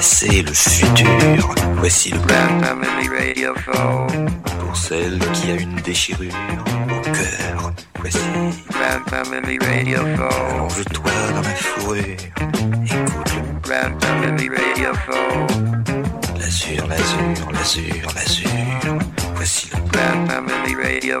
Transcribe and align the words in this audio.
passé, 0.00 0.42
le 0.42 0.52
futur. 0.54 1.54
Voici 1.76 2.10
le 2.10 2.18
Grand 2.20 2.58
Family 2.64 3.08
Radio 3.08 3.52
pour 4.58 4.74
celle 4.74 5.18
qui 5.34 5.50
a 5.50 5.56
une 5.56 5.76
déchirure 5.84 6.32
au 6.86 7.00
cœur. 7.02 7.72
Voici 7.98 8.18
Grand 8.70 9.02
Family 9.10 9.58
Radio 9.58 10.00
allonge-toi 10.00 11.12
dans 11.34 11.42
ma 11.48 11.54
fourrure. 11.54 12.16
Écoute 12.84 13.32
le 13.36 13.60
Grand 13.62 14.00
Family 14.00 14.48
Radio 14.48 14.90
l'azur, 16.38 16.86
l'azur, 16.86 17.52
l'azur, 17.52 18.06
l'azur. 18.14 18.98
Voici 19.34 19.68
le 19.70 19.80
Grand 19.92 20.26
Family 20.26 20.74
Radio 20.82 21.18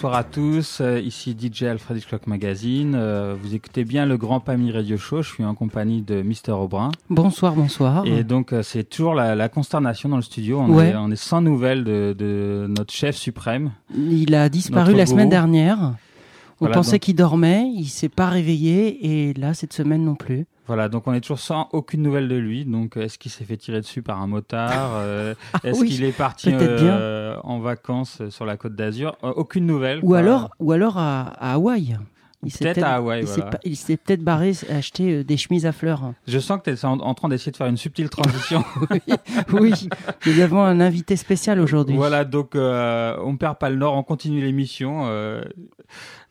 Bonsoir 0.00 0.14
à 0.14 0.22
tous, 0.22 0.78
euh, 0.80 1.00
ici 1.00 1.36
DJ 1.36 1.64
Alfred 1.64 1.98
Hitchcock 1.98 2.28
Magazine. 2.28 2.94
Euh, 2.94 3.34
vous 3.42 3.56
écoutez 3.56 3.82
bien 3.82 4.06
le 4.06 4.16
Grand 4.16 4.38
Pami 4.38 4.70
Radio 4.70 4.96
Show. 4.96 5.22
Je 5.22 5.28
suis 5.28 5.44
en 5.44 5.56
compagnie 5.56 6.02
de 6.02 6.22
Mister 6.22 6.52
Aubrin. 6.52 6.92
Bonsoir, 7.10 7.56
bonsoir. 7.56 8.06
Et 8.06 8.22
donc, 8.22 8.52
euh, 8.52 8.62
c'est 8.62 8.84
toujours 8.84 9.16
la, 9.16 9.34
la 9.34 9.48
consternation 9.48 10.08
dans 10.08 10.14
le 10.14 10.22
studio. 10.22 10.60
On, 10.60 10.68
Ouais. 10.72 10.90
est, 10.90 10.94
on 10.96 11.10
est 11.10 11.16
sans 11.16 11.40
nouvelles 11.40 11.82
de, 11.82 12.14
de 12.16 12.66
notre 12.68 12.94
chef 12.94 13.16
suprême. 13.16 13.72
Il 13.92 14.36
a 14.36 14.48
disparu 14.48 14.92
la 14.94 14.98
gourou. 15.02 15.16
semaine 15.16 15.30
dernière. 15.30 15.78
On 15.80 15.94
Voilà, 16.60 16.76
pensait 16.76 16.92
donc- 16.92 17.00
qu'il 17.00 17.16
dormait, 17.16 17.68
il 17.74 17.86
s'est 17.88 18.08
pas 18.08 18.28
réveillé 18.28 19.30
et 19.30 19.34
là 19.34 19.52
cette 19.52 19.72
semaine 19.72 20.04
non 20.04 20.14
plus. 20.14 20.46
Voilà, 20.68 20.88
donc 20.88 21.06
on 21.06 21.14
est 21.14 21.20
toujours 21.20 21.40
sans 21.40 21.68
aucune 21.72 22.02
nouvelle 22.02 22.28
de 22.28 22.36
lui. 22.36 22.64
Donc, 22.64 22.96
euh, 22.96 23.02
est-ce 23.02 23.18
qu'il 23.18 23.30
s'est 23.32 23.44
fait 23.44 23.56
tirer 23.56 23.80
dessus 23.80 24.02
par 24.02 24.20
un 24.22 24.26
motard 24.28 24.92
Euh, 24.96 25.34
Est-ce 25.64 25.80
oui, 25.80 25.88
qu'il 25.88 26.04
est 26.04 26.12
parti 26.16 26.50
euh, 26.52 27.36
en 27.42 27.58
vacances 27.58 28.22
sur 28.28 28.44
la 28.44 28.56
côte 28.56 28.74
d'Azur? 28.76 29.16
Euh, 29.24 29.32
Aucune 29.34 29.66
nouvelle. 29.66 29.98
Ou 30.02 30.08
quoi. 30.08 30.18
alors, 30.18 30.50
ou 30.60 30.72
alors 30.72 30.98
à, 30.98 31.22
à 31.40 31.54
Hawaï. 31.54 31.96
Il 32.44 32.52
s'est 32.52 32.66
Peut-être 32.66 32.84
à 32.84 32.94
Hawaï, 32.94 33.22
il 33.22 33.26
s'est 33.26 33.40
voilà. 33.40 33.96
peut-être 34.04 34.22
barré 34.22 34.52
acheter 34.70 35.24
des 35.24 35.36
chemises 35.36 35.66
à 35.66 35.72
fleurs. 35.72 36.12
Je 36.28 36.38
sens 36.38 36.60
que 36.62 36.70
tu 36.70 36.76
es 36.76 36.84
en, 36.84 37.00
en 37.00 37.12
train 37.14 37.28
d'essayer 37.28 37.50
de 37.50 37.56
faire 37.56 37.66
une 37.66 37.76
subtile 37.76 38.08
transition. 38.10 38.62
oui, 39.52 39.72
nous 40.24 40.40
avons 40.40 40.62
un 40.62 40.78
invité 40.78 41.16
spécial 41.16 41.58
aujourd'hui. 41.58 41.96
Voilà, 41.96 42.24
donc 42.24 42.54
euh, 42.54 43.16
on 43.24 43.36
perd 43.36 43.58
pas 43.58 43.70
le 43.70 43.76
nord, 43.76 43.94
on 43.96 44.04
continue 44.04 44.40
l'émission. 44.40 45.06
euh, 45.08 45.42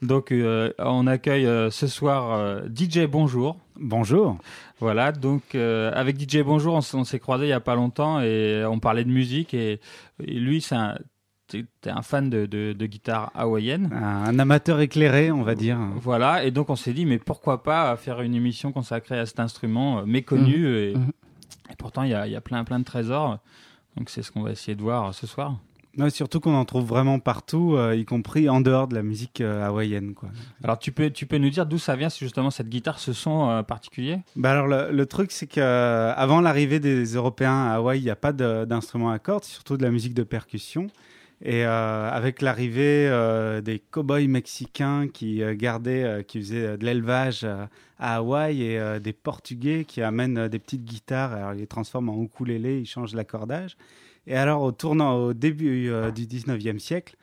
donc 0.01 0.31
euh, 0.31 0.71
on 0.79 1.07
accueille 1.07 1.45
ce 1.71 1.87
soir 1.87 2.61
DJ 2.73 2.99
Bonjour. 3.05 3.57
Bonjour. 3.79 4.37
Voilà, 4.79 5.11
donc 5.11 5.55
euh, 5.55 5.91
avec 5.93 6.19
DJ 6.19 6.39
Bonjour, 6.43 6.75
on, 6.75 7.03
s'est 7.03 7.19
croisé 7.19 7.45
il 7.45 7.49
y 7.49 7.53
a 7.53 7.59
pas 7.59 7.75
longtemps 7.75 8.19
et 8.21 8.63
on 8.67 8.79
parlait 8.79 9.03
de 9.03 9.09
musique 9.11 9.53
et, 9.53 9.79
et 10.23 10.33
lui, 10.39 10.61
c'est 10.61 10.75
un, 10.75 10.97
t'es 11.47 11.65
t'es 11.81 11.89
un 11.89 12.01
fan 12.01 12.29
de, 12.29 12.45
de, 12.45 12.73
de 12.73 12.85
guitare 12.85 13.31
hawaïenne. 13.35 13.89
Un 13.93 14.37
amateur 14.39 14.79
éclairé, 14.79 15.31
on 15.31 15.43
va 15.43 15.55
dire. 15.55 15.77
Voilà, 15.95 16.43
et 16.43 16.51
donc 16.51 16.69
on 16.69 16.75
s'est 16.75 16.93
dit, 16.93 17.05
mais 17.05 17.19
pourquoi 17.19 17.63
pas 17.63 17.95
faire 17.97 18.21
une 18.21 18.35
émission 18.35 18.71
consacrée 18.71 19.19
à 19.19 19.25
cet 19.25 19.39
instrument 19.39 19.99
euh, 19.99 20.05
méconnu 20.05 20.67
et, 20.67 20.95
Mhm. 20.95 21.11
et 21.71 21.75
pourtant 21.77 22.03
il 22.03 22.09
y 22.09 22.13
a, 22.15 22.27
y 22.27 22.35
a 22.35 22.41
plein 22.41 22.63
plein 22.63 22.79
de 22.79 22.85
trésors. 22.85 23.39
Donc 23.95 24.09
c'est 24.09 24.21
ce 24.21 24.31
qu'on 24.31 24.41
va 24.43 24.51
essayer 24.51 24.75
de 24.75 24.81
voir 24.81 25.13
ce 25.13 25.25
soir. 25.27 25.57
Ouais, 25.97 26.11
surtout 26.11 26.39
qu'on 26.39 26.53
en 26.53 26.65
trouve 26.65 26.85
vraiment 26.85 27.17
partout, 27.19 27.75
euh, 27.75 27.95
y 27.95 28.05
compris 28.05 28.49
en 28.49 28.61
dehors 28.61 28.87
de 28.87 28.93
la 28.93 29.01
musique 29.01 29.41
euh, 29.41 29.65
hawaïenne. 29.65 30.13
Quoi. 30.13 30.29
Alors 30.63 30.77
tu 30.77 30.91
peux, 30.91 31.09
tu 31.09 31.25
peux 31.25 31.39
nous 31.39 31.49
dire 31.49 31.65
d'où 31.65 31.79
ça 31.79 31.95
vient, 31.95 32.09
justement 32.09 32.51
cette 32.51 32.69
guitare, 32.69 32.99
ce 32.99 33.13
son 33.13 33.49
euh, 33.49 33.63
particulier? 33.63 34.19
Bah 34.35 34.51
alors 34.51 34.67
le, 34.67 34.91
le 34.91 35.05
truc, 35.07 35.31
c'est 35.31 35.47
que 35.47 35.59
euh, 35.59 36.13
avant 36.15 36.39
l'arrivée 36.39 36.79
des 36.79 37.03
Européens 37.15 37.65
à 37.65 37.75
Hawaï, 37.77 37.99
il 37.99 38.03
n'y 38.03 38.11
a 38.11 38.15
pas 38.15 38.31
d'instruments 38.31 39.09
à 39.09 39.17
cordes, 39.17 39.43
surtout 39.43 39.75
de 39.75 39.83
la 39.83 39.89
musique 39.89 40.13
de 40.13 40.23
percussion. 40.23 40.87
Et 41.43 41.63
avec 41.63 42.41
l'arrivée 42.41 43.07
des 43.63 43.77
cow-boys 43.77 44.27
mexicains 44.27 45.07
qui 45.07 45.43
gardaient, 45.53 46.25
qui 46.27 46.39
faisaient 46.39 46.79
de 46.79 46.83
l'élevage 46.83 47.45
à 47.99 48.15
Hawaï 48.15 48.63
et 48.63 48.99
des 48.99 49.13
Portugais 49.13 49.85
qui 49.85 50.01
amènent 50.01 50.47
des 50.47 50.57
petites 50.57 50.83
guitares, 50.83 51.33
alors 51.33 51.53
ils 51.53 51.59
les 51.59 51.67
transforment 51.67 52.09
en 52.09 52.23
ukulélé, 52.23 52.79
ils 52.79 52.87
changent 52.87 53.13
l'accordage. 53.13 53.77
Et 54.27 54.35
alors 54.35 54.61
au 54.61 54.71
tournant 54.71 55.15
au 55.15 55.33
début 55.33 55.89
euh, 55.89 56.11
du 56.11 56.25
19e 56.25 56.79
siècle, 56.79 57.15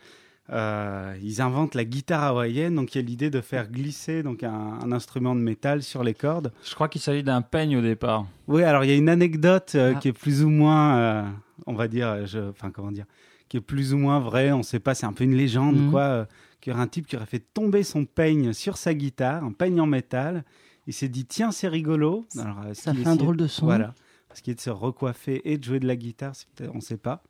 euh, 0.51 1.15
ils 1.23 1.41
inventent 1.41 1.75
la 1.75 1.85
guitare 1.85 2.23
hawaïenne, 2.23 2.75
donc 2.75 2.95
il 2.95 2.99
y 2.99 3.01
a 3.01 3.05
l'idée 3.07 3.31
de 3.31 3.41
faire 3.41 3.71
glisser 3.71 4.23
donc 4.23 4.43
un, 4.43 4.79
un 4.83 4.93
instrument 4.93 5.35
de 5.35 5.41
métal 5.41 5.83
sur 5.83 6.03
les 6.05 6.13
cordes. 6.15 6.53
Je 6.65 6.75
crois 6.75 6.89
qu'il 6.89 7.01
s'agit 7.01 7.23
d'un 7.23 7.41
peigne 7.43 7.77
au 7.79 7.81
départ. 7.83 8.27
Oui, 8.49 8.63
alors 8.63 8.85
il 8.85 8.91
y 8.91 8.93
a 8.93 8.97
une 8.97 9.09
anecdote 9.09 9.73
euh, 9.75 9.93
Ah. 9.97 9.99
qui 9.99 10.09
est 10.09 10.13
plus 10.13 10.45
ou 10.45 10.51
moins, 10.51 10.97
euh, 10.99 11.23
on 11.67 11.73
va 11.75 11.89
dire, 11.89 12.27
je, 12.27 12.51
enfin 12.51 12.71
comment 12.71 12.93
dire, 12.93 13.07
qui 13.49 13.57
est 13.57 13.63
plus 13.63 13.95
ou 13.95 13.99
moins 13.99 14.21
vraie. 14.21 14.53
On 14.53 14.59
ne 14.59 14.63
sait 14.63 14.81
pas, 14.81 14.95
c'est 14.95 15.07
un 15.07 15.13
peu 15.15 15.25
une 15.25 15.35
légende, 15.37 15.77
Mhm. 15.77 15.91
quoi. 15.91 16.27
qu'il 16.61 16.73
y 16.73 16.75
aurait 16.75 16.83
un 16.85 16.89
type 16.89 17.07
qui 17.07 17.17
aurait 17.17 17.27
fait 17.27 17.45
tomber 17.53 17.83
son 17.83 18.05
peigne 18.07 18.53
sur 18.55 18.77
sa 18.79 18.95
guitare, 18.95 19.45
un 19.45 19.53
peigne 19.53 19.81
en 19.83 19.87
métal. 19.87 20.45
Il 20.87 20.93
s'est 20.95 21.09
dit 21.09 21.25
tiens 21.27 21.53
c'est 21.53 21.69
rigolo. 21.69 22.25
Alors, 22.39 22.57
Ça 22.75 22.93
fait 22.95 23.07
un 23.07 23.17
drôle 23.17 23.37
de 23.39 23.47
son. 23.47 23.65
Voilà. 23.67 23.95
Ce 24.35 24.43
qui 24.43 24.51
est 24.51 24.55
de 24.55 24.61
se 24.61 24.71
recoiffer 24.71 25.41
et 25.51 25.59
de 25.59 25.65
jouer 25.65 25.81
de 25.81 25.87
la 25.87 25.97
guitare, 25.97 26.35
on 26.73 26.77
ne 26.77 26.81
sait 26.81 26.99
pas. 26.99 27.23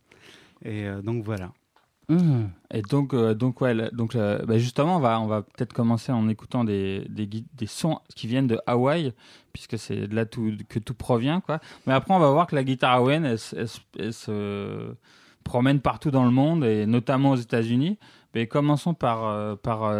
Et 0.65 0.87
euh, 0.87 1.03
donc 1.03 1.25
voilà. 1.25 1.53
Mmh. 2.09 2.44
Et 2.72 2.82
donc, 2.82 3.15
euh, 3.15 3.34
donc 3.34 3.60
ouais, 3.60 3.75
donc 3.92 4.15
euh, 4.15 4.44
bah, 4.44 4.59
justement, 4.59 4.97
on 4.97 5.00
va, 5.00 5.20
on 5.20 5.26
va 5.26 5.42
peut-être 5.42 5.72
commencer 5.72 6.12
en 6.12 6.28
écoutant 6.28 6.65
des, 6.65 7.06
des, 7.09 7.66
sons 7.66 7.98
qui 8.15 8.26
viennent 8.26 8.47
de 8.47 8.59
Hawaï, 8.66 9.12
puisque 9.53 9.78
c'est 9.78 10.06
de 10.06 10.15
là 10.15 10.26
que 10.26 10.78
tout 10.78 10.94
provient, 10.94 11.41
quoi. 11.41 11.60
Mais 11.87 11.94
après, 11.94 12.12
on 12.15 12.19
va 12.19 12.31
voir 12.31 12.47
que 12.47 12.54
la 12.56 12.65
guitare 12.65 12.92
hawaïenne, 12.92 13.25
elle, 13.25 13.38
se- 13.38 14.94
promène 15.44 15.81
partout 15.81 16.10
dans 16.10 16.25
le 16.25 16.31
monde 16.31 16.65
et 16.65 16.86
notamment 16.86 17.32
aux 17.32 17.36
États-Unis. 17.36 17.98
Mais 18.34 18.47
commençons 18.47 18.94
par, 18.94 19.26
euh, 19.26 19.54
par 19.56 19.94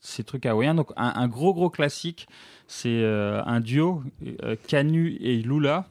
ces 0.00 0.24
trucs 0.24 0.46
hawaïens. 0.46 0.74
Donc, 0.74 0.92
un, 0.96 1.26
gros, 1.26 1.52
gros 1.52 1.70
classique, 1.70 2.28
c'est 2.68 3.04
un 3.04 3.60
duo, 3.60 4.02
Canu 4.68 5.16
et 5.20 5.36
Lula. 5.38 5.86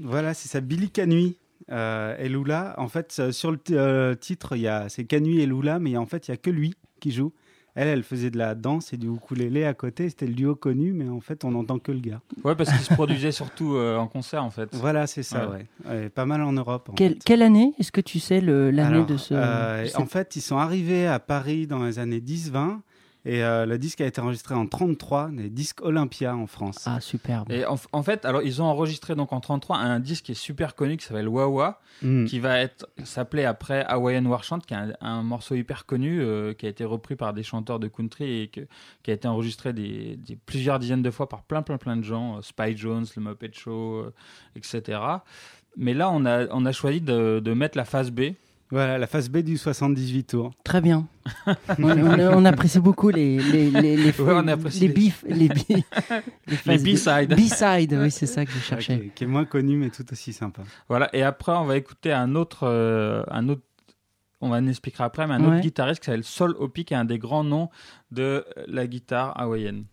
Voilà, 0.00 0.34
c'est 0.34 0.48
ça, 0.48 0.60
Billy 0.60 0.90
Canui 0.90 1.36
euh, 1.70 2.16
et 2.18 2.28
Lula. 2.28 2.74
En 2.78 2.88
fait, 2.88 3.16
euh, 3.18 3.32
sur 3.32 3.50
le 3.50 3.58
euh, 3.72 4.14
titre, 4.14 4.56
il 4.56 4.62
y 4.62 4.68
a 4.68 4.88
c'est 4.88 5.04
Canui 5.04 5.40
et 5.40 5.46
Lula, 5.46 5.78
mais 5.78 5.96
en 5.96 6.06
fait, 6.06 6.28
il 6.28 6.30
y 6.30 6.34
a 6.34 6.36
que 6.36 6.50
lui 6.50 6.74
qui 7.00 7.10
joue. 7.10 7.32
Elle, 7.76 7.86
elle 7.86 8.02
faisait 8.02 8.30
de 8.30 8.36
la 8.38 8.56
danse 8.56 8.92
et 8.92 8.96
du 8.96 9.06
ukulélé 9.08 9.64
à 9.64 9.74
côté. 9.74 10.08
C'était 10.08 10.26
le 10.26 10.34
duo 10.34 10.56
connu, 10.56 10.92
mais 10.92 11.08
en 11.08 11.20
fait, 11.20 11.44
on 11.44 11.52
n'entend 11.52 11.78
que 11.78 11.92
le 11.92 12.00
gars. 12.00 12.20
Ouais, 12.42 12.56
parce 12.56 12.68
qu'il 12.70 12.80
se 12.80 12.92
produisait 12.92 13.30
surtout 13.30 13.76
euh, 13.76 13.96
en 13.96 14.08
concert, 14.08 14.42
en 14.44 14.50
fait. 14.50 14.68
Voilà, 14.74 15.06
c'est 15.06 15.22
ça, 15.22 15.48
ouais. 15.48 15.66
Ouais, 15.88 16.08
Pas 16.08 16.26
mal 16.26 16.42
en 16.42 16.52
Europe. 16.52 16.88
en 16.90 16.94
Quelle, 16.94 17.12
fait. 17.14 17.18
quelle 17.24 17.42
année 17.42 17.72
Est-ce 17.78 17.92
que 17.92 18.00
tu 18.00 18.18
sais 18.18 18.40
l'année 18.40 19.04
de 19.04 19.16
ce 19.16 19.34
euh, 19.34 19.82
de 19.84 19.86
cette- 19.86 20.00
En 20.00 20.06
fait, 20.06 20.34
ils 20.34 20.40
sont 20.40 20.56
arrivés 20.58 21.06
à 21.06 21.20
Paris 21.20 21.68
dans 21.68 21.84
les 21.84 22.00
années 22.00 22.20
10-20 22.20 22.80
et 23.24 23.44
euh, 23.44 23.66
le 23.66 23.78
disque 23.78 24.00
a 24.00 24.06
été 24.06 24.20
enregistré 24.20 24.54
en 24.54 24.66
33, 24.66 25.30
les 25.36 25.50
disques 25.50 25.82
Olympia 25.82 26.34
en 26.34 26.46
France. 26.46 26.84
Ah 26.86 27.00
superbe. 27.00 27.50
Et 27.52 27.66
en, 27.66 27.76
en 27.92 28.02
fait, 28.02 28.24
alors 28.24 28.42
ils 28.42 28.62
ont 28.62 28.64
enregistré 28.66 29.14
donc 29.14 29.32
en 29.32 29.40
33 29.40 29.76
un 29.76 30.00
disque 30.00 30.24
qui 30.26 30.32
est 30.32 30.34
super 30.34 30.74
connu 30.74 30.96
qui 30.96 31.04
s'appelle 31.06 31.28
Wawa, 31.28 31.80
Mm. 32.02 32.24
qui 32.24 32.38
va 32.38 32.58
être 32.58 32.86
s'appeler 33.04 33.44
après 33.44 33.84
Hawaiian 33.84 34.24
War 34.24 34.42
Chant, 34.42 34.60
qui 34.60 34.72
est 34.72 34.76
un, 34.78 34.92
un 35.02 35.22
morceau 35.22 35.54
hyper 35.54 35.84
connu 35.84 36.22
euh, 36.22 36.54
qui 36.54 36.64
a 36.64 36.70
été 36.70 36.84
repris 36.86 37.14
par 37.14 37.34
des 37.34 37.42
chanteurs 37.42 37.78
de 37.78 37.88
country 37.88 38.40
et 38.42 38.48
que- 38.48 38.66
qui 39.02 39.10
a 39.10 39.14
été 39.14 39.28
enregistré 39.28 39.74
des, 39.74 40.16
des- 40.16 40.36
plusieurs 40.36 40.78
dizaines 40.78 41.02
de 41.02 41.10
fois 41.10 41.28
par 41.28 41.42
plein 41.42 41.60
plein 41.60 41.76
plein 41.76 41.96
de 41.98 42.02
gens, 42.04 42.38
euh, 42.38 42.42
Spy 42.42 42.74
Jones, 42.76 43.04
le 43.16 43.22
Muppet 43.22 43.50
Show, 43.52 43.96
euh, 43.98 44.14
etc. 44.56 44.98
Mais 45.76 45.92
là, 45.94 46.10
on 46.10 46.24
a 46.24 46.46
on 46.52 46.64
a 46.64 46.72
choisi 46.72 47.00
de, 47.02 47.40
de 47.44 47.52
mettre 47.52 47.76
la 47.76 47.84
phase 47.84 48.10
B. 48.10 48.32
Voilà, 48.72 48.98
la 48.98 49.06
phase 49.08 49.28
B 49.28 49.38
du 49.38 49.56
78 49.56 50.24
tours. 50.24 50.52
Très 50.62 50.80
bien. 50.80 51.08
on, 51.78 51.82
on- 51.90 52.36
on 52.38 52.44
apprécie 52.44 52.78
beaucoup 52.78 53.08
les 53.08 53.38
les 53.38 53.70
les 53.70 53.96
les, 53.96 54.20
Ouais, 54.20 54.32
on 54.34 54.46
apprécie 54.48 54.80
les 54.80 54.86
les- 54.88 54.92
bifs 54.94 55.24
les 55.28 55.48
bi- 55.48 55.64
les 55.68 55.84
Les 56.46 56.56
phases 56.56 56.82
B- 56.84 56.92
B-sides. 56.94 57.34
B-side, 57.34 57.98
oui 58.00 58.10
c'est 58.12 58.26
ça 58.26 58.44
que 58.44 58.50
je 58.52 58.56
Ouais, 58.56 58.62
cherchais. 58.62 58.98
qui, 59.00 59.06
est, 59.06 59.08
qui 59.10 59.24
est 59.24 59.26
moins 59.26 59.44
connu, 59.44 59.76
mais 59.76 59.90
tout 59.90 60.04
aussi 60.12 60.32
sympa. 60.32 60.62
Voilà. 60.88 61.08
Et 61.14 61.22
après, 61.22 61.52
on 61.52 61.64
va 61.64 61.76
écouter 61.76 62.12
un 62.12 62.34
autre 62.36 62.60
euh, 62.62 63.22
un 63.30 63.48
autre 63.48 63.62
on 64.40 64.48
va 64.48 64.56
en 64.56 64.66
expliquer 64.68 65.02
après, 65.02 65.26
mais 65.26 65.34
un 65.34 65.44
autre 65.44 65.60
guitariste 65.60 66.00
qui 66.00 66.06
s'appelle 66.06 66.24
Sol 66.24 66.54
Hopi, 66.58 66.84
qui 66.86 66.94
est 66.94 66.96
un 66.96 67.04
des 67.04 67.18
grands 67.18 67.44
noms 67.44 67.68
de 68.12 68.44
la 68.68 68.86
guitare 68.86 69.38
hawaïenne. 69.38 69.84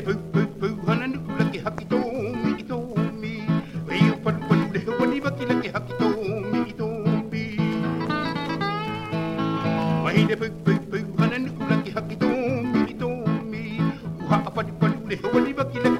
the 0.00 0.12
boop 0.14 0.30
boop, 0.30 0.60
boo, 0.60 0.76
honey, 0.86 1.16
lucky 1.38 1.58
hucky 1.58 1.84
do 1.84 1.98
me 1.98 2.62
do 2.62 2.78
me. 3.18 3.42
Way 3.86 3.98
you 3.98 4.14
put 4.22 4.38
the 4.72 4.78
hill 4.78 5.12
you 5.12 5.20
lucky 5.20 5.44
lucky 5.44 5.68
hucky 5.70 5.94
do 5.98 6.08
me 6.52 6.72
do 6.72 6.86
me. 7.30 7.58
Way 10.04 10.24
the 10.24 10.36
boo 10.36 10.78
boo 10.90 11.16
honey, 11.18 11.50
lucky 11.70 11.90
hucky 11.90 12.14
do 12.14 12.28
me 12.28 12.92
do 12.92 13.08
me. 13.42 13.62
Who 14.20 14.34
up 14.34 14.56
on 14.56 15.08
the 15.08 15.16
hill 15.16 15.54
lucky 15.56 15.80
lucky 15.80 15.97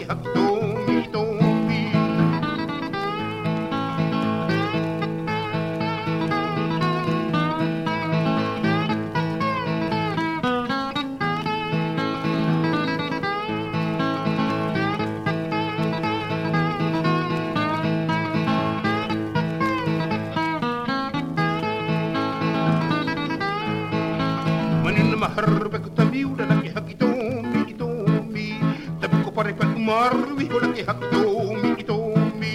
marwi 29.89 30.45
kula 30.53 30.69
ki 30.77 30.83
hakto 30.89 31.21
mi 31.61 31.71
kito 31.81 31.97
mi 32.41 32.53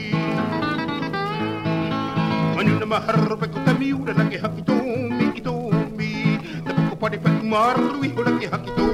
manu 2.56 2.74
na 2.82 2.86
maharpe 2.94 3.46
ku 3.54 3.60
tamiu 3.66 3.98
hakito 4.44 4.76
mi 5.18 5.26
kito 5.36 5.54
mi 5.98 6.38
tapu 6.66 6.94
pati 7.02 7.18
pati 7.24 7.42
marwi 7.54 8.08
hakito 8.54 8.93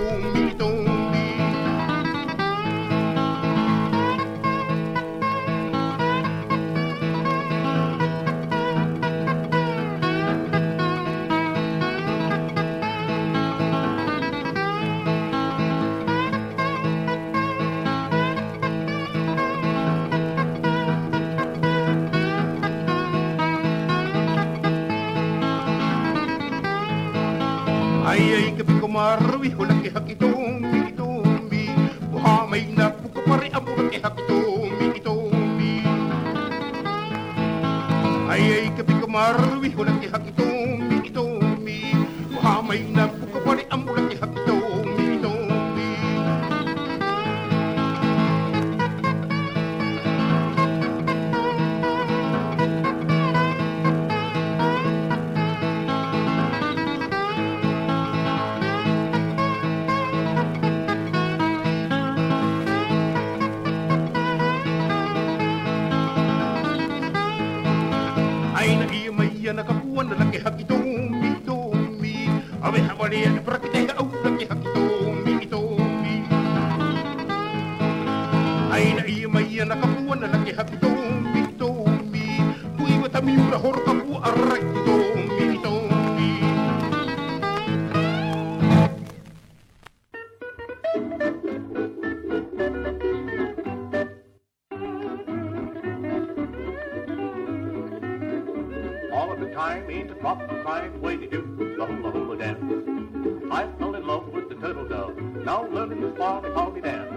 climb, 99.80 99.92
eat 99.92 100.12
a 100.12 100.16
crop 100.16 100.42
and 100.50 100.64
climb, 100.64 101.02
way 101.02 101.18
to 101.18 101.28
do 101.28 101.76
the 101.78 101.86
hula 101.86 102.12
hula 102.12 102.38
dance. 102.38 103.52
I 103.52 103.68
fell 103.78 103.96
in 103.96 104.06
love 104.06 104.28
with 104.28 104.50
the 104.50 104.56
turtle 104.56 104.88
dove, 104.88 105.18
now 105.18 105.68
learning 105.68 106.02
the 106.02 106.08
Sparty 106.10 106.54
Party 106.54 106.82
dance. 106.82 107.14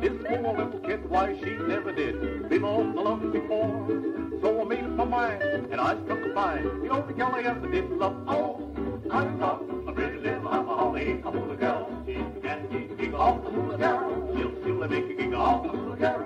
This 0.00 0.12
poor 0.26 0.56
little 0.56 0.80
kid, 0.80 1.08
why 1.08 1.38
she 1.38 1.50
never 1.56 1.92
did, 1.92 2.48
belong 2.48 2.94
the 2.94 3.00
alone 3.00 3.32
before. 3.32 4.40
So 4.40 4.60
I 4.60 4.64
made 4.64 4.84
up 4.84 4.90
my 4.90 5.04
mind, 5.04 5.42
and 5.42 5.80
I 5.80 6.02
struck 6.04 6.24
a 6.24 6.28
pine, 6.34 6.82
the 6.82 6.88
only 6.88 7.14
girl 7.14 7.32
I 7.34 7.42
ever 7.42 7.68
did 7.68 7.90
love. 7.90 8.16
Oh, 8.28 8.70
I 9.10 9.24
love 9.24 9.62
a 9.86 9.92
pretty 9.92 10.18
little 10.18 10.40
hula 10.42 11.30
hula 11.30 11.56
girl. 11.56 12.02
She 12.06 12.14
can 12.14 12.68
giggle 12.96 13.20
off 13.20 13.44
the 13.44 13.50
hula 13.50 13.78
girl, 13.78 14.36
she'll 14.36 14.52
surely 14.62 14.88
make 14.88 15.10
a 15.10 15.22
giggle 15.22 15.40
off 15.40 15.62
the 15.62 15.68
hula 15.70 15.96
girl. 15.96 16.23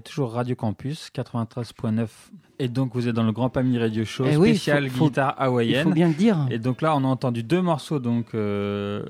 toujours 0.00 0.32
Radio 0.32 0.56
Campus 0.56 1.10
93.9. 1.14 2.06
Et 2.58 2.68
donc, 2.68 2.94
vous 2.94 3.08
êtes 3.08 3.14
dans 3.14 3.24
le 3.24 3.32
Grand 3.32 3.50
Pamir 3.50 3.80
Radio 3.80 4.04
Show, 4.04 4.24
eh 4.26 4.36
oui, 4.36 4.50
spécial 4.50 4.88
guitare 4.88 5.34
hawaïenne. 5.38 5.80
Il 5.80 5.84
faut 5.84 5.94
bien 5.94 6.08
le 6.08 6.14
dire. 6.14 6.46
Et 6.50 6.58
donc 6.58 6.82
là, 6.82 6.94
on 6.96 7.04
a 7.04 7.08
entendu 7.08 7.42
deux 7.42 7.62
morceaux 7.62 7.98
donc, 7.98 8.34
euh, 8.34 9.04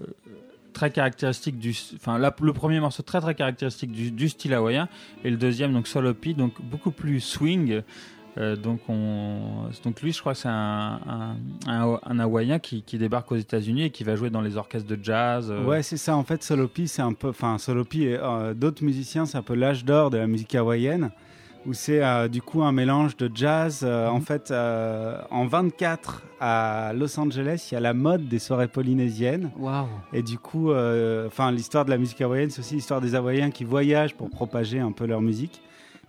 très 0.73 0.91
caractéristiques 0.91 1.59
du. 1.59 1.75
Enfin, 1.95 2.19
le 2.19 2.53
premier 2.53 2.81
morceau 2.81 3.03
très 3.03 3.21
très 3.21 3.35
caractéristique 3.35 3.93
du, 3.93 4.11
du, 4.11 4.29
style 4.29 4.55
hawaïen 4.55 4.89
et 5.25 5.31
le 5.31 5.37
deuxième, 5.37 5.73
donc 5.73 5.87
Solopi, 5.87 6.35
donc 6.35 6.61
beaucoup 6.63 6.91
plus 6.91 7.21
swing. 7.21 7.83
Euh, 8.39 8.57
donc, 8.57 8.81
lui, 10.03 10.13
je 10.13 10.21
crois 10.21 10.35
c'est 10.35 10.49
un, 10.49 11.37
Hawaïen 11.67 12.59
qui, 12.59 12.83
débarque 12.99 13.31
aux 13.33 13.37
États-Unis 13.37 13.85
et 13.85 13.91
qui 13.91 14.05
va 14.05 14.17
jouer 14.17 14.31
dans 14.31 14.41
les 14.41 14.57
orchestres 14.57 14.89
de 14.89 14.99
jazz. 15.03 15.51
Euh... 15.51 15.65
Ouais, 15.65 15.83
c'est 15.83 15.97
ça. 15.97 16.17
En 16.17 16.25
fait, 16.25 16.43
Solopi, 16.43 16.89
c'est 16.89 17.03
un 17.03 17.13
peu, 17.13 17.29
enfin, 17.29 17.59
Solopi 17.59 18.05
et 18.05 18.19
euh, 18.19 18.55
d'autres 18.55 18.85
musiciens, 18.85 19.27
c'est 19.27 19.39
un 19.39 19.43
peu 19.43 19.55
l'âge 19.55 19.85
d'or 19.85 20.11
de 20.11 20.19
la 20.19 20.27
musique 20.27 20.55
hawaïenne, 20.55 21.11
où 21.67 21.73
c'est 21.73 22.05
euh, 22.05 22.29
du 22.29 22.43
coup 22.43 22.63
un 22.63 22.73
mélange 22.73 23.17
de 23.17 23.31
jazz. 23.33 23.85
En 23.85 24.19
mhm. 24.19 24.23
fait, 24.23 24.53
en 24.53 25.47
24 25.47 26.23
à 26.41 26.93
Los 26.95 27.19
Angeles, 27.19 27.69
il 27.71 27.75
y 27.75 27.77
a 27.77 27.81
la 27.81 27.95
mode 27.95 28.29
des 28.29 28.39
soirées 28.41 28.69
polynésiennes. 28.69 29.51
Wow. 29.57 29.89
Et 30.13 30.23
du 30.23 30.39
coup, 30.39 30.73
enfin, 30.73 31.53
l'histoire 31.53 31.85
de 31.85 31.91
la 31.91 31.99
musique 31.99 32.21
hawaïenne, 32.21 32.51
c'est 32.51 32.61
aussi 32.61 32.75
l'histoire 32.75 33.01
des 33.01 33.15
Hawaïens 33.15 33.51
qui 33.51 33.65
voyagent 33.65 34.15
pour 34.15 34.29
propager 34.29 34.81
un 34.81 34.93
peu 34.93 35.07
leur 35.07 35.21
musique. 35.21 35.63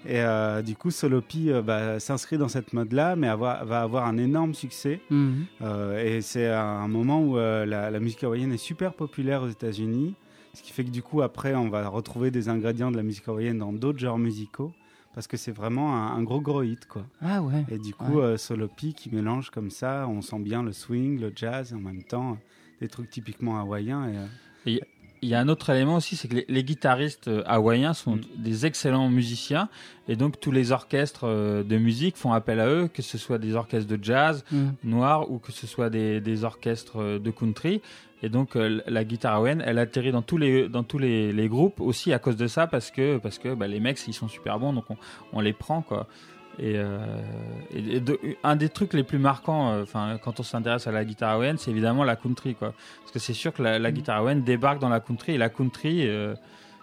Et 0.08 0.20
euh, 0.22 0.62
du 0.62 0.76
coup, 0.76 0.92
Solopi 0.92 1.50
euh, 1.52 1.62
bah, 1.62 2.00
s'inscrit 2.00 2.38
dans 2.38 2.48
cette 2.48 2.74
mode-là, 2.74 3.16
mais 3.16 3.28
avoir- 3.28 3.66
va 3.66 3.82
avoir 3.82 4.06
un 4.06 4.18
énorme 4.18 4.54
succès. 4.54 5.02
Mhm. 5.10 5.46
Euh, 5.62 6.04
et 6.18 6.22
c'est 6.22 6.48
un 6.48 6.88
moment 6.88 7.22
où 7.22 7.38
euh, 7.38 7.66
la, 7.66 7.90
la 7.90 8.00
musique 8.00 8.24
hawaïenne 8.24 8.52
est 8.54 8.58
super 8.58 8.94
populaire 8.94 9.42
aux 9.44 9.50
États-Unis, 9.50 10.14
ce 10.54 10.62
qui 10.64 10.72
fait 10.72 10.84
que 10.86 10.90
du 10.92 11.02
coup 11.02 11.22
après 11.22 11.54
on 11.56 11.70
va 11.70 11.88
retrouver 11.90 12.32
des 12.32 12.48
ingrédients 12.50 12.92
de 12.92 12.98
la 12.98 13.04
musique 13.04 13.28
hawaïenne 13.28 13.58
dans 13.58 13.74
d'autres 13.74 14.00
genres 14.00 14.18
musicaux 14.20 14.72
parce 15.14 15.28
que 15.28 15.36
c'est 15.38 15.52
vraiment 15.52 15.96
un, 15.96 16.16
un 16.16 16.24
gros 16.24 16.40
gros 16.40 16.62
hit 16.64 16.86
quoi. 16.88 17.06
Ah 17.22 17.42
ouais. 17.42 17.66
Et 17.70 17.78
du 17.78 17.94
coup 17.94 18.20
euh, 18.20 18.38
Solopi 18.38 18.94
qui 18.94 19.14
mélange 19.14 19.50
comme 19.50 19.70
ça, 19.70 20.08
on 20.10 20.22
sent 20.22 20.40
bien 20.40 20.62
le 20.64 20.72
swing, 20.72 21.20
le 21.20 21.32
jazz 21.36 21.72
et 21.74 21.76
en 21.76 21.80
même 21.80 22.04
temps 22.04 22.38
des 22.80 22.88
trucs 22.88 23.10
typiquement 23.10 23.60
hawaïens. 23.60 24.08
Et, 24.66 24.82
Il 25.22 25.30
y 25.30 25.34
a 25.36 25.40
un 25.40 25.48
autre 25.48 25.70
élément 25.70 25.96
aussi, 25.96 26.16
c'est 26.16 26.28
que 26.28 26.36
les, 26.36 26.46
les 26.48 26.64
guitaristes 26.64 27.28
euh, 27.28 27.42
hawaïens 27.46 27.94
sont 27.94 28.18
Mm. 28.18 28.22
des 28.38 28.66
excellents 28.66 29.10
musiciens 29.10 29.70
et 30.08 30.16
donc 30.16 30.40
tous 30.40 30.52
les 30.52 30.72
orchestres 30.72 31.24
euh, 31.26 31.64
de 31.64 31.78
musique 31.78 32.16
font 32.18 32.34
appel 32.34 32.60
à 32.60 32.68
eux, 32.68 32.88
que 32.94 33.02
ce 33.02 33.18
soit 33.18 33.38
des 33.40 33.56
orchestres 33.56 33.90
de 33.90 34.04
jazz 34.04 34.44
Mhm. 34.52 34.74
noir 34.84 35.32
ou 35.32 35.40
que 35.40 35.52
ce 35.52 35.66
soit 35.68 35.90
des, 35.90 36.22
des 36.22 36.44
orchestres 36.44 36.98
euh, 37.02 37.20
de 37.20 37.32
country. 37.32 37.82
Et 38.24 38.30
donc 38.30 38.56
euh, 38.56 38.82
la 38.88 39.04
guitare 39.04 39.36
hawaïenne, 39.36 39.62
elle 39.66 39.78
atterrit 39.80 40.12
dans 40.12 40.22
tous 40.22 40.38
les 40.38 40.70
dans 40.70 40.84
tous 40.84 40.98
les, 41.00 41.32
les 41.34 41.48
groupes 41.48 41.80
aussi 41.82 42.14
à 42.14 42.20
cause 42.20 42.38
de 42.38 42.48
ça 42.48 42.66
parce 42.68 42.90
que 42.92 43.18
parce 43.18 43.38
que 43.40 43.54
bah, 43.56 43.68
les 43.68 43.80
mecs 43.80 44.00
ils 44.08 44.14
sont 44.14 44.28
super 44.28 44.58
bons 44.60 44.74
donc 44.74 44.86
on, 44.90 44.98
on 45.34 45.42
les 45.42 45.54
prend 45.54 45.82
quoi. 45.82 46.08
Et, 46.58 46.76
euh, 46.78 46.98
et- 47.74 47.98
et 47.98 48.00
de- 48.00 48.20
un 48.44 48.56
des 48.56 48.70
trucs 48.70 48.94
les 48.94 49.04
plus 49.04 49.18
marquants, 49.20 49.72
euh, 49.72 49.84
enfin 49.84 50.18
quand 50.24 50.40
on 50.40 50.44
s'intéresse 50.44 50.88
à 50.88 50.92
la 50.92 51.04
guitare 51.04 51.32
hawaïenne, 51.36 51.58
c'est 51.58 51.72
évidemment 51.72 52.04
la 52.06 52.16
country 52.16 52.56
quoi. 52.56 52.74
Parce 53.02 53.12
que 53.12 53.20
c'est 53.20 53.34
sûr 53.34 53.52
que 53.54 53.62
la, 53.62 53.78
la 53.80 53.92
guitare 53.92 54.18
hawaïenne 54.18 54.44
débarque 54.44 54.80
dans 54.80 54.90
la 54.90 55.00
country 55.02 55.34
et 55.34 55.38
la 55.38 55.50
country, 55.50 56.08
euh, 56.08 56.34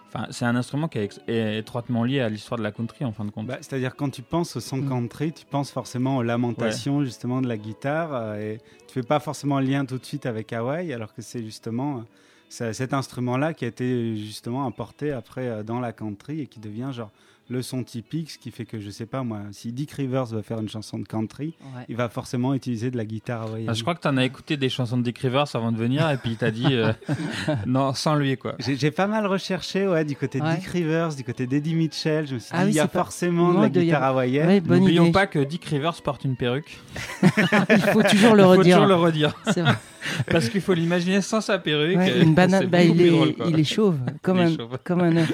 enfin 0.09 0.27
c'est 0.29 0.45
un 0.45 0.55
instrument 0.55 0.87
qui 0.87 0.99
est, 0.99 1.57
étroitement 1.57 2.03
lié 2.03 2.19
à 2.19 2.29
l'histoire 2.29 2.59
de 2.59 2.63
la 2.63 2.71
country 2.71 3.03
en 3.03 3.11
fin 3.13 3.25
de 3.25 3.31
compte. 3.31 3.47
bah, 3.47 3.57
C'est-à-dire 3.61 3.95
quand 3.95 4.11
tu 4.11 4.21
penses 4.21 4.55
au 4.55 4.59
son 4.59 4.77
Mm. 4.77 4.89
country, 4.89 5.33
tu 5.33 5.45
penses 5.45 5.71
forcément 5.71 6.17
aux 6.17 6.23
lamentations 6.23 7.03
justement 7.03 7.41
de 7.41 7.47
la 7.47 7.57
guitare 7.57 8.35
et 8.35 8.59
tu 8.87 8.93
fais 8.93 9.03
pas 9.03 9.19
forcément 9.19 9.59
le 9.59 9.65
lien 9.65 9.85
tout 9.85 9.97
de 9.97 10.05
suite 10.05 10.27
avec 10.27 10.53
Hawaï 10.53 10.93
alors 10.93 11.15
que 11.15 11.23
c'est 11.23 11.41
justement 11.43 12.03
cet 12.49 12.93
instrument-là 12.93 13.55
qui 13.55 13.65
a 13.65 13.69
été 13.69 14.15
justement 14.15 14.67
importé 14.67 15.11
après 15.11 15.63
dans 15.63 15.79
la 15.79 15.91
country 15.93 16.41
et 16.41 16.45
qui 16.45 16.59
devient 16.59 16.89
genre 16.93 17.09
le 17.49 17.61
son 17.61 17.83
typique, 17.83 18.31
ce 18.31 18.37
qui 18.39 18.51
fait 18.51 18.65
que 18.65 18.79
je 18.79 18.89
sais 18.89 19.05
pas 19.05 19.21
moi, 19.23 19.41
si 19.51 19.71
Dick 19.73 19.91
Rivers 19.91 20.25
veut 20.27 20.41
faire 20.41 20.59
une 20.59 20.69
chanson 20.69 20.97
de 20.97 21.03
country, 21.05 21.53
Ouais. 21.75 21.83
il 21.89 21.95
va 21.95 22.07
forcément 22.09 22.53
utiliser 22.53 22.89
de 22.89 22.97
la 22.97 23.05
guitare 23.05 23.43
hawaïenne. 23.43 23.67
Ah, 23.69 23.73
je 23.73 23.81
crois 23.81 23.95
que 23.95 24.01
tu 24.01 24.07
en 24.07 24.15
as 24.17 24.23
écouté 24.25 24.55
des 24.57 24.69
chansons 24.69 24.97
de 24.97 25.03
Dick 25.03 25.17
Rivers 25.19 25.47
avant 25.53 25.71
de 25.71 25.77
venir 25.77 26.09
et 26.09 26.17
puis 26.17 26.31
il 26.31 26.37
t'a 26.37 26.51
dit 26.51 26.67
euh, 26.71 26.93
non 27.67 27.93
sans 27.93 28.15
lui 28.15 28.37
quoi. 28.37 28.55
J'ai 28.59 28.91
pas 28.91 29.07
mal 29.07 29.25
recherché 29.27 29.87
ouais, 29.87 30.05
du 30.05 30.15
côté 30.15 30.39
de 30.39 30.43
Ouais. 30.45 30.55
Dick 30.55 30.65
Rivers, 30.67 31.15
du 31.15 31.23
côté 31.23 31.45
d'Eddie 31.47 31.75
Mitchell. 31.75 32.27
Je 32.27 32.35
me 32.35 32.39
suis 32.39 32.49
dit, 32.49 32.55
Ah 32.57 32.63
oui, 32.65 32.71
il 32.71 32.75
y 32.75 32.79
a 32.79 32.87
forcément 32.87 33.49
de 33.49 33.53
Moi, 33.53 33.61
la 33.63 33.69
de- 33.69 33.81
guitare 33.81 34.03
hawaïenne. 34.03 34.47
Ouais, 34.47 34.61
N'oublions 34.61 35.11
pas 35.11 35.27
que 35.27 35.39
Dick 35.39 35.65
Rivers 35.65 36.01
porte 36.01 36.23
une 36.25 36.35
perruque. 36.35 36.79
Il 37.69 37.77
faut 37.81 38.03
toujours 38.03 38.35
le 38.35 38.43
Il 38.43 38.45
faut 38.45 38.49
redire. 38.51 38.75
toujours 38.77 38.87
le 38.87 38.95
redire 38.95 39.35
C'est 39.53 39.61
vrai. 39.61 39.73
parce 40.31 40.49
qu'il 40.49 40.59
faut 40.61 40.73
l'imaginer 40.73 41.21
sans 41.21 41.39
sa 41.39 41.59
perruque. 41.59 41.97
Ouais, 41.97 42.11
euh, 42.11 42.23
une 42.23 42.33
banane. 42.33 42.65
Bah, 42.67 42.83
il, 42.83 43.01
est, 43.01 43.09
drôle, 43.09 43.33
quoi. 43.35 43.45
il 43.49 43.59
est 43.59 43.63
chauve, 43.63 43.97
comme, 44.21 44.37
Il 44.37 44.41
est 44.41 44.45
un, 44.53 44.57
chauve. 44.57 44.77
comme 44.83 44.99
un 45.01 45.15
œuf. 45.17 45.33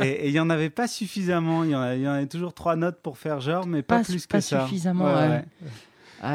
Et 0.00 0.08
et 0.24 0.28
il 0.28 0.34
y 0.34 0.40
en 0.40 0.50
avait 0.50 0.70
pas 0.70 0.86
suffisamment. 0.86 1.43
Il 1.64 1.70
y 1.70 1.74
en 1.76 1.80
a, 1.80 1.94
il 1.94 2.02
y 2.02 2.08
en 2.08 2.12
avait 2.12 2.26
toujours 2.26 2.54
trois 2.54 2.76
notes 2.76 3.00
pour 3.02 3.18
faire 3.18 3.40
genre, 3.40 3.66
mais 3.66 3.82
pas, 3.82 3.98
Pas- 3.98 4.04
plus 4.04 4.26
que 4.26 4.32
pas 4.32 4.40
ça. 4.40 4.64
suffisamment, 4.64 5.04
ouais. 5.04 5.44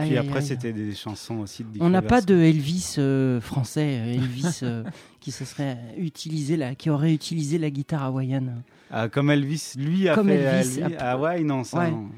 Puis 0.06 0.18
après, 0.18 0.42
c'était 0.42 0.72
des 0.74 0.94
chansons 0.94 1.40
aussi 1.40 1.64
de 1.64 1.82
On 1.82 1.90
n'a 1.90 2.02
pas 2.04 2.22
de 2.22 2.36
Elvis 2.36 2.96
euh, 3.00 3.42
français, 3.42 4.00
euh, 4.00 4.14
Elvis 4.14 4.60
euh, 4.62 4.84
qui 5.20 5.32
se 5.32 5.46
serait 5.46 5.78
utilisé 5.98 6.58
la, 6.58 6.76
qui 6.76 6.92
aurait 6.92 7.12
utilisé 7.14 7.58
la 7.58 7.72
guitare 7.72 8.04
hawaïenne. 8.04 8.62
Ah, 8.92 9.08
comme 9.10 9.32
Elvis, 9.32 9.74
lui 9.78 10.08
a 10.08 10.14
Comme 10.16 10.28
fait 10.28 10.36
Elvis, 10.36 10.80
Elvis. 10.80 10.94
ap- 10.94 11.00
Ah 11.00 11.18
ouais, 11.18 11.42
non, 11.44 11.64
ça 11.64 11.80
Ouais. 11.80 11.92
non. 11.92 12.10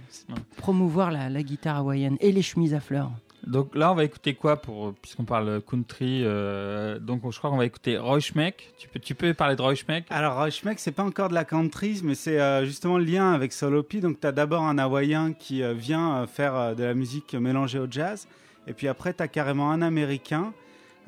Promouvoir 0.57 1.11
la, 1.11 1.29
la 1.29 1.43
guitare 1.43 1.77
hawaïenne 1.77 2.17
et 2.19 2.31
les 2.33 2.41
chemises 2.41 2.73
à 2.73 2.79
fleurs. 2.81 3.11
Donc 3.47 3.75
là, 3.75 3.91
on 3.91 3.95
va 3.95 4.03
écouter 4.03 4.35
quoi 4.35 4.57
pour 4.57 4.93
puisqu'on 5.01 5.25
parle 5.25 5.61
country. 5.61 6.21
euh, 6.23 6.99
donc 6.99 7.21
je 7.29 7.37
crois 7.37 7.49
qu'on 7.49 7.57
va 7.57 7.65
écouter 7.65 7.97
Roy 7.97 8.19
Schmeck. 8.19 8.73
Tu 9.01 9.15
peux, 9.15 9.33
parler 9.33 9.55
de 9.55 9.61
Roy 9.61 9.75
Schmeck? 9.75 10.05
Alors, 10.09 10.35
Rochmeck, 10.35 10.79
c'est 10.79 10.91
pas 10.91 11.03
encore 11.03 11.29
de 11.29 11.33
la 11.33 11.45
country, 11.45 12.01
mais 12.03 12.15
c'est 12.15 12.39
euh, 12.39 12.65
justement 12.65 12.97
le 12.97 13.03
lien 13.03 13.33
avec 13.33 13.53
Solopi. 13.53 13.99
Donc, 13.99 14.19
tu 14.19 14.27
as 14.27 14.31
d'abord 14.31 14.63
un 14.63 14.77
Hawaïen 14.77 15.33
qui 15.33 15.63
euh, 15.63 15.73
vient 15.73 16.27
faire 16.27 16.75
de 16.75 16.83
la 16.83 16.93
musique 16.93 17.33
mélangée 17.33 17.79
au 17.79 17.87
jazz. 17.89 18.27
Et 18.67 18.73
puis 18.73 18.87
après, 18.87 19.13
tu 19.13 19.23
as 19.23 19.27
carrément 19.27 19.71
un 19.71 19.81
Américain 19.81 20.53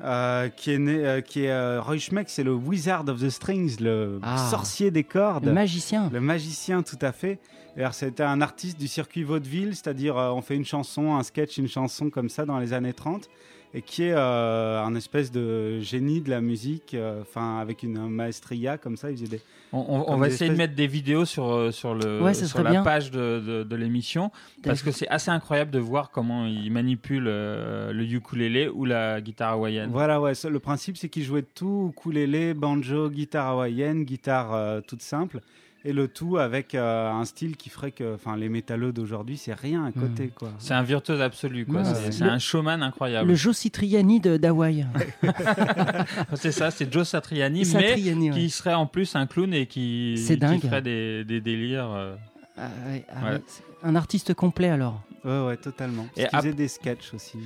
euh, 0.02 0.48
qui 0.48 0.72
est 0.72 0.78
né, 0.78 1.04
euh, 1.06 1.20
qui 1.20 1.44
est 1.44 1.50
euh, 1.50 1.80
Roy 1.80 1.98
Schmeck, 1.98 2.28
c'est 2.28 2.42
le 2.42 2.52
Wizard 2.52 3.04
of 3.08 3.20
the 3.20 3.30
Strings, 3.30 3.76
le 3.80 4.18
Ah. 4.22 4.48
sorcier 4.50 4.90
des 4.90 5.04
cordes. 5.04 5.44
Le 5.46 5.52
magicien. 5.52 6.10
Le 6.12 6.20
magicien, 6.20 6.82
tout 6.82 6.98
à 7.00 7.12
fait. 7.12 7.38
Alors, 7.76 7.94
c'était 7.94 8.22
un 8.22 8.40
artiste 8.40 8.78
du 8.78 8.86
circuit 8.88 9.24
vaudeville, 9.24 9.74
c'est-à-dire 9.74 10.16
euh, 10.16 10.30
on 10.30 10.42
fait 10.42 10.54
une 10.56 10.64
chanson, 10.64 11.14
un 11.16 11.22
sketch, 11.22 11.58
une 11.58 11.68
chanson 11.68 12.10
comme 12.10 12.28
ça 12.28 12.44
dans 12.44 12.58
les 12.58 12.72
années 12.72 12.92
30, 12.92 13.28
et 13.76 13.82
qui 13.82 14.04
est 14.04 14.12
euh, 14.14 14.80
un 14.82 14.94
espèce 14.94 15.32
de 15.32 15.80
génie 15.80 16.20
de 16.20 16.30
la 16.30 16.40
musique, 16.40 16.94
euh, 16.94 17.22
enfin 17.22 17.58
avec 17.58 17.82
une 17.82 18.08
maestria 18.08 18.78
comme 18.78 18.96
ça, 18.96 19.10
il 19.10 19.16
faisait 19.16 19.28
des... 19.28 19.40
On, 19.72 19.78
on- 19.78 20.00
on 20.02 20.04
Comme 20.04 20.20
va 20.20 20.28
essayer 20.28 20.48
de 20.52 20.56
mettre 20.56 20.76
des 20.76 20.86
vidéos 20.86 21.24
sur, 21.24 21.50
euh, 21.52 21.72
sur, 21.72 21.94
le, 21.96 22.22
Ouais, 22.22 22.32
sur 22.34 22.62
la 22.62 22.70
bien. 22.70 22.82
page 22.84 23.10
de, 23.10 23.40
de, 23.44 23.62
de 23.64 23.76
l'émission 23.76 24.30
parce 24.62 24.82
que 24.82 24.92
c'est 24.92 25.08
assez 25.08 25.32
incroyable 25.32 25.72
de 25.72 25.80
voir 25.80 26.10
comment 26.12 26.46
il 26.46 26.70
manipule 26.70 27.24
euh, 27.26 27.92
le 27.92 28.04
ukulélé 28.04 28.68
ou 28.68 28.84
la 28.84 29.20
guitare 29.20 29.54
hawaïenne. 29.54 29.90
Voilà, 29.90 30.20
ouais, 30.20 30.32
le 30.48 30.60
principe 30.60 30.96
c'est 30.96 31.08
qu'il 31.08 31.24
jouait 31.24 31.42
de 31.42 31.48
tout, 31.52 31.92
ukulélé, 31.96 32.54
banjo, 32.54 33.10
guitare 33.10 33.48
hawaïenne, 33.48 34.04
guitare 34.04 34.54
euh, 34.54 34.80
toute 34.80 35.02
simple, 35.02 35.40
et 35.84 35.92
le 35.92 36.08
tout 36.08 36.38
avec 36.38 36.74
euh, 36.74 37.10
un 37.10 37.24
style 37.24 37.56
qui 37.56 37.68
ferait 37.68 37.90
que, 37.92 38.14
enfin, 38.14 38.36
les 38.36 38.48
métalleux 38.48 38.92
d'aujourd'hui, 38.92 39.36
c'est 39.36 39.52
rien 39.54 39.84
à 39.84 39.92
côté, 39.92 40.28
quoi. 40.28 40.50
C'est 40.58 40.74
un 40.74 40.82
virtuose 40.82 41.20
absolu, 41.20 41.66
quoi. 41.66 41.80
Ouais, 41.82 41.84
c'est 41.84 41.94
c'est- 42.06 42.12
c'est 42.12 42.24
le- 42.24 42.30
un 42.30 42.38
showman 42.38 42.82
incroyable. 42.82 43.28
Le 43.28 43.34
Joe 43.34 43.56
Citriani 43.56 44.20
de 44.20 44.36
d'Hawaï. 44.36 44.86
C'est 46.34 46.52
ça, 46.52 46.70
c'est 46.70 46.92
Joe 46.92 47.06
Satriani, 47.06 47.60
mais 47.60 47.64
Satriani, 47.64 48.30
ouais. 48.30 48.36
qui 48.36 48.50
serait 48.50 48.74
en 48.74 48.86
plus 48.86 49.14
un 49.16 49.26
clown 49.26 49.52
et 49.54 49.66
qui, 49.66 50.14
qui 50.16 50.58
ferait 50.60 50.82
des, 50.82 51.24
des 51.24 51.40
délires. 51.40 51.90
euh. 51.90 52.14
Ah, 52.56 52.68
ouais, 52.88 53.04
ah, 53.14 53.38
Un 53.82 53.96
artiste 53.96 54.34
complet 54.34 54.68
alors. 54.70 55.02
Ouais, 55.24 55.46
ouais, 55.46 55.56
totalement. 55.56 56.06
Et 56.16 56.24
ap- 56.24 56.36
faisait 56.36 56.52
des 56.52 56.68
sketchs 56.68 57.12
aussi. 57.14 57.38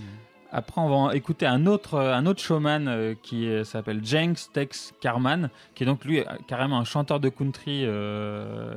Après, 0.51 0.81
on 0.81 1.07
va 1.07 1.15
écouter 1.15 1.47
un 1.47 1.67
autre, 1.67 1.99
un 1.99 2.25
autre 2.25 2.41
showman 2.41 2.89
euh, 2.89 3.15
qui 3.23 3.49
euh, 3.49 3.65
s'appelle 3.65 4.03
Jenks 4.03 4.51
Tex 4.53 4.95
Carman, 5.01 5.51
qui 5.75 5.83
est 5.83 5.87
donc 5.87 6.05
lui 6.05 6.21
euh, 6.21 6.25
carrément 6.47 6.79
un 6.79 6.85
chanteur 6.85 7.21
de 7.21 7.29
country 7.29 7.83
euh, 7.85 8.75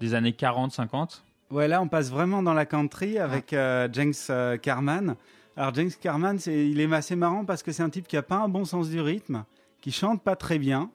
des 0.00 0.14
années 0.14 0.30
40-50. 0.30 1.22
Ouais, 1.50 1.66
là, 1.66 1.82
on 1.82 1.88
passe 1.88 2.10
vraiment 2.10 2.42
dans 2.42 2.54
la 2.54 2.66
country 2.66 3.18
avec 3.18 3.52
euh, 3.52 3.88
James 3.92 4.14
euh, 4.30 4.56
Carman. 4.56 5.16
Alors, 5.56 5.74
James 5.74 5.90
Carman, 6.00 6.38
il 6.46 6.80
est 6.80 6.92
assez 6.92 7.16
marrant 7.16 7.44
parce 7.44 7.64
que 7.64 7.72
c'est 7.72 7.82
un 7.82 7.90
type 7.90 8.06
qui 8.06 8.16
a 8.16 8.22
pas 8.22 8.36
un 8.36 8.48
bon 8.48 8.64
sens 8.64 8.88
du 8.88 9.00
rythme, 9.00 9.44
qui 9.80 9.90
chante 9.90 10.22
pas 10.22 10.36
très 10.36 10.58
bien. 10.58 10.90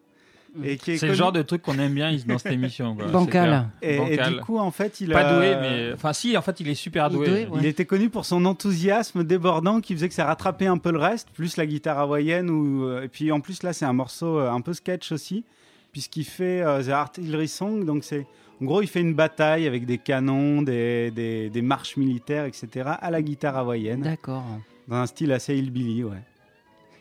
Et 0.64 0.78
qui 0.78 0.92
est 0.92 0.98
C'est 0.98 1.08
le 1.08 1.14
connu- 1.14 1.18
genre 1.18 1.32
de 1.32 1.42
truc 1.42 1.62
qu'on 1.64 1.80
aime 1.80 1.94
bien 1.96 2.16
dans 2.28 2.38
cette 2.38 2.52
émission. 2.52 2.96
quoi, 2.96 3.08
Bancal. 3.12 3.70
Et, 3.82 4.18
du 4.18 4.36
coup, 4.42 4.60
en 4.60 4.70
fait, 4.70 5.02
il 5.02 5.10
Pas 5.12 5.22
a... 5.28 5.36
doué, 5.36 5.56
mais. 5.60 5.94
Enfin, 5.94 6.14
si, 6.14 6.38
en 6.38 6.42
fait, 6.44 6.60
il 6.60 6.70
est 6.70 6.76
super 6.76 7.10
doué. 7.10 7.28
doué, 7.28 7.48
ouais. 7.48 7.60
Il 7.62 7.66
était 7.66 7.86
connu 7.86 8.10
pour 8.10 8.26
son 8.26 8.46
enthousiasme 8.46 9.24
débordant 9.24 9.82
qui 9.82 9.94
faisait 9.96 10.10
que 10.10 10.14
ça 10.16 10.26
rattrapait 10.26 10.68
un 10.68 10.78
peu 10.78 10.92
le 10.92 11.00
reste, 11.00 11.30
plus 11.34 11.58
la 11.58 11.66
guitare 11.66 11.98
hawaïenne. 12.00 12.50
Ou, 12.52 12.86
euh, 12.86 13.04
et 13.04 13.08
puis 13.08 13.32
en 13.32 13.40
plus, 13.40 13.64
là, 13.64 13.74
c'est 13.74 13.86
un 13.86 13.94
morceau 13.94 14.38
euh, 14.40 14.52
un 14.52 14.62
peu 14.62 14.74
sketch 14.74 15.12
aussi, 15.12 15.44
puisqu'il 15.92 16.26
fait 16.26 16.62
euh, 16.62 16.84
The 16.84 16.90
Artillery 16.90 17.48
Song. 17.48 17.84
Donc, 17.86 18.04
c'est, 18.04 18.28
en 18.62 18.66
gros, 18.66 18.82
il 18.84 18.88
fait 18.88 19.02
une 19.02 19.16
bataille 19.16 19.66
avec 19.66 19.88
des 19.88 19.98
canons, 19.98 20.62
des, 20.62 21.10
des, 21.10 21.50
des 21.50 21.62
marches 21.64 21.98
militaires, 21.98 22.46
etc., 22.46 22.68
à 23.02 23.10
la 23.10 23.22
guitare 23.24 23.58
hawaïenne, 23.58 24.02
D'accord. 24.02 24.44
dans 24.88 24.98
un 24.98 25.06
style 25.08 25.32
assez 25.32 25.58
hillbilly, 25.58 26.04
ouais. 26.04 26.18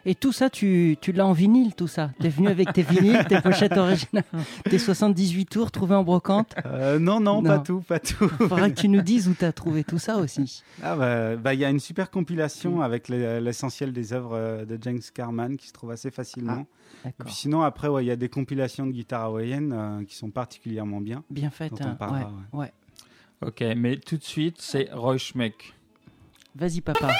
Et 0.04 0.14
tout 0.16 0.32
ça, 0.32 0.50
tu, 0.50 0.96
tu 1.00 1.12
l'as 1.12 1.26
en 1.26 1.32
vinyle, 1.32 1.74
tout 1.76 1.86
ça. 1.86 2.10
T'es 2.18 2.28
venu 2.28 2.48
avec 2.48 2.72
tes 2.72 2.82
vinyles, 2.82 3.24
tes 3.28 3.40
pochettes 3.40 3.76
originales, 3.76 4.24
tes 4.68 4.78
78 4.78 5.46
tours 5.46 5.70
trouvés 5.70 5.94
en 5.94 6.02
brocante. 6.02 6.54
Euh, 6.66 6.98
non, 6.98 7.20
non, 7.20 7.40
Non. 7.40 7.48
pas 7.50 7.58
tout, 7.60 7.80
pas 7.82 8.00
tout. 8.00 8.28
Faudra 8.28 8.68
que 8.70 8.74
tu 8.80 8.88
nous 8.88 9.02
dises 9.02 9.28
où 9.28 9.34
t'as 9.34 9.52
trouvé 9.52 9.84
tout 9.84 9.98
ça 10.00 10.16
aussi. 10.16 10.64
Ah 10.82 10.96
bah, 10.96 11.36
bah, 11.36 11.54
il 11.54 11.60
y 11.60 11.64
a 11.64 11.70
une 11.70 11.78
super 11.78 12.10
compilation 12.10 12.82
avec 12.82 13.08
les- 13.08 13.40
l'essentiel 13.40 13.92
des 13.92 14.12
œuvres 14.12 14.34
euh, 14.36 14.64
de 14.64 14.76
James 14.82 15.00
Carman 15.14 15.56
qui 15.56 15.68
se 15.68 15.72
trouve 15.72 15.92
assez 15.92 16.10
facilement. 16.10 16.66
Et 17.06 17.10
puis 17.24 17.32
sinon, 17.34 17.62
après, 17.62 17.86
ouais, 17.88 18.04
il 18.04 18.08
y 18.08 18.12
a 18.12 18.16
des 18.16 18.28
compilations 18.28 18.86
de 18.86 18.92
guitare 18.92 19.22
hawaïenne 19.22 19.72
euh, 19.72 20.04
qui 20.04 20.16
sont 20.16 20.30
particulièrement 20.30 21.00
bien. 21.00 21.22
Bien 21.30 21.50
fait. 21.50 21.68
dont 21.70 21.76
on 21.80 21.86
hein. 21.86 21.94
parlera, 21.96 22.30
ouais. 22.52 22.58
ouais. 22.60 22.72
Ok, 23.46 23.62
mais 23.76 23.96
tout 23.98 24.16
de 24.16 24.24
suite, 24.24 24.56
c'est 24.60 24.88
Roy 24.92 25.18
Schmeck. 25.18 25.74
Vas-y, 26.56 26.80
papa. 26.80 27.10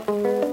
Música 0.00 0.51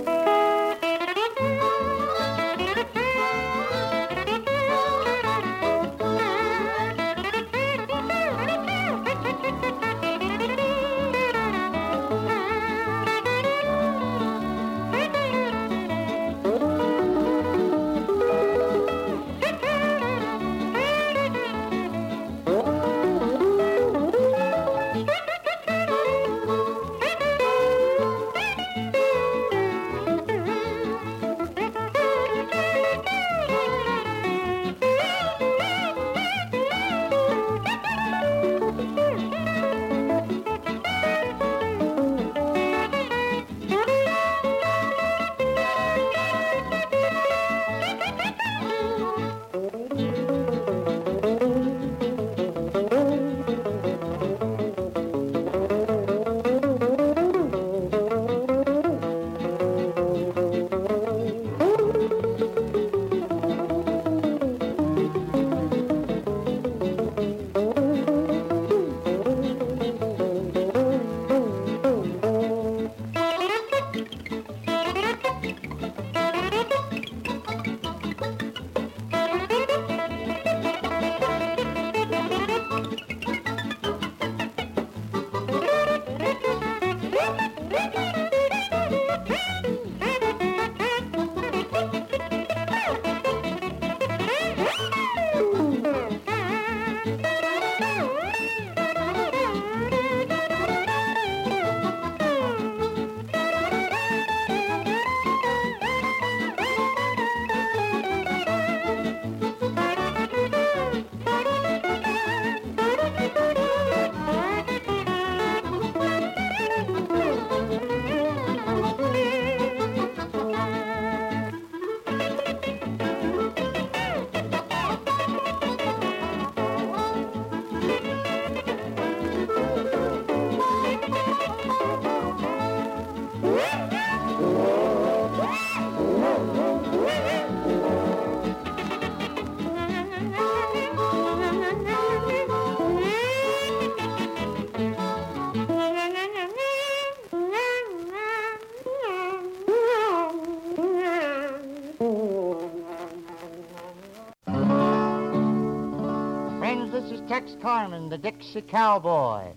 Tex 157.40 157.56
Carmen, 157.62 158.10
the 158.10 158.18
Dixie 158.18 158.62
cowboy. 158.62 159.54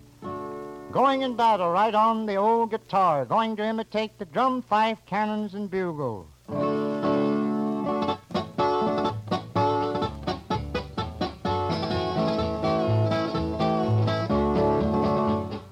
Going 0.93 1.23
in 1.23 1.35
battle 1.35 1.69
right 1.69 1.93
on 1.93 2.25
the 2.25 2.37
old 2.37 2.71
guitar, 2.71 3.25
going 3.25 3.57
to 3.57 3.65
imitate 3.65 4.17
the 4.17 4.23
drum, 4.23 4.61
fife, 4.61 4.99
cannons, 5.05 5.53
and 5.53 5.69
bugles. 5.69 6.25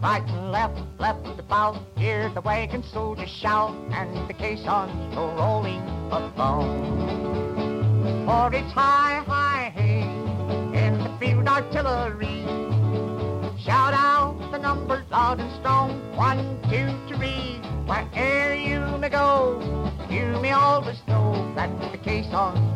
Fighting 0.02 0.52
left, 0.52 0.82
left 1.00 1.40
about, 1.40 1.78
hear 1.96 2.28
the 2.34 2.42
wagon 2.42 2.84
soldiers 2.84 3.30
shout, 3.30 3.74
and 3.94 4.28
the 4.28 4.34
caissons 4.34 5.16
go 5.16 5.34
rolling 5.38 5.80
along. 6.12 6.92
For 8.26 8.54
it's 8.54 8.74
high, 8.74 9.21
artillery. 11.62 12.44
Shout 13.64 13.94
out 13.94 14.36
the 14.52 14.58
numbers 14.58 15.06
loud 15.12 15.40
and 15.40 15.52
strong, 15.60 16.02
one, 16.16 16.60
two, 16.70 16.90
three, 17.08 17.60
where'er 17.86 18.56
you 18.56 18.98
may 18.98 19.10
go. 19.10 19.62
You 20.10 20.40
may 20.42 20.52
always 20.52 20.98
know 21.08 21.54
that 21.56 21.70
the 21.92 21.98
case 22.00 22.26
go 22.32 22.71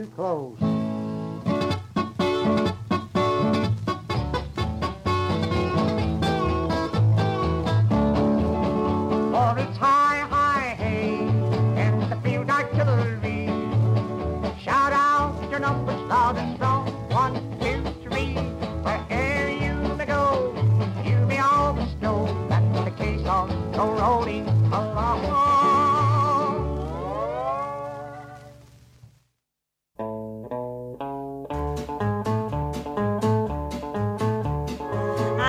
too 0.00 0.06
close. 0.16 0.69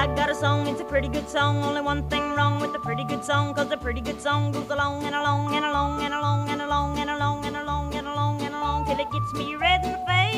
I 0.02 0.08
got 0.16 0.32
a 0.32 0.34
song, 0.34 0.66
it's 0.66 0.82
a 0.82 0.84
pretty 0.84 1.08
good 1.10 1.30
song. 1.30 1.64
Only 1.64 1.82
one 1.82 2.10
thing 2.10 2.34
wrong 2.34 2.60
with 2.60 2.74
a 2.74 2.80
pretty 2.80 3.04
good 3.04 3.24
song, 3.24 3.54
cause 3.54 3.70
a 3.70 3.78
pretty 3.78 4.02
good 4.02 4.20
song 4.20 4.52
goes 4.52 4.68
along 4.72 5.04
and 5.04 5.14
along 5.14 5.54
and 5.54 5.64
along 5.64 6.02
and 6.02 6.12
along 6.12 6.50
and 6.50 6.60
along 6.60 6.98
and 6.98 7.12
along 7.12 7.46
and 7.46 7.56
along 7.56 7.94
and 7.94 8.08
along 8.08 8.42
and 8.42 8.56
along 8.56 8.86
till 8.86 9.00
it 9.00 9.12
gets 9.12 9.34
me 9.36 9.54
red 9.54 9.86
in 9.86 9.92
the 9.92 10.00
face. 10.10 10.32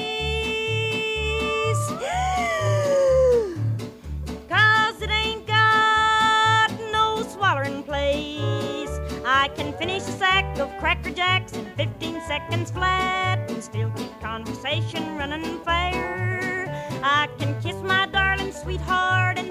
Cause 4.50 5.02
it 5.02 5.10
ain't 5.12 5.48
got 5.48 6.70
no 6.92 7.24
swallowing 7.24 7.84
place. 7.84 9.00
I 9.26 9.50
can 9.56 9.72
finish 9.78 10.02
a 10.02 10.12
sack 10.12 10.60
of 10.60 10.78
Cracker 10.78 11.12
Jacks 11.12 11.54
in 11.54 11.64
15 11.78 12.22
seconds 12.28 12.70
flat 12.70 13.50
and 13.50 13.64
still 13.64 13.90
keep 13.92 14.12
conversation 14.20 15.16
running 15.16 15.62
fair. 15.62 16.68
I 17.02 17.30
can 17.40 17.56
kiss 17.62 17.78
my 17.78 18.08
darling 18.08 18.52
sweetheart 18.52 19.43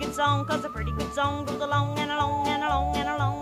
good 0.00 0.14
song, 0.14 0.46
cause 0.46 0.64
a 0.64 0.68
pretty 0.70 0.92
good 0.92 1.12
song 1.12 1.44
goes 1.44 1.60
along 1.60 1.98
and 1.98 2.10
along 2.10 2.48
and 2.48 2.62
along 2.64 2.96
and 2.96 3.08
along. 3.08 3.20
and 3.20 3.20
along 3.20 3.39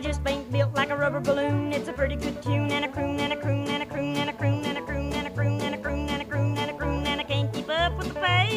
I 0.00 0.02
just 0.02 0.26
ain't 0.26 0.50
built 0.50 0.74
like 0.74 0.88
a 0.88 0.96
rubber 0.96 1.20
balloon. 1.20 1.74
It's 1.74 1.86
a 1.86 1.92
pretty 1.92 2.16
good 2.16 2.42
tune 2.42 2.72
and 2.72 2.86
a 2.86 2.88
croon 2.88 3.20
and 3.20 3.34
a 3.34 3.36
croon 3.36 3.68
and 3.68 3.82
a 3.82 3.86
croon 3.86 4.16
and 4.16 4.30
a 4.30 4.32
croon 4.32 4.64
and 4.64 4.78
a 4.78 4.80
croon 4.80 5.12
and 5.12 5.26
a 5.26 5.30
croon 5.30 5.60
and 5.60 5.76
a 5.76 5.76
croon 5.76 6.08
and 6.08 6.22
a 6.22 6.24
croon 6.24 6.56
and 6.56 6.70
a 6.70 6.74
croon 6.74 7.06
and 7.06 7.20
I 7.20 7.24
can't 7.24 7.52
keep 7.52 7.68
up 7.68 7.98
with 7.98 8.08
the 8.08 8.14
pace. 8.14 8.56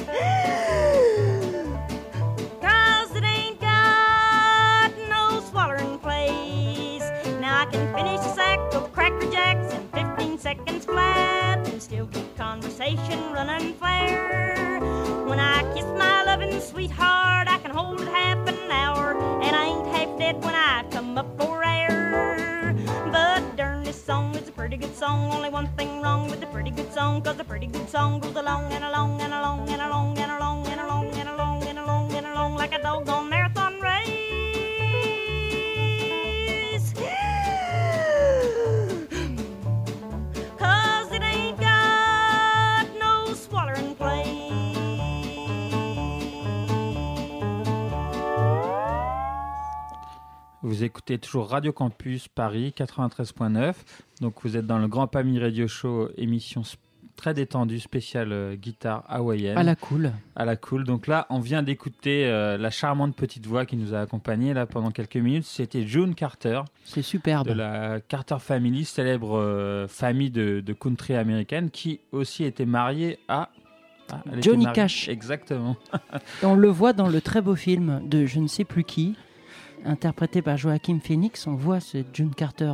Cause 2.62 3.14
it 3.14 3.24
ain't 3.24 3.60
got 3.60 4.90
no 5.10 5.42
swallowing 5.50 5.98
place. 5.98 7.02
Now 7.42 7.60
I 7.60 7.66
can 7.70 7.94
finish 7.94 8.20
a 8.20 8.34
sack 8.34 8.58
of 8.72 8.90
Cracker 8.94 9.30
Jacks 9.30 9.74
in 9.74 9.86
15 9.88 10.38
seconds 10.38 10.86
flat 10.86 11.68
and 11.68 11.82
still 11.82 12.06
keep 12.06 12.34
conversation 12.38 13.34
running 13.34 13.74
fair. 13.74 14.80
When 15.26 15.38
I 15.38 15.62
kiss 15.74 15.84
my 15.84 16.24
loving 16.24 16.58
sweetheart, 16.58 17.48
I 17.48 17.58
can 17.58 17.70
hold 17.70 18.00
it 18.00 18.08
half 18.08 18.43
dead 20.18 20.42
when 20.44 20.54
I 20.54 20.84
come 20.90 21.18
up 21.18 21.26
for 21.38 21.64
air. 21.64 22.74
But 23.10 23.56
darn, 23.56 23.82
this 23.84 24.02
song 24.02 24.34
is 24.36 24.48
a 24.48 24.52
pretty 24.52 24.76
good 24.76 24.94
song. 24.94 25.32
Only 25.32 25.50
one 25.50 25.66
thing 25.76 26.00
wrong 26.02 26.30
with 26.30 26.42
a 26.42 26.46
pretty 26.46 26.70
good 26.70 26.92
song, 26.92 27.22
cause 27.22 27.38
a 27.40 27.44
pretty 27.44 27.66
good 27.66 27.88
song 27.88 28.20
goes 28.20 28.36
along 28.36 28.72
and 28.72 28.84
along 28.84 29.20
and 29.20 29.32
along 29.32 29.68
and 29.68 29.82
along 29.82 30.13
vous 50.74 50.82
écoutez 50.82 51.18
toujours 51.18 51.50
Radio 51.50 51.72
Campus 51.72 52.26
Paris 52.26 52.74
93.9. 52.76 53.74
Donc 54.20 54.34
vous 54.42 54.56
êtes 54.56 54.66
dans 54.66 54.78
le 54.78 54.88
Grand 54.88 55.06
Pami 55.06 55.38
Radio 55.38 55.68
Show, 55.68 56.08
émission 56.16 56.62
très 57.14 57.32
détendue, 57.32 57.78
spéciale 57.78 58.32
euh, 58.32 58.56
guitare 58.56 59.04
hawaïenne. 59.08 59.56
À 59.56 59.62
la 59.62 59.76
cool. 59.76 60.10
À 60.34 60.44
la 60.44 60.56
cool. 60.56 60.82
Donc 60.82 61.06
là, 61.06 61.28
on 61.30 61.38
vient 61.38 61.62
d'écouter 61.62 62.26
euh, 62.26 62.58
la 62.58 62.70
charmante 62.70 63.14
petite 63.14 63.46
voix 63.46 63.66
qui 63.66 63.76
nous 63.76 63.94
a 63.94 64.00
accompagnés 64.00 64.52
là 64.52 64.66
pendant 64.66 64.90
quelques 64.90 65.14
minutes. 65.14 65.44
C'était 65.44 65.86
June 65.86 66.16
Carter 66.16 66.62
C'est 66.84 67.02
superbe. 67.02 67.46
de 67.46 67.52
la 67.52 68.00
Carter 68.00 68.38
Family, 68.40 68.84
célèbre 68.84 69.38
euh, 69.38 69.86
famille 69.86 70.30
de, 70.30 70.58
de 70.58 70.72
country 70.72 71.14
américaine, 71.14 71.70
qui 71.70 72.00
aussi 72.10 72.42
était 72.42 72.66
mariée 72.66 73.20
à 73.28 73.48
ah, 74.10 74.22
Johnny 74.40 74.66
Cash. 74.74 75.08
Exactement. 75.08 75.76
On 76.42 76.56
le 76.56 76.68
voit 76.68 76.92
dans 76.92 77.08
le 77.08 77.20
très 77.20 77.40
beau 77.40 77.54
film 77.54 78.02
de 78.04 78.26
je 78.26 78.40
ne 78.40 78.48
sais 78.48 78.64
plus 78.64 78.82
qui, 78.82 79.14
interprété 79.84 80.42
par 80.42 80.56
Joachim 80.56 80.98
Phoenix. 81.02 81.46
On 81.46 81.54
voit 81.54 81.80
ce 81.80 81.98
June 82.12 82.34
Carter 82.34 82.72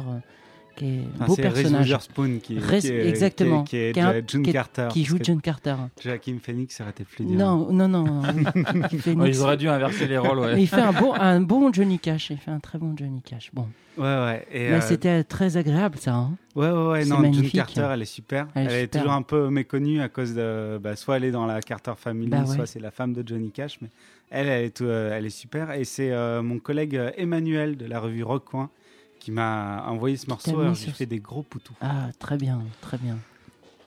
qui 0.77 0.85
est 0.87 1.01
un 1.21 1.27
beau 1.27 1.35
c'est 1.35 1.43
Reese 1.49 1.53
personnage. 1.55 1.87
Witherspoon 1.87 2.39
qui, 2.43 2.57
Reese- 2.59 2.81
qui 2.81 2.87
est, 2.89 3.09
exactement. 3.09 3.65
qui 3.65 3.93
June 4.27 4.47
Carter. 4.51 4.89
Qui 4.91 5.05
joue 5.05 5.19
June 5.23 5.41
Carter. 5.43 5.75
Joachim 6.03 6.39
Phoenix, 6.43 6.81
été 6.81 7.05
plus 7.05 7.25
dur. 7.27 7.37
Non, 7.37 7.71
non, 7.73 7.89
non. 7.89 8.23
Phoenix. 8.89 9.07
Ouais, 9.17 9.29
ils 9.31 9.41
auraient 9.43 9.57
dû 9.59 9.69
inverser 9.69 10.07
les 10.07 10.17
rôles. 10.17 10.39
ouais. 10.39 10.55
Mais 10.55 10.63
il 10.63 10.67
fait 10.69 10.81
un 10.81 10.93
bon, 10.93 11.13
un 11.13 11.41
bon 11.41 11.73
Johnny 11.73 11.99
Cash. 11.99 12.31
Il 12.31 12.39
fait 12.39 12.51
un 12.53 12.61
très 12.61 12.79
bon 12.79 12.95
Johnny 12.97 13.21
Cash. 13.23 13.51
Bon, 13.53 13.67
Ouais, 13.99 14.05
ouais. 14.05 14.47
Et, 14.53 14.69
mais 14.71 14.77
euh, 14.77 14.81
c'était 14.81 15.25
très 15.25 15.57
agréable 15.59 15.99
ça. 15.99 16.15
hein. 16.15 16.31
Ouais, 16.55 16.71
ouais, 16.71 16.87
ouais. 16.91 17.05
C'est 17.05 17.11
Non, 17.11 17.31
June. 17.33 17.51
Carter, 17.51 17.89
elle 17.93 18.03
est 18.03 18.05
super. 18.07 18.47
Elle 18.55 18.69
Elle 18.69 18.85
est 18.85 18.89
toujours 18.89 19.13
un 19.13 19.23
peu 19.23 19.51
méconnue 19.51 20.01
à 20.01 20.09
cause 20.09 20.35
de. 20.35 20.79
Bah, 20.83 20.97
soit 20.97 21.17
elle 21.19 21.25
est 21.25 21.31
dans 21.33 21.45
la 21.45 21.61
Carter 21.61 21.93
Family, 21.97 22.29
Bah 22.31 22.45
ouais. 22.45 22.55
soit 22.57 22.67
c'est 22.67 22.81
la 22.81 22.93
femme 22.93 23.13
de 23.13 23.23
Johnny 23.27 23.51
Cash. 23.51 23.79
Mais 23.83 23.89
elle, 24.31 24.49
elle 24.49 24.65
est, 24.67 24.71
tout- 24.77 24.85
euh, 24.85 25.13
elle 25.13 25.27
est 25.27 25.31
super. 25.31 25.73
Et 25.73 25.85
c'est 25.85 26.13
euh, 26.13 26.43
mon 26.43 26.59
collègue 26.59 26.97
euh, 26.97 27.11
Emmanuel 27.17 27.77
de 27.77 27.87
la 27.87 28.01
revue 28.01 28.23
Rock 28.23 28.45
Coin 28.47 28.71
qui 29.19 29.31
m'a 29.33 29.85
envoyé 29.87 30.17
ce 30.17 30.29
morceau. 30.29 30.59
Alors, 30.61 30.75
j'ai 30.75 30.87
fait 30.93 31.07
des 31.07 31.21
gros 31.21 31.43
poutous. 31.43 31.75
Ah, 31.81 32.09
très 32.19 32.39
bien, 32.39 32.63
très 32.81 32.97
bien. 32.99 33.19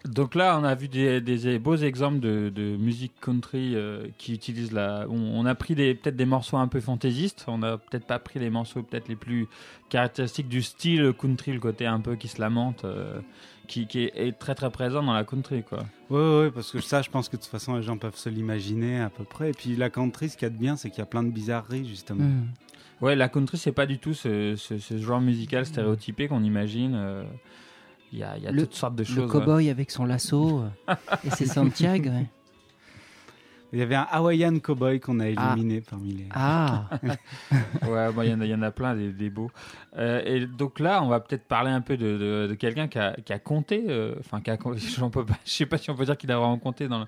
Donc 0.05 0.35
là, 0.35 0.59
on 0.59 0.65
a 0.65 0.75
vu 0.75 0.89
des, 0.89 1.21
des 1.21 1.57
beaux 1.59 1.77
exemples 1.77 2.19
de, 2.19 2.51
de 2.53 2.75
musique 2.75 3.13
country 3.21 3.73
euh, 3.75 4.07
qui 4.17 4.33
utilisent 4.33 4.73
la. 4.73 5.05
On, 5.09 5.15
on 5.39 5.45
a 5.45 5.55
pris 5.55 5.75
peut-être 5.75 6.17
des 6.17 6.25
morceaux 6.25 6.57
un 6.57 6.67
peu 6.67 6.81
fantaisistes. 6.81 7.45
On 7.47 7.59
n'a 7.59 7.77
peut-être 7.77 8.05
pas 8.05 8.19
pris 8.19 8.39
les 8.39 8.49
morceaux 8.49 8.83
peut-être 8.83 9.07
les 9.07 9.15
plus 9.15 9.47
caractéristiques 9.89 10.49
du 10.49 10.61
style 10.61 11.13
country, 11.13 11.53
le 11.53 11.59
côté 11.61 11.85
un 11.85 12.01
peu 12.01 12.15
qui 12.17 12.27
se 12.27 12.41
lamente, 12.41 12.83
euh, 12.83 13.21
qui, 13.67 13.87
qui 13.87 14.03
est, 14.03 14.11
est 14.15 14.33
très 14.37 14.55
très 14.55 14.69
présent 14.71 15.01
dans 15.03 15.13
la 15.13 15.23
country, 15.23 15.63
quoi. 15.63 15.79
Ouais, 16.09 16.39
ouais, 16.41 16.51
parce 16.51 16.71
que 16.71 16.81
ça, 16.81 17.01
je 17.01 17.09
pense 17.09 17.29
que 17.29 17.37
de 17.37 17.41
toute 17.41 17.49
façon, 17.51 17.75
les 17.77 17.83
gens 17.83 17.97
peuvent 17.97 18.17
se 18.17 18.27
l'imaginer 18.27 18.99
à 18.99 19.09
peu 19.09 19.23
près. 19.23 19.51
Et 19.51 19.53
puis 19.53 19.75
la 19.77 19.89
country, 19.89 20.27
ce 20.27 20.35
qu'il 20.35 20.45
y 20.47 20.51
a 20.51 20.53
de 20.53 20.59
bien, 20.59 20.75
c'est 20.75 20.89
qu'il 20.89 20.99
y 20.99 21.03
a 21.03 21.05
plein 21.05 21.23
de 21.23 21.31
bizarreries, 21.31 21.87
justement. 21.87 22.25
Hmm. 22.25 22.47
Ouais, 22.99 23.15
la 23.15 23.29
country, 23.29 23.57
c'est 23.57 23.71
pas 23.71 23.85
du 23.85 23.99
tout 23.99 24.13
ce, 24.13 24.55
ce- 24.57 24.77
ce 24.79 24.97
genre 24.97 25.21
musical 25.21 25.65
stéréotypé 25.65 26.27
qu'on 26.27 26.43
imagine. 26.43 26.93
euh, 26.95 27.23
Il 28.13 28.19
y 28.19 28.23
a, 28.23 28.37
il 28.37 28.43
y 28.43 28.47
a 28.47 28.51
Le- 28.51 28.61
toutes 28.63 28.75
sortes 28.75 28.95
de 28.95 29.01
Le 29.01 29.05
choses. 29.07 29.31
cow-boy 29.31 29.69
avec 29.71 29.89
son 29.91 30.05
lasso 30.05 30.61
euh, 30.87 30.95
et 31.25 31.31
ses 31.31 31.45
Santiago. 31.57 32.09
ouais. 32.11 32.27
Il 33.71 33.79
y 33.79 33.81
avait 33.81 33.95
un 33.95 34.07
Hawaiian 34.11 34.59
Cowboy 34.59 34.99
qu'on 34.99 35.19
a 35.19 35.25
Ah. 35.35 35.53
éliminé 35.55 35.81
parmi 35.81 36.13
les. 36.13 36.27
Ah, 36.31 36.85
Ouais, 37.01 38.09
il 38.25 38.29
y, 38.29 38.33
en 38.35 38.41
a- 38.41 38.45
il 38.45 38.51
y 38.51 38.53
en 38.53 38.61
a 38.61 38.69
plein 38.69 38.93
des, 38.95 39.11
des 39.11 39.31
beaux. 39.31 39.49
Euh, 39.97 40.21
et 40.25 40.45
donc 40.45 40.79
là, 40.79 41.01
on 41.01 41.07
va 41.07 41.19
peut-être 41.19 41.45
parler 41.47 41.71
un 41.71 41.81
peu 41.81 41.97
de, 41.97 42.05
de- 42.19 42.47
de 42.51 42.53
quelqu'un 42.53 42.87
qui 42.87 42.99
a, 42.99 43.15
qui 43.25 43.33
a 43.33 43.39
compté, 43.39 43.83
euh, 43.89 44.13
enfin, 44.19 44.41
qui 44.41 44.51
a, 44.51 44.57
je 44.75 45.49
sais 45.49 45.65
pas 45.65 45.79
si 45.79 45.89
on 45.89 45.95
peut 45.95 46.05
dire 46.05 46.15
qu'il 46.17 46.31
a 46.31 46.37
vraiment 46.37 46.59
compté 46.59 46.87
dans, 46.87 46.99
le- 46.99 47.07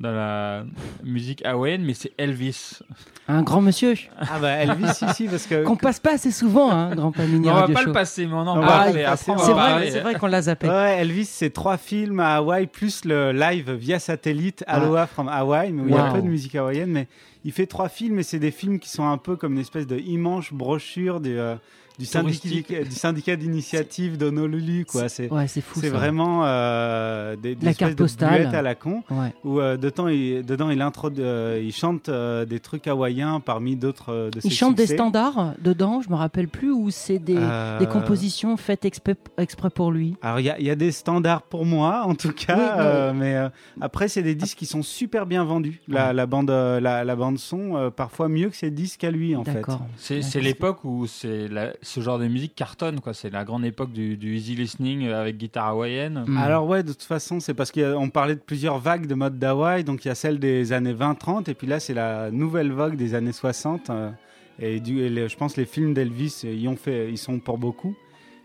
dans 0.00 0.10
la 0.10 0.64
musique 1.04 1.44
hawaïenne, 1.46 1.84
mais 1.84 1.94
c'est 1.94 2.12
Elvis. 2.18 2.80
un 3.28 3.42
grand 3.42 3.60
monsieur 3.62 3.94
Ah 4.18 4.38
bah 4.40 4.50
Elvis, 4.56 4.88
si, 5.14 5.28
parce 5.28 5.46
que. 5.46 5.62
qu'on 5.62 5.76
passe 5.76 6.00
pas 6.00 6.14
assez 6.14 6.32
souvent, 6.32 6.70
hein, 6.72 6.94
Grand 6.96 7.12
Pamini 7.12 7.48
on 7.48 7.54
va 7.54 7.68
pas 7.68 7.80
Show. 7.80 7.86
le 7.86 7.92
passer, 7.92 8.26
mais 8.26 8.32
on 8.34 8.38
en 8.38 8.60
va 8.60 8.66
parle. 8.66 9.16
C'est 9.16 9.32
vrai, 9.52 9.90
c'est 9.90 10.00
vrai 10.00 10.14
qu'on 10.16 10.26
l'a 10.26 10.42
zappé. 10.42 10.68
Ouais, 10.68 10.98
Elvis, 11.00 11.26
c'est 11.26 11.50
trois 11.50 11.76
films 11.76 12.18
à 12.20 12.36
Hawaï 12.36 12.66
plus 12.66 13.04
le 13.04 13.30
live 13.32 13.70
via 13.72 13.98
satellite 14.00 14.64
Aloha 14.66 15.06
from 15.06 15.28
Hawaii, 15.28 15.72
mais 15.72 15.82
où 15.82 15.88
il 15.88 15.94
y 15.94 15.98
a 15.98 16.10
peu 16.12 16.20
de 16.22 16.26
musique 16.28 16.56
hawaïenne. 16.56 16.90
Mais 16.90 17.06
il 17.44 17.52
fait 17.52 17.66
trois 17.66 17.88
films 17.88 18.18
et 18.18 18.22
c'est 18.24 18.40
des 18.40 18.50
films 18.50 18.80
qui 18.80 18.88
sont 18.90 19.06
un 19.08 19.18
peu 19.18 19.36
comme 19.36 19.52
une 19.54 19.60
espèce 19.60 19.86
de 19.86 19.98
immense 19.98 20.52
brochure 20.52 21.20
du, 21.20 21.38
euh, 21.38 21.54
du 21.98 22.06
syndicat, 22.06 22.82
du 22.84 22.90
syndicat 22.90 23.36
d'initiative 23.36 24.18
d'Honolulu. 24.18 24.84
Quoi. 24.84 25.08
C'est, 25.08 25.30
Ouais, 25.32 25.46
c'est 25.48 25.60
fou. 25.60 25.80
c'est 25.80 25.88
vraiment 25.90 26.42
euh, 26.44 27.36
des, 27.36 27.54
des 27.54 27.64
La 27.64 27.70
espèces 27.72 27.90
de 27.90 27.94
postale. 27.94 28.42
buettes 28.42 28.54
à 28.54 28.62
la 28.62 28.74
con. 28.74 29.02
Ouais. 29.10 29.32
Où 29.44 29.60
euh, 29.60 29.76
dedans, 29.76 30.08
il, 30.08 30.44
dedans 30.44 30.70
il, 30.70 30.80
introdu- 30.80 31.20
euh, 31.20 31.60
il 31.62 31.72
chante 31.72 32.08
euh, 32.08 32.44
des 32.44 32.60
trucs 32.60 32.86
hawaïens 32.86 33.40
parmi 33.40 33.76
d'autres 33.76 34.12
euh, 34.12 34.30
de 34.30 34.40
ses 34.40 34.48
Il 34.48 34.50
chante 34.52 34.74
des 34.76 34.86
standards 34.86 35.54
dedans, 35.62 36.00
je 36.02 36.10
me 36.10 36.14
rappelle 36.16 36.48
plus, 36.48 36.70
ou 36.72 36.90
c'est 36.90 37.18
des, 37.18 37.36
Euh, 37.36 37.78
des 37.78 37.86
compositions 37.86 38.56
faites 38.56 38.84
exprès, 38.84 39.16
exprès 39.38 39.70
pour 39.70 39.92
lui? 39.92 40.16
Alors 40.22 40.40
il 40.40 40.46
y, 40.46 40.50
a- 40.50 40.58
il 40.58 40.66
y 40.66 40.70
a 40.70 40.74
des 40.76 40.92
standards 40.92 41.42
pour 41.42 41.64
moi 41.64 42.02
en 42.06 42.14
tout 42.14 42.32
cas, 42.32 42.56
Oui, 42.78 43.12
oui. 43.12 43.18
mais 43.20 43.34
euh, 43.36 43.48
après 43.80 44.08
c'est 44.08 44.22
des 44.22 44.34
disques 44.34 44.58
qui 44.58 44.66
sont 44.66 44.82
super 44.82 45.26
bien 45.26 45.44
vendus. 45.44 45.80
La, 45.88 46.12
la 46.12 46.26
bande, 46.26 46.50
la, 46.50 47.04
la 47.04 47.16
bande 47.16 47.38
son 47.38 47.76
euh, 47.76 47.90
parfois 47.90 48.28
mieux 48.28 48.48
que 48.50 48.56
ses 48.56 48.70
disques 48.70 49.04
à 49.04 49.10
lui 49.10 49.36
en 49.36 49.44
fait. 49.44 49.62
C'est, 49.96 50.22
c'est 50.22 50.40
l'époque 50.40 50.84
où 50.84 51.06
c'est 51.06 51.48
la- 51.48 51.72
ce 51.84 52.00
genre 52.00 52.18
de 52.18 52.26
musique 52.26 52.54
cartonne, 52.54 53.00
quoi. 53.00 53.14
C'est 53.14 53.30
la 53.30 53.44
grande 53.44 53.64
époque 53.64 53.92
du, 53.92 54.16
du 54.16 54.34
easy 54.36 54.54
listening 54.56 55.06
euh, 55.06 55.20
avec 55.20 55.36
guitare 55.36 55.66
hawaïenne. 55.68 56.24
Hmm. 56.26 56.36
Alors 56.38 56.66
ouais, 56.66 56.82
de 56.82 56.92
toute 56.92 57.02
façon 57.02 57.38
c'est 57.40 57.54
parce 57.54 57.70
qu'on 57.70 58.10
parlait 58.10 58.34
de 58.34 58.40
plusieurs 58.40 58.78
vagues 58.78 59.06
de 59.06 59.14
mode 59.14 59.38
d'Hawaï, 59.38 59.84
donc 59.84 60.04
il 60.04 60.08
y 60.08 60.10
a 60.10 60.14
celle 60.14 60.38
des 60.38 60.72
années 60.72 60.94
20-30 60.94 61.48
et 61.50 61.54
puis 61.54 61.66
là 61.66 61.78
c'est 61.80 61.94
la 61.94 62.30
nouvelle 62.30 62.72
vague 62.72 62.96
des 62.96 63.14
années 63.14 63.32
60. 63.32 63.90
euh, 63.90 64.10
et, 64.58 64.80
du, 64.80 65.00
et 65.00 65.08
les- 65.10 65.28
je 65.28 65.36
pense 65.36 65.56
les 65.56 65.64
films 65.64 65.94
d'Elvis 65.94 66.42
euh, 66.44 66.54
y 66.54 66.68
ont 66.68 66.76
fait, 66.76 67.10
ils 67.10 67.18
sont 67.18 67.38
pour 67.40 67.58
beaucoup. 67.58 67.94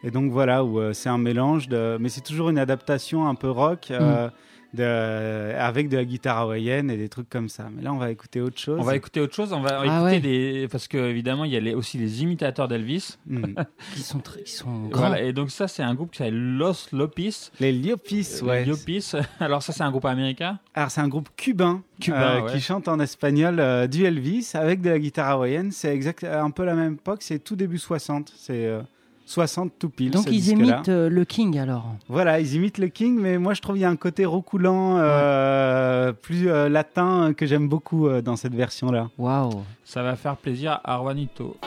Et 0.04 0.12
donc 0.12 0.32
voilà 0.32 0.64
où 0.64 0.80
euh, 0.80 0.94
c'est 0.94 1.10
un 1.10 1.18
mélange 1.18 1.68
de, 1.68 1.98
mais 2.00 2.10
c'est 2.10 2.22
toujours 2.22 2.50
une 2.50 2.58
adaptation 2.60 3.28
un 3.28 3.36
peu 3.36 3.50
rock. 3.50 3.88
euh, 3.92 4.30
de, 4.74 5.54
avec 5.58 5.90
de 5.90 5.98
la 5.98 6.06
guitare 6.06 6.38
hawaïenne 6.40 6.90
et 6.92 6.98
des 6.98 7.10
trucs 7.10 7.30
comme 7.30 7.50
ça. 7.50 7.68
Mais 7.76 7.82
là, 7.82 7.92
on 7.94 7.98
va 7.98 8.12
écouter 8.12 8.40
autre 8.42 8.60
chose. 8.60 8.78
On 8.80 8.84
va 8.84 8.96
écouter 8.96 9.20
autre 9.20 9.34
chose. 9.34 9.52
On 9.54 9.62
va 9.62 9.80
Ah 9.82 9.86
écouter 9.86 10.04
ouais. 10.04 10.20
des 10.20 10.68
parce 10.72 10.88
que 10.88 10.98
évidemment 10.98 11.44
il 11.46 11.52
y 11.52 11.58
a 11.58 11.60
les- 11.60 11.74
aussi 11.74 11.98
les 11.98 12.22
imitateurs 12.24 12.68
d'Elvis. 12.68 13.18
Hmm. 13.28 13.46
Qui 13.96 14.02
sont, 14.02 14.20
très- 14.20 14.44
qui 14.44 14.52
sont 14.54 14.88
grands. 14.88 15.08
Voilà, 15.08 15.22
et 15.24 15.34
donc 15.34 15.50
ça 15.52 15.68
c'est 15.68 15.84
un 15.84 15.94
groupe 15.96 16.12
qui 16.12 16.20
s'appelle 16.20 16.58
Los 16.58 16.88
Lopis. 16.92 17.50
Les 17.60 17.72
Liopis, 17.72 18.28
Euh, 18.42 18.46
ouais. 18.46 18.60
Les 18.60 18.66
Lopis. 18.70 19.12
Alors 19.40 19.64
ça 19.64 19.74
c'est 19.74 19.84
un 19.84 19.92
groupe 19.92 20.06
américain. 20.06 20.60
Alors, 20.76 20.92
c'est 20.92 21.02
un 21.02 21.08
groupe 21.08 21.30
cubain, 21.36 21.82
Cubain, 22.00 22.18
euh, 22.18 22.42
ouais. 22.44 22.52
qui 22.54 22.62
chante 22.62 22.88
en 22.88 23.00
espagnol 23.00 23.60
euh, 23.60 23.88
du 23.88 24.06
Elvis 24.06 24.52
avec 24.54 24.82
de 24.82 24.90
la 24.90 25.00
guitare 25.00 25.30
hawaïenne. 25.30 25.72
C'est 25.72 25.94
exact, 25.94 26.24
un 26.24 26.52
peu 26.52 26.64
la 26.64 26.76
même 26.76 26.94
époque, 26.94 27.22
c'est 27.22 27.40
tout 27.40 27.56
début 27.56 27.78
60. 27.80 28.32
C'est 28.38 28.66
euh, 28.66 28.82
60 29.30 29.74
tout 29.78 29.90
pile. 29.90 30.10
Donc 30.10 30.26
ils 30.32 30.50
imitent 30.50 30.90
euh, 30.90 31.08
le 31.08 31.24
King 31.24 31.60
alors. 31.60 31.86
Voilà, 32.08 32.40
ils 32.40 32.56
imitent 32.56 32.80
le 32.80 32.88
King, 32.88 33.20
mais 33.20 33.38
moi 33.38 33.54
je 33.54 33.62
trouve 33.62 33.76
qu'il 33.76 33.84
y 33.84 33.86
a 33.86 33.90
un 33.90 33.96
côté 33.96 34.26
roucoulant, 34.26 34.98
euh, 34.98 36.12
plus 36.14 36.50
euh, 36.50 36.68
latin 36.68 37.34
que 37.38 37.46
j'aime 37.46 37.70
beaucoup 37.70 38.08
euh, 38.08 38.24
dans 38.24 38.36
cette 38.36 38.56
version-là. 38.56 39.10
Waouh. 39.20 39.62
Ça 39.86 40.02
va 40.02 40.16
faire 40.16 40.36
plaisir 40.36 40.82
à 40.84 40.98
Juanito. 40.98 41.58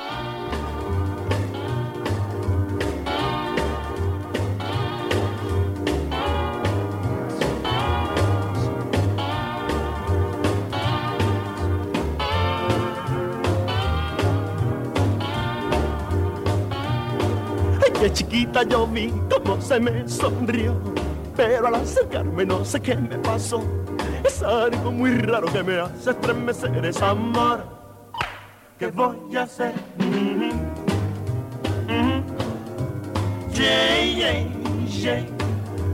Chiquita 18.12 18.62
yo 18.64 18.86
vi 18.86 19.12
cómo 19.30 19.60
se 19.60 19.80
me 19.80 20.08
sonrió. 20.08 20.74
Pero 21.36 21.66
al 21.68 21.76
acercarme 21.76 22.44
no 22.44 22.64
sé 22.64 22.80
qué 22.80 22.94
me 22.94 23.16
pasó. 23.18 23.62
Es 24.24 24.42
algo 24.42 24.92
muy 24.92 25.16
raro 25.18 25.46
que 25.52 25.62
me 25.62 25.80
hace 25.80 26.10
estremecer 26.10 26.84
esa 26.84 27.10
amor. 27.10 27.64
¿Qué 28.78 28.88
voy 28.88 29.36
a 29.36 29.42
hacer? 29.42 29.74
Mhm. 29.98 30.52
Mhm. 31.88 32.24
Yay, 33.54 34.16
yay, 34.16 34.86
yay. 34.88 35.28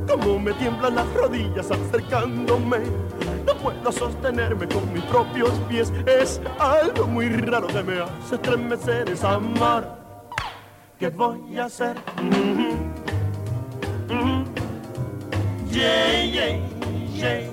Cómo 0.08 0.38
me 0.38 0.52
tiemblan 0.54 0.94
las 0.94 1.12
rodillas 1.14 1.70
acercándome. 1.70 2.78
No 3.46 3.54
puedo 3.62 3.92
sostenerme 3.92 4.66
con 4.68 4.92
mis 4.92 5.02
propios 5.04 5.50
pies. 5.68 5.92
Es 6.06 6.40
algo 6.58 7.06
muy 7.06 7.28
raro 7.28 7.66
que 7.66 7.82
me 7.82 8.00
hace 8.00 8.34
estremecer 8.34 9.08
esa 9.08 9.34
amor. 9.34 9.97
¿Qué 10.98 11.10
voy 11.10 11.56
a 11.56 11.66
hacer? 11.66 11.96
Yeah, 15.70 16.24
yeah. 17.14 17.52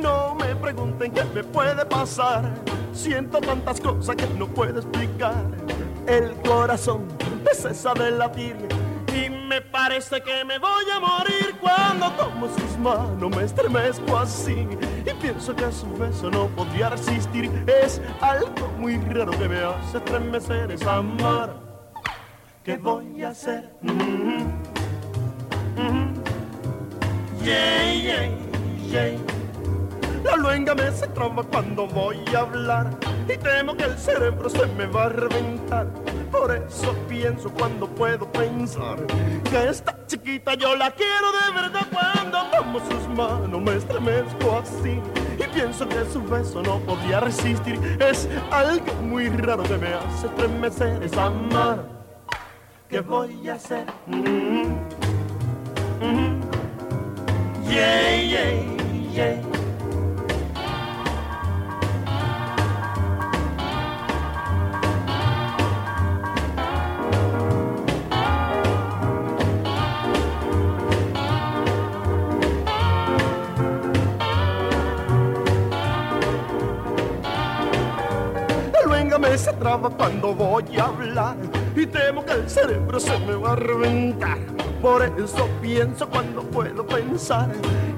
No 0.00 0.34
me 0.36 0.56
pregunten 0.56 1.12
qué 1.12 1.24
me 1.24 1.44
puede 1.44 1.84
pasar. 1.84 2.50
Siento 2.94 3.38
tantas 3.38 3.78
cosas 3.82 4.16
que 4.16 4.26
no 4.38 4.46
puedo 4.46 4.78
explicar. 4.78 5.44
El 6.06 6.32
corazón 6.36 7.06
me 7.44 7.52
cesa 7.54 7.92
de 7.92 8.12
latir. 8.12 8.56
Y 9.14 9.28
me 9.28 9.60
parece 9.60 10.22
que 10.22 10.42
me 10.42 10.58
voy 10.58 10.84
a 10.90 11.00
morir 11.00 11.54
cuando 11.60 12.10
tomo 12.12 12.48
sus 12.48 12.78
manos, 12.78 13.36
me 13.36 13.44
estremezco 13.44 14.16
así. 14.16 14.66
Y 15.04 15.12
pienso 15.20 15.54
que 15.54 15.66
a 15.66 15.72
su 15.72 15.86
beso 15.98 16.30
no 16.30 16.46
podría 16.46 16.88
resistir. 16.88 17.50
Es 17.66 18.00
algo 18.22 18.68
muy 18.78 18.96
raro 18.96 19.32
que 19.32 19.48
me 19.50 19.58
hace 19.58 19.98
estremecer 19.98 20.72
esa 20.72 20.96
amor. 20.96 21.71
¿Qué 22.64 22.76
voy 22.76 23.22
a 23.22 23.30
hacer? 23.30 23.70
Mm, 23.82 24.42
mm. 25.76 26.14
Yeah, 27.42 27.92
yeah, 27.94 28.30
yeah. 28.88 29.18
La 30.24 30.36
luenga 30.36 30.74
me 30.74 30.90
se 30.92 31.08
traba 31.08 31.42
cuando 31.42 31.86
voy 31.88 32.18
a 32.34 32.40
hablar 32.40 32.90
y 33.28 33.36
temo 33.36 33.76
que 33.76 33.84
el 33.84 33.98
cerebro 33.98 34.48
se 34.48 34.66
me 34.66 34.86
va 34.86 35.04
a 35.04 35.08
reventar. 35.08 35.88
Por 36.30 36.54
eso 36.54 36.94
pienso 37.08 37.50
cuando 37.50 37.86
puedo 37.86 38.30
pensar 38.30 39.04
que 39.50 39.68
esta 39.68 39.98
chiquita 40.06 40.54
yo 40.54 40.76
la 40.76 40.90
quiero 40.92 41.32
de 41.32 41.60
verdad 41.60 41.86
cuando 41.92 42.38
tomo 42.50 42.78
sus 42.80 43.08
manos 43.08 43.60
me 43.60 43.76
estremezco 43.76 44.62
así 44.62 45.00
y 45.38 45.48
pienso 45.52 45.88
que 45.88 46.04
su 46.10 46.22
beso 46.22 46.62
no 46.62 46.78
podía 46.80 47.20
resistir. 47.20 47.78
Es 48.00 48.28
algo 48.50 48.94
muy 49.02 49.28
raro 49.28 49.64
que 49.64 49.76
me 49.76 49.88
hace 49.88 50.26
estremecer, 50.26 51.02
es 51.02 51.12
amar. 51.16 51.91
¿Qué 52.92 53.00
voy 53.00 53.48
a 53.48 53.54
hacer? 53.54 53.86
Mm, 54.06 54.76
mm. 56.02 56.40
Yeah, 57.66 58.20
yeah, 58.20 58.52
yeah. 59.14 59.42
Me 79.18 79.38
se 79.38 79.52
traba 79.52 79.88
cuando 79.88 80.34
voy 80.34 80.64
a 80.76 80.86
hablar 80.86 81.36
y 81.74 81.86
temo 81.86 82.24
que 82.24 82.32
el 82.32 82.50
cerebro 82.50 83.00
se 83.00 83.18
me 83.20 83.34
va 83.34 83.52
a 83.52 83.56
reventar. 83.56 84.38
Por 84.80 85.02
eso 85.02 85.48
pienso 85.60 86.08
cuando 86.08 86.42
puedo 86.42 86.86
pensar 86.86 87.50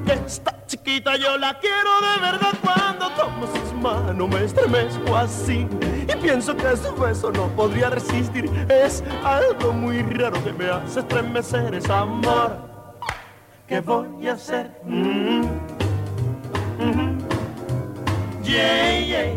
que 0.06 0.12
esta 0.12 0.54
chiquita 0.66 1.16
yo 1.16 1.36
la 1.38 1.58
quiero 1.58 2.00
de 2.00 2.20
verdad 2.20 2.52
cuando 2.62 3.10
tomo 3.10 3.46
sus 3.46 3.72
manos 3.80 4.28
me 4.28 4.44
estremezco 4.44 5.16
así 5.16 5.66
y 6.06 6.16
pienso 6.16 6.56
que 6.56 6.76
su 6.76 6.94
beso 6.94 7.32
no 7.32 7.48
podría 7.48 7.90
resistir. 7.90 8.50
Es 8.68 9.02
algo 9.24 9.72
muy 9.72 10.02
raro 10.02 10.42
que 10.44 10.52
me 10.52 10.70
hace 10.70 11.00
estremecer, 11.00 11.74
es 11.74 11.88
amor. 11.88 12.58
¿Qué 13.66 13.80
voy 13.80 14.28
a 14.28 14.34
hacer? 14.34 14.70
Mm, 14.84 15.44
mhm. 16.78 17.18
Yeah, 18.42 19.00
yeah, 19.00 19.32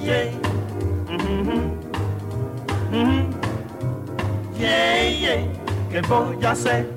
yeah. 0.00 0.30
Mhm, 1.08 1.74
mhm. 2.92 3.43
Yeah, 4.64 5.08
yeah. 5.20 5.46
¿Qué 5.90 6.00
voy 6.08 6.42
a 6.42 6.52
hacer? 6.52 6.93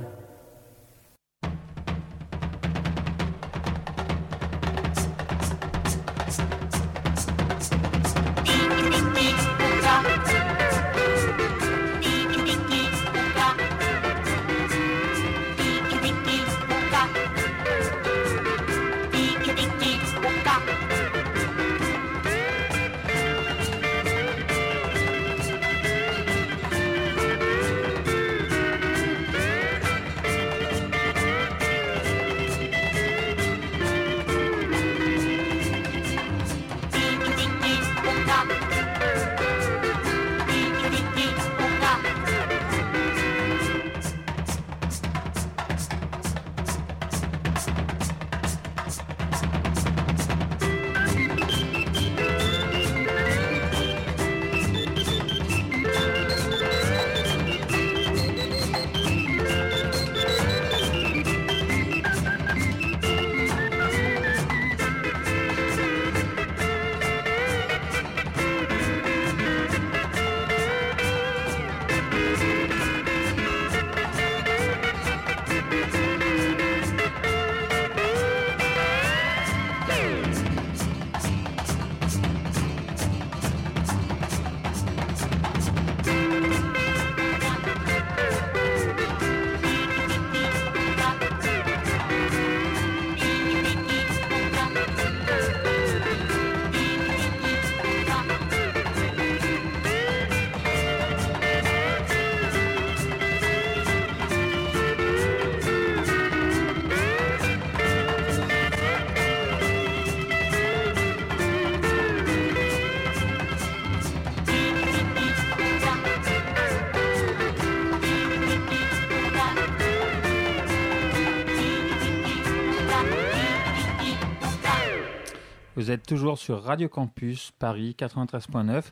Vous 125.87 125.93
êtes 125.93 126.05
toujours 126.05 126.37
sur 126.37 126.63
Radio 126.63 126.89
Campus 126.89 127.53
Paris 127.59 127.95
93.9, 127.97 128.83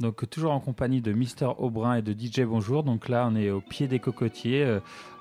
donc 0.00 0.28
toujours 0.28 0.52
en 0.52 0.60
compagnie 0.60 1.00
de 1.00 1.10
Mister 1.14 1.48
Aubrin 1.56 1.94
et 1.94 2.02
de 2.02 2.12
DJ 2.12 2.42
Bonjour. 2.42 2.82
Donc 2.82 3.08
là, 3.08 3.26
on 3.32 3.34
est 3.36 3.48
au 3.48 3.62
pied 3.62 3.88
des 3.88 3.98
cocotiers. 4.00 4.62
euh, 4.62 4.80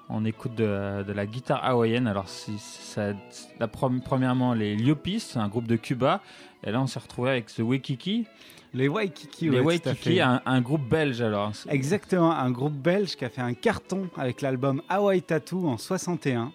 on 0.10 0.26
écoute 0.26 0.56
de, 0.56 1.04
de 1.04 1.14
la 1.14 1.26
guitare 1.26 1.64
hawaïenne. 1.64 2.06
Alors, 2.06 2.28
si, 2.28 2.58
ça, 2.60 3.14
la 3.62 3.70
premièrement, 3.70 4.54
les 4.54 4.76
Liopis, 4.76 5.24
un 5.36 5.48
groupe 5.48 5.68
de 5.68 5.78
Cuba. 5.78 6.20
Et 6.66 6.72
là, 6.74 6.82
on 6.82 6.88
s'est 6.88 7.00
retrouvé 7.00 7.30
avec 7.30 7.46
The 7.46 7.60
Waikiki. 7.60 8.28
Les 8.74 8.90
Waikiki, 8.90 9.46
les 9.46 9.60
ouais, 9.62 9.80
Waikiki, 9.80 10.20
un, 10.20 10.42
un 10.46 10.60
groupe 10.60 10.84
belge 10.90 11.22
alors. 11.22 11.54
Exactement, 11.70 12.34
un 12.34 12.52
groupe 12.52 12.74
belge 12.74 13.16
qui 13.16 13.24
a 13.24 13.30
fait 13.30 13.42
un 13.42 13.54
carton 13.54 14.10
avec 14.18 14.42
l'album 14.42 14.82
Hawaii 14.90 15.22
Tattoo 15.22 15.66
en 15.66 15.78
61. 15.78 16.52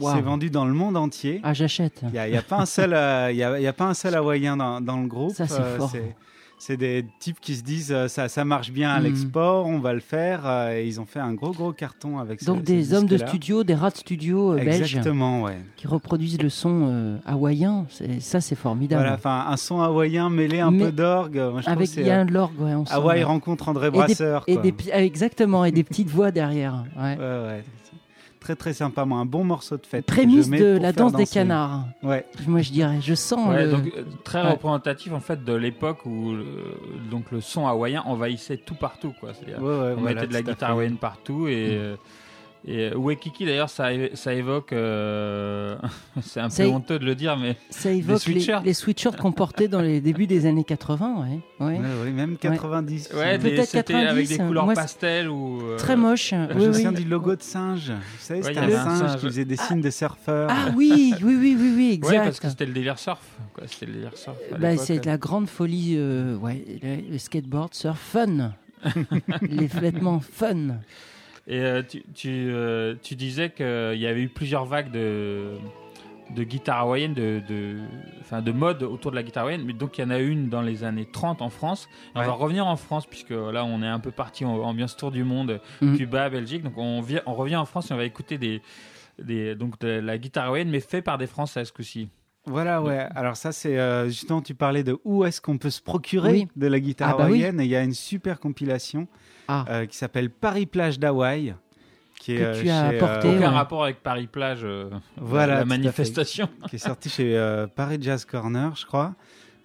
Wow. 0.00 0.14
s'est 0.14 0.20
vendu 0.22 0.50
dans 0.50 0.64
le 0.64 0.72
monde 0.74 0.96
entier. 0.96 1.40
Ah, 1.42 1.54
j'achète. 1.54 2.00
Il 2.04 2.10
n'y 2.10 2.18
a, 2.18 2.28
y 2.28 2.36
a 2.36 2.42
pas 2.42 2.58
un 2.58 2.66
seul, 2.66 2.92
euh, 2.94 3.32
y 3.32 3.42
a, 3.42 3.58
il 3.58 3.62
y 3.62 3.66
a 3.66 3.72
pas 3.72 3.86
un 3.86 3.94
seul 3.94 4.14
Hawaïen 4.16 4.56
dans, 4.56 4.80
dans 4.80 5.00
le 5.00 5.06
groupe. 5.08 5.34
Ça, 5.34 5.46
c'est 5.46 5.60
Euh, 5.60 5.76
fort. 5.78 5.90
c'est- 5.90 6.14
c'est 6.60 6.76
des 6.76 7.04
types 7.20 7.38
qui 7.40 7.54
se 7.54 7.62
disent 7.62 7.92
euh, 7.92 8.08
ça, 8.08 8.26
ça 8.28 8.44
marche 8.44 8.72
bien 8.72 8.90
à 8.90 8.98
Mhm. 8.98 9.04
l'export, 9.04 9.66
on 9.66 9.78
va 9.78 9.92
le 9.92 10.00
faire. 10.00 10.40
euh, 10.44 10.74
et 10.76 10.88
ils 10.88 11.00
ont 11.00 11.06
fait 11.06 11.20
un 11.20 11.32
gros 11.32 11.52
gros 11.52 11.72
carton 11.72 12.18
avec 12.18 12.44
Donc 12.44 12.58
ce 12.58 12.62
des 12.64 12.94
hommes 12.94 13.06
de 13.06 13.16
studio, 13.16 13.62
des 13.62 13.76
rats 13.76 13.90
de 13.90 13.96
studio 13.96 14.54
belges 14.54 14.80
Exactement, 14.96 15.42
ouais. 15.44 15.56
qui 15.76 15.86
reproduisent 15.86 16.42
le 16.42 16.48
son 16.48 17.20
hawaïen. 17.24 17.86
C'est- 17.90 18.18
Ça, 18.20 18.40
c'est 18.40 18.56
formidable. 18.56 19.02
Voilà, 19.02 19.14
enfin 19.16 19.46
un 19.48 19.56
son 19.56 19.80
hawaïen 19.80 20.30
mêlé 20.30 20.58
un 20.58 20.72
Mais 20.72 20.86
peu 20.86 20.90
d'orgue. 20.92 21.38
Avec 21.64 21.86
c'est, 21.86 22.00
il 22.00 22.06
y 22.08 22.10
a 22.10 22.18
un 22.20 22.24
de 22.24 22.32
l'orgue, 22.32 22.60
ouais, 22.60 22.74
on 22.74 22.82
Hawaï 22.90 23.22
rencontre 23.22 23.68
André 23.68 23.86
Et 23.86 23.90
des- 23.92 23.96
Brasseur. 23.98 24.42
Et 24.48 24.56
des, 24.56 24.74
ah, 24.92 25.04
exactement, 25.04 25.64
et 25.64 25.70
des 25.70 25.84
petites 25.84 26.08
voix 26.10 26.32
derrière. 26.32 26.84
Ouais. 26.96 27.16
Ouais, 27.16 27.18
ouais. 27.18 27.64
Très 28.48 28.56
très 28.56 28.72
sympa, 28.72 29.04
moi, 29.04 29.18
un 29.18 29.26
bon 29.26 29.44
morceau 29.44 29.76
de 29.76 29.84
fête. 29.84 30.06
Prémisse 30.06 30.48
de 30.48 30.78
la 30.80 30.92
danse 30.92 31.12
des 31.12 31.26
canards. 31.26 31.84
Ouais. 32.02 32.24
Moi, 32.46 32.62
je 32.62 32.72
dirais, 32.72 32.98
je 33.02 33.12
sens. 33.12 33.46
Ouais, 33.46 33.66
le- 33.66 33.70
donc, 33.72 33.92
euh, 33.94 34.04
très 34.24 34.40
Ouais. 34.42 34.52
représentatif 34.52 35.12
en 35.12 35.20
fait 35.20 35.44
de 35.44 35.52
l'époque 35.52 36.06
où 36.06 36.32
le, 36.32 36.46
donc 37.10 37.30
le 37.30 37.42
son 37.42 37.66
hawaïen 37.66 38.02
envahissait 38.06 38.56
tout 38.56 38.74
partout 38.74 39.12
quoi. 39.20 39.34
C'est-à-dire, 39.34 39.62
Ouais, 39.62 39.68
ouais, 39.68 39.94
on 39.98 40.00
voilà, 40.00 40.14
mettait 40.22 40.28
de 40.28 40.32
la 40.32 40.40
guitare 40.42 40.70
hawaïenne 40.70 40.96
partout 40.96 41.46
et 41.46 41.76
Mm. 41.76 41.96
Euh, 42.66 42.70
Et 42.70 42.92
euh, 42.92 42.96
Waikiki, 42.96 43.44
d'ailleurs, 43.44 43.70
ça, 43.70 43.88
ça 44.14 44.34
évoque. 44.34 44.72
euh, 44.72 45.76
c'est 46.22 46.40
un 46.40 46.48
Ça 46.50 46.64
peu 46.64 46.68
é- 46.70 46.72
honteux 46.72 46.98
de 46.98 47.04
le 47.04 47.14
dire, 47.14 47.36
mais. 47.36 47.56
Ça 47.70 47.90
évoque 47.92 48.24
les, 48.26 48.32
sweatshirts. 48.40 48.64
les 48.64 48.74
sweatshirts 48.74 49.16
qu'on 49.16 49.32
portait 49.32 49.68
dans 49.68 49.80
les 49.80 50.00
débuts 50.00 50.26
des 50.26 50.46
années 50.46 50.64
80, 50.64 51.14
ouais. 51.20 51.40
ouais. 51.64 51.78
Ouais, 51.78 51.86
ouais, 52.04 52.10
même 52.10 52.36
90. 52.36 53.10
Ouais, 53.14 53.38
des- 53.38 53.50
Peut-être 53.50 53.68
c'était 53.68 53.94
avec 53.94 54.26
90, 54.26 54.28
des 54.28 54.38
couleurs 54.38 54.64
moi, 54.64 54.74
c'est- 54.74 54.80
pastel 54.80 55.28
ou. 55.28 55.60
euh, 55.62 55.76
Très 55.76 55.96
moche. 55.96 56.30
Je 56.30 56.36
oui, 56.54 56.62
me 56.62 56.68
oui. 56.68 56.74
souviens 56.74 56.92
du 56.92 57.04
logo 57.04 57.36
de 57.36 57.42
singe. 57.42 57.90
Vous 57.90 57.96
savez, 58.18 58.40
Ouais, 58.40 58.46
c'était 58.54 58.60
un 58.60 58.68
un 58.68 58.84
singe 58.84 58.98
singe. 59.10 59.20
qui 59.20 59.26
faisait 59.26 59.44
des 59.44 59.56
signes 59.56 59.80
de 59.80 59.90
surfeur. 59.90 60.48
Ah 60.50 60.70
oui, 60.76 61.14
oui, 61.22 61.36
oui, 61.38 61.56
oui, 61.58 61.72
oui, 61.76 61.90
exact. 61.92 62.10
Ouais, 62.12 62.18
parce 62.24 62.40
que 62.40 62.48
c'était 62.48 62.66
le 62.66 62.72
délire 62.72 62.98
surf. 62.98 63.20
quoi, 63.54 63.64
C'était 63.66 63.86
le 63.86 63.92
délire 63.92 64.16
surf. 64.16 64.36
Bah, 64.58 64.76
c'est 64.76 64.98
de 64.98 65.06
la 65.06 65.16
grande 65.18 65.48
folie, 65.48 65.94
euh, 65.96 66.36
ouais, 66.36 66.64
le 67.10 67.18
skateboard, 67.18 67.74
surf, 67.74 67.98
fun. 67.98 68.52
les 69.42 69.66
vêtements 69.66 70.20
fun. 70.20 70.76
Et 71.48 71.60
euh, 71.60 71.82
tu, 71.82 72.02
tu, 72.14 72.28
euh, 72.50 72.94
tu 73.02 73.16
disais 73.16 73.50
qu'il 73.50 73.98
y 73.98 74.06
avait 74.06 74.20
eu 74.22 74.28
plusieurs 74.28 74.66
vagues 74.66 74.90
de, 74.90 75.54
de 76.36 76.44
guitare 76.44 76.80
hawaïenne, 76.82 77.14
de, 77.14 77.40
de, 77.48 77.78
enfin, 78.20 78.42
de 78.42 78.52
mode 78.52 78.82
autour 78.82 79.10
de 79.12 79.16
la 79.16 79.22
guitare 79.22 79.44
hawaïenne. 79.44 79.64
Mais 79.64 79.72
donc, 79.72 79.96
il 79.96 80.02
y 80.02 80.04
en 80.04 80.10
a 80.10 80.18
une 80.18 80.50
dans 80.50 80.60
les 80.60 80.84
années 80.84 81.08
30 81.10 81.40
en 81.40 81.48
France. 81.48 81.88
On 82.14 82.20
Ouais. 82.20 82.26
va 82.26 82.32
revenir 82.32 82.66
en 82.66 82.76
France, 82.76 83.06
puisque 83.06 83.30
là, 83.30 83.64
on 83.64 83.82
est 83.82 83.86
un 83.88 83.98
peu 83.98 84.10
parti 84.10 84.44
en 84.44 84.56
ambiance 84.58 84.94
tour 84.96 85.10
du 85.10 85.24
monde, 85.24 85.60
Mhm. 85.80 85.96
Cuba, 85.96 86.28
Belgique. 86.28 86.62
Donc, 86.62 86.76
on, 86.76 87.00
vient, 87.00 87.22
on 87.24 87.34
revient 87.34 87.56
en 87.56 87.64
France 87.64 87.90
et 87.90 87.94
on 87.94 87.96
va 87.96 88.04
écouter 88.04 88.36
des, 88.36 88.60
des, 89.22 89.54
donc 89.54 89.78
de 89.80 89.88
la 89.88 90.18
guitare 90.18 90.48
hawaïenne, 90.48 90.68
mais 90.68 90.80
fait 90.80 91.00
par 91.00 91.16
des 91.16 91.26
Français 91.26 91.64
ce 91.64 91.72
coup-ci. 91.72 92.08
Voilà, 92.44 92.80
ouais. 92.82 93.06
Alors 93.14 93.36
ça, 93.36 93.52
c'est 93.52 93.78
euh, 93.78 94.06
justement, 94.08 94.40
tu 94.40 94.54
parlais 94.54 94.82
de 94.82 94.98
où 95.04 95.24
est-ce 95.24 95.40
qu'on 95.40 95.58
peut 95.58 95.68
se 95.70 95.82
procurer 95.82 96.30
Oui. 96.32 96.48
de 96.56 96.66
la 96.66 96.80
guitare 96.80 97.10
Ah 97.14 97.16
bah 97.18 97.24
oui. 97.24 97.38
hawaïenne. 97.42 97.60
Et 97.60 97.64
il 97.64 97.70
y 97.70 97.76
a 97.76 97.82
une 97.82 97.92
super 97.94 98.38
compilation 98.40 99.06
Ah. 99.48 99.64
euh, 99.70 99.86
qui 99.86 99.96
s'appelle 99.96 100.30
Paris 100.30 100.66
Plage 100.66 100.98
d'Hawaï. 100.98 101.54
Qui 102.20 102.32
est, 102.32 102.38
Que 102.38 102.42
euh, 102.42 102.62
tu 102.62 102.68
as 102.68 102.90
chez, 102.90 102.96
apporté, 102.98 103.28
euh, 103.28 103.36
Aucun 103.36 103.40
ouais. 103.40 103.46
rapport 103.46 103.84
avec 103.84 104.02
Paris-Plage, 104.02 104.60
euh, 104.64 104.90
Voilà, 105.16 105.54
la 105.60 105.64
manifestation. 105.64 106.48
qui 106.68 106.76
est 106.76 106.80
sorti 106.80 107.08
chez 107.08 107.36
euh, 107.38 107.68
Paris 107.68 107.98
Jazz 108.00 108.24
Corner, 108.24 108.74
je 108.74 108.84
crois, 108.86 109.14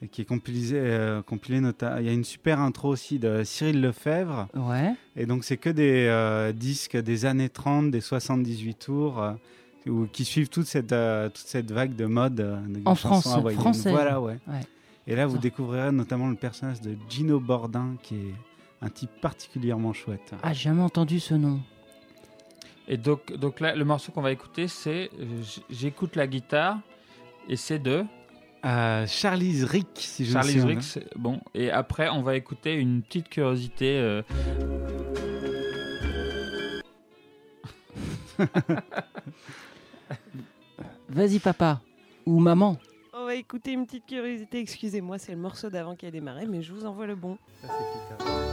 et 0.04 0.08
qui 0.08 0.22
est 0.22 0.26
compilé, 0.26 0.70
euh, 0.74 1.24
compilé 1.24 1.60
nota- 1.62 2.00
Il 2.00 2.06
y 2.06 2.10
a 2.10 2.14
une 2.14 2.24
super 2.24 2.60
intro 2.60 2.90
aussi 2.90 3.18
de 3.18 3.44
Cyril 3.44 3.82
Lefebvre, 3.82 4.48
Ouais. 4.54 4.94
et 5.16 5.26
donc 5.26 5.44
c'est 5.44 5.58
que 5.58 5.72
des 5.72 6.06
euh, 6.08 6.52
disques 6.52 6.96
des 6.96 7.26
années 7.26 7.50
30, 7.50 7.90
des 7.90 8.02
78 8.02 8.76
tours, 8.76 9.20
euh, 9.20 9.32
ou- 9.88 10.06
qui 10.06 10.24
suivent 10.24 10.50
toute 10.50 10.68
cette, 10.68 10.94
euh, 10.94 11.30
toute 11.30 11.48
cette 11.48 11.72
vague 11.72 11.96
de 11.96 12.06
mode 12.06 12.40
euh, 12.40 12.56
de 12.68 12.82
En 12.86 12.94
France, 12.94 13.24
français. 13.56 13.90
Voilà, 13.90 14.22
ouais. 14.22 14.38
Ouais. 14.48 14.62
Et 15.08 15.16
là, 15.16 15.26
vous 15.26 15.36
Ça. 15.38 15.42
découvrirez 15.42 15.92
notamment 15.92 16.30
le 16.30 16.36
personnage 16.36 16.82
de 16.82 16.96
Gino 17.10 17.40
Bordin, 17.40 17.96
qui 18.04 18.14
est 18.16 18.34
un 18.84 18.90
type 18.90 19.12
particulièrement 19.22 19.94
chouette. 19.94 20.34
Ah, 20.44 20.54
jamais 20.54 20.82
entendu 20.82 21.20
ce 21.20 21.34
nom. 21.34 21.60
Et 22.88 22.98
donc, 22.98 23.32
donc 23.34 23.60
là, 23.62 23.76
le 23.76 23.86
morceau 23.86 24.12
qu'on 24.12 24.22
va 24.22 24.32
écouter, 24.32 24.68
c'est 24.68 25.10
euh, 25.20 25.42
J'écoute 25.70 26.16
la 26.18 26.28
guitare, 26.28 26.80
et 27.48 27.56
c'est 27.56 27.80
de? 27.80 28.04
Euh, 28.66 29.08
Charlie's 29.08 29.64
Rick, 29.64 29.88
si 29.96 30.26
je 30.26 30.30
me 30.30 30.34
Charlie 30.42 30.60
souviens 30.60 30.80
Ricks. 30.80 31.00
Bon, 31.16 31.40
et 31.54 31.72
après, 31.72 32.10
on 32.10 32.22
va 32.22 32.36
écouter 32.36 32.74
une 32.74 33.02
petite 33.02 33.30
curiosité. 33.30 33.98
euh, 33.98 34.22
Vas-y, 41.10 41.40
papa. 41.40 41.82
Ou 42.26 42.40
maman. 42.40 42.78
On 43.14 43.26
va 43.26 43.36
écouter 43.36 43.72
une 43.74 43.86
petite 43.86 44.06
curiosité. 44.06 44.60
Excusez-moi, 44.60 45.18
c'est 45.18 45.32
le 45.32 45.38
morceau 45.38 45.70
d'avant 45.70 45.96
qui 45.96 46.06
a 46.06 46.12
démarré, 46.12 46.46
mais 46.46 46.62
je 46.62 46.74
vous 46.74 46.86
envoie 46.86 47.06
le 47.06 47.16
bon. 47.16 47.38
Ça, 47.62 47.68
c'est 47.70 48.53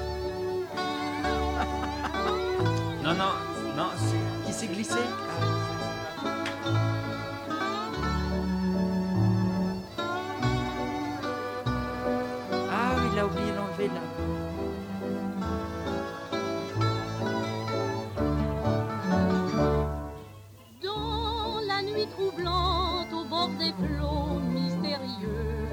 Non, 3.10 3.16
non, 3.16 3.34
non, 3.76 3.90
Qui 4.46 4.52
s'est 4.52 4.68
glissé? 4.68 5.00
Ah 12.70 12.94
oui, 12.94 13.08
il 13.12 13.18
a 13.18 13.26
oublié 13.26 13.50
d'enlever 13.50 13.88
là. 13.88 14.00
Dans 20.80 21.60
la 21.66 21.82
nuit 21.82 22.06
troublante 22.16 23.12
au 23.12 23.24
bord 23.24 23.50
des 23.58 23.72
flots 23.72 24.38
mystérieux, 24.52 25.66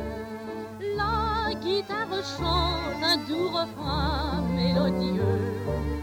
la 0.98 1.54
guitare 1.54 2.08
chante 2.40 3.04
un 3.04 3.18
doux 3.28 3.50
refrain 3.50 4.42
mélodieux. 4.56 5.97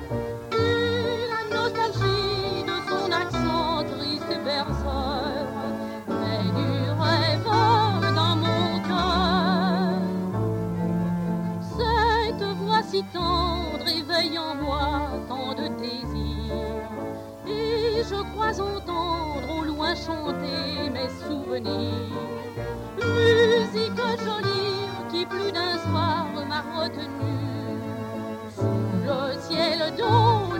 Je 18.08 18.22
crois 18.32 18.60
entendre 18.60 19.48
au 19.56 19.64
loin 19.64 19.94
chanter 19.94 20.90
mes 20.92 21.08
souvenirs. 21.22 22.20
Musique 22.96 24.00
jolie 24.24 24.88
qui 25.10 25.26
plus 25.26 25.52
d'un 25.52 25.78
soir 25.78 26.26
m'a 26.48 26.62
retenu. 26.80 27.34
Sous 28.54 28.62
le 29.06 29.40
ciel 29.40 29.94
d'eau 29.96 30.53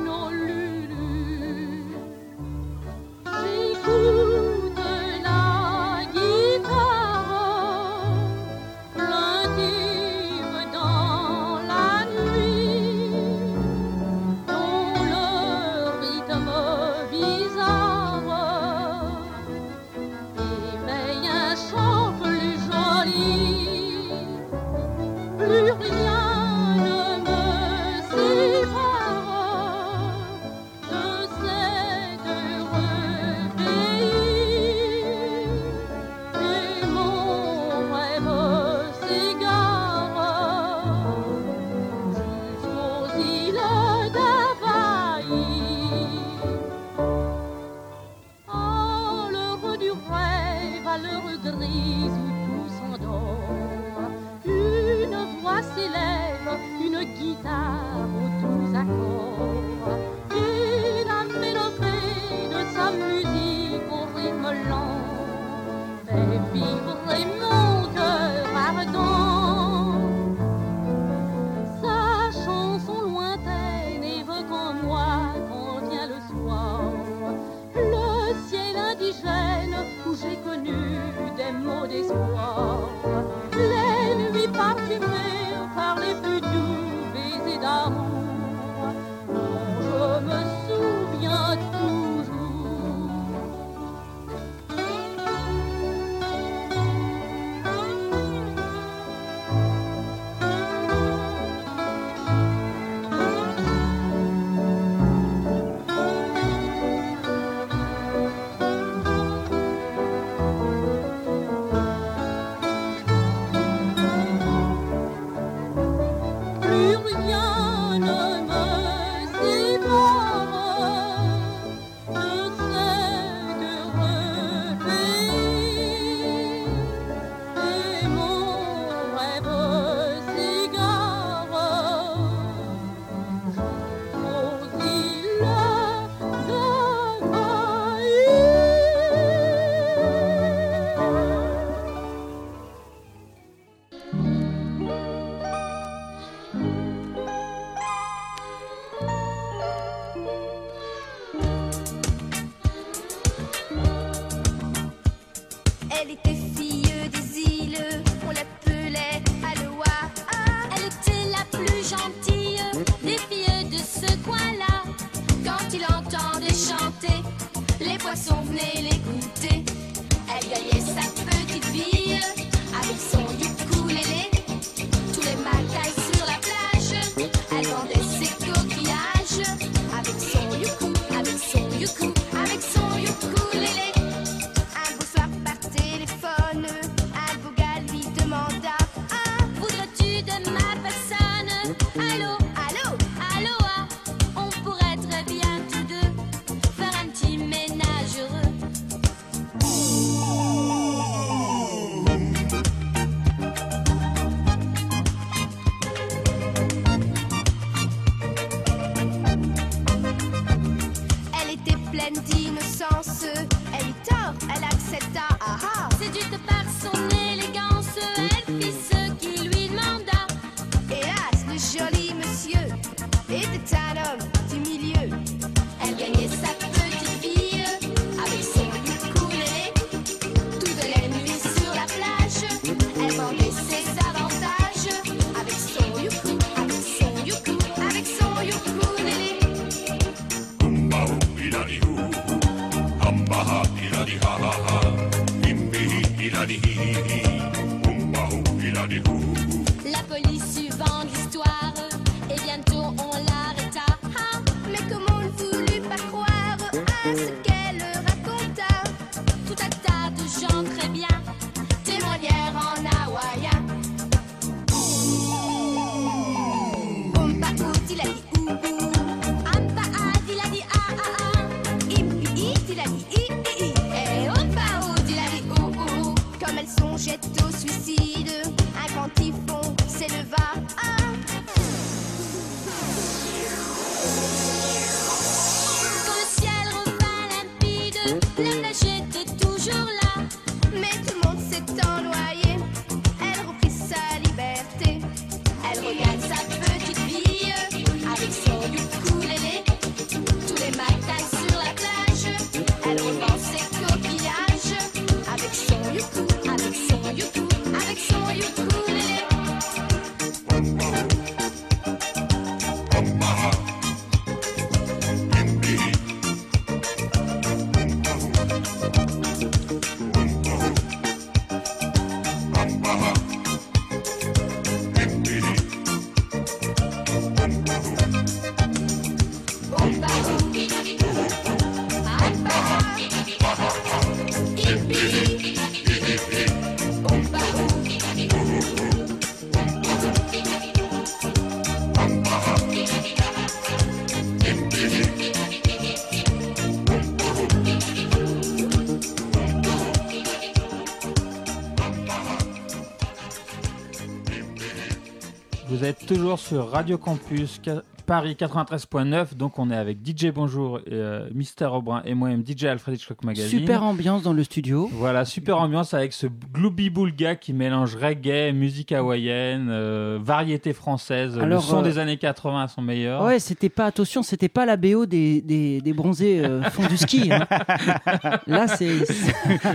Vous 355.69 355.85
êtes 355.85 356.07
toujours 356.07 356.39
sur 356.39 356.71
Radio 356.71 356.99
Campus 356.99 357.61
Ca- 357.65 357.83
Paris 358.07 358.37
93.9, 358.39 359.35
donc 359.35 359.59
on 359.59 359.71
est 359.71 359.77
avec 359.77 359.97
DJ 360.07 360.27
Bonjour, 360.27 360.79
et, 360.81 360.83
euh, 360.93 361.27
Mister 361.35 361.65
Aubrin 361.65 362.03
et 362.05 362.13
moi-même 362.13 362.45
DJ 362.47 362.65
Alfred 362.65 362.97
Hitchcock 362.97 363.25
Magazine. 363.25 363.61
Super 363.61 363.83
ambiance 363.83 364.23
dans 364.23 364.35
le 364.35 364.45
studio. 364.45 364.91
Voilà, 364.93 365.25
super 365.25 365.59
ambiance 365.59 365.95
avec 365.95 366.13
ce 366.13 366.27
Glooby 366.27 366.91
Boulga 366.91 367.35
qui 367.35 367.55
mélange 367.55 367.97
reggae, 367.97 368.53
musique 368.53 368.93
hawaïenne, 368.93 369.69
euh, 369.71 370.19
variété 370.23 370.75
française. 370.75 371.37
Alors, 371.39 371.47
le 371.49 371.59
son 371.61 371.79
euh, 371.79 371.83
des 371.83 371.99
années 371.99 372.19
80 372.19 372.65
à 372.65 372.69
son 372.69 372.83
meilleur. 372.83 373.23
Ouais, 373.25 373.39
c'était 373.39 373.71
pas, 373.71 373.87
attention, 373.87 374.23
c'était 374.23 374.51
pas 374.51 374.67
la 374.67 374.77
BO 374.77 375.07
des, 375.07 375.41
des, 375.41 375.81
des 375.81 375.93
bronzés 375.95 376.43
fond 376.73 376.87
du 376.87 376.99
ski. 376.99 377.33
hein. 377.33 377.47
Là, 378.47 378.69
c'est. 378.69 378.99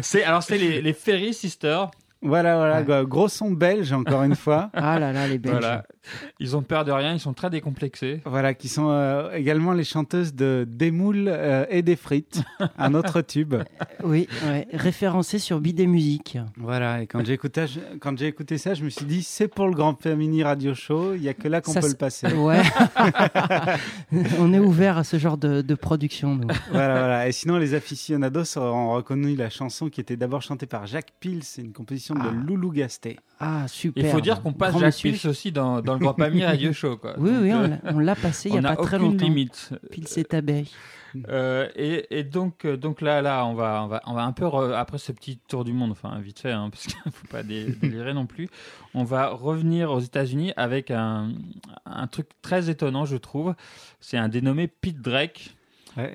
C'est 0.03 0.23
alors 0.23 0.43
c'est 0.43 0.59
les, 0.59 0.81
les 0.83 0.93
Ferry 0.93 1.33
Sisters. 1.33 1.89
Voilà, 2.21 2.57
voilà, 2.57 3.03
gros 3.05 3.29
son 3.29 3.51
belge, 3.51 3.93
encore 3.93 4.23
une 4.23 4.35
fois. 4.35 4.69
Ah 4.73 4.99
là 4.99 5.13
là, 5.13 5.27
les 5.27 5.37
Belges. 5.37 5.53
Voilà. 5.59 5.83
Ils 6.39 6.55
ont 6.57 6.61
peur 6.63 6.83
de 6.85 6.91
rien, 6.91 7.13
ils 7.13 7.19
sont 7.19 7.33
très 7.33 7.49
décomplexés. 7.49 8.21
Voilà, 8.25 8.53
qui 8.53 8.67
sont 8.67 8.89
euh, 8.89 9.31
également 9.33 9.73
les 9.73 9.83
chanteuses 9.83 10.33
de 10.33 10.65
Des 10.67 10.89
moules 10.91 11.25
euh, 11.27 11.65
et 11.69 11.81
des 11.81 11.95
frites, 11.95 12.41
un 12.77 12.93
autre 12.93 13.21
tube. 13.21 13.55
Oui, 14.03 14.27
ouais, 14.47 14.67
référencé 14.73 15.37
sur 15.39 15.59
Bidet 15.59 15.85
Musique. 15.85 16.37
Voilà, 16.57 17.01
et 17.03 17.07
quand 17.07 17.23
j'ai 17.23 17.33
écouté, 17.33 17.67
je- 17.67 17.97
quand 17.99 18.17
j'ai 18.17 18.27
écouté 18.27 18.57
ça, 18.57 18.73
je 18.73 18.83
me 18.83 18.89
suis 18.89 19.05
dit, 19.05 19.21
c'est 19.23 19.47
pour 19.47 19.67
le 19.67 19.73
Grand 19.73 20.03
Mini 20.05 20.43
Radio 20.43 20.73
Show, 20.73 21.13
il 21.15 21.21
n'y 21.21 21.29
a 21.29 21.33
que 21.33 21.47
là 21.47 21.61
qu'on 21.61 21.71
Ça, 21.73 21.81
peut 21.81 21.89
le 21.89 21.93
passer. 21.95 22.27
Ouais. 22.33 22.61
On 24.39 24.53
est 24.53 24.59
ouvert 24.59 24.97
à 24.97 25.03
ce 25.03 25.17
genre 25.17 25.37
de, 25.37 25.61
de 25.61 25.75
production. 25.75 26.35
nous. 26.35 26.47
voilà, 26.71 26.99
voilà. 26.99 27.27
Et 27.27 27.31
sinon, 27.31 27.57
les 27.57 27.73
aficionados 27.73 28.57
auront 28.57 28.93
reconnu 28.93 29.35
la 29.35 29.49
chanson 29.49 29.89
qui 29.89 30.01
était 30.01 30.17
d'abord 30.17 30.41
chantée 30.41 30.65
par 30.65 30.85
Jacques 30.87 31.13
Pils, 31.19 31.43
c'est 31.43 31.61
une 31.61 31.73
composition 31.73 32.08
de 32.15 32.29
Loulou 32.29 32.71
Gasté. 32.71 33.17
Ah, 33.39 33.67
super. 33.67 34.03
Il 34.03 34.09
faut 34.09 34.21
dire 34.21 34.41
qu'on 34.41 34.53
passe 34.53 34.71
Grand 34.71 34.79
Jacques. 34.81 34.95
Pils 34.95 35.27
aussi 35.27 35.51
dans, 35.51 35.81
dans 35.81 35.93
le 35.93 35.99
Grand 35.99 36.13
Pamiers 36.13 36.45
Radio 36.45 36.73
Show. 36.73 36.97
Quoi. 36.97 37.15
Oui, 37.17 37.31
Donc, 37.31 37.41
oui, 37.41 37.53
on 37.53 37.63
euh, 37.63 37.67
l'a- 37.67 37.79
on 37.93 37.99
l'a 37.99 38.15
passé 38.15 38.49
il 38.49 38.55
y 38.55 38.57
a 38.57 38.61
pas 38.61 38.75
très 38.75 38.97
longtemps. 38.99 39.25
limite. 39.25 39.71
Pils 39.91 40.07
et 40.17 40.23
Tabeille. 40.25 40.69
Euh, 41.27 41.67
et, 41.75 42.19
et 42.19 42.23
donc, 42.23 42.65
euh, 42.65 42.77
donc 42.77 43.01
là, 43.01 43.21
là, 43.23 43.43
on 43.45 43.55
va, 43.55 43.83
on 43.83 43.87
va, 43.87 44.01
on 44.05 44.13
va 44.13 44.23
un 44.23 44.31
peu 44.31 44.45
re- 44.45 44.73
après 44.73 44.99
ce 44.99 45.11
petit 45.11 45.39
tour 45.47 45.63
du 45.63 45.73
monde, 45.73 45.89
enfin 45.91 46.19
vite 46.19 46.39
fait, 46.39 46.51
hein, 46.51 46.69
parce 46.69 46.85
qu'il 46.85 46.95
faut 47.11 47.27
pas 47.27 47.41
dé- 47.41 47.65
délirer 47.81 48.13
non 48.13 48.27
plus. 48.27 48.47
On 48.93 49.03
va 49.03 49.29
revenir 49.29 49.89
aux 49.91 49.99
États-Unis 50.01 50.53
avec 50.55 50.91
un, 50.91 51.31
un 51.87 52.05
truc 52.07 52.27
très 52.43 52.69
étonnant, 52.69 53.05
je 53.05 53.17
trouve. 53.17 53.55
C'est 53.99 54.17
un 54.17 54.29
dénommé 54.29 54.67
Pete 54.67 55.01
Drake. 55.01 55.55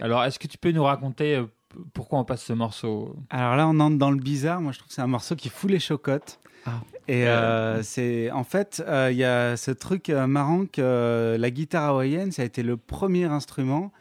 Alors, 0.01 0.23
est-ce 0.25 0.39
que 0.39 0.47
tu 0.47 0.57
peux 0.59 0.71
nous 0.71 0.85
raconter 0.85 1.35
euh, 1.37 1.47
pourquoi 1.93 2.19
on 2.19 2.25
passe 2.25 2.45
ce 2.45 2.53
morceau 2.53 3.17
Alors 3.31 3.57
là, 3.57 3.69
on 3.69 3.79
entre 3.81 3.97
dans 3.97 4.11
le 4.11 4.19
bizarre. 4.19 4.61
Moi, 4.61 4.73
je 4.73 4.79
trouve 4.79 4.89
que 4.89 4.95
c'est 4.95 5.03
un 5.03 5.07
morceau 5.07 5.37
qui 5.37 5.49
fout 5.49 5.71
les 5.71 5.81
chocottes. 5.81 6.41
Et 7.07 7.29
euh, 7.29 7.83
c'est 7.83 8.31
en 8.31 8.45
fait, 8.45 8.83
euh, 8.87 9.11
il 9.13 9.19
y 9.19 9.25
a 9.25 9.59
ce 9.59 9.71
truc 9.71 10.09
euh, 10.09 10.27
marrant 10.27 10.65
que 10.65 10.81
euh, 10.81 11.37
la 11.37 11.51
guitare 11.51 11.91
hawaïenne, 11.91 12.33
ça 12.33 12.41
a 12.41 12.45
été 12.47 12.63
le 12.63 12.79
premier 12.79 13.25
instrument 13.25 13.93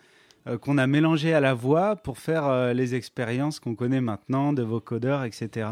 euh, 0.48 0.58
qu'on 0.58 0.78
a 0.78 0.88
mélangé 0.88 1.34
à 1.34 1.42
la 1.42 1.54
voix 1.54 1.98
pour 1.98 2.18
faire 2.18 2.48
euh, 2.48 2.74
les 2.74 2.96
expériences 2.96 3.60
qu'on 3.60 3.76
connaît 3.76 4.02
maintenant 4.02 4.54
de 4.54 4.64
vocodeurs, 4.64 5.24
etc. 5.26 5.68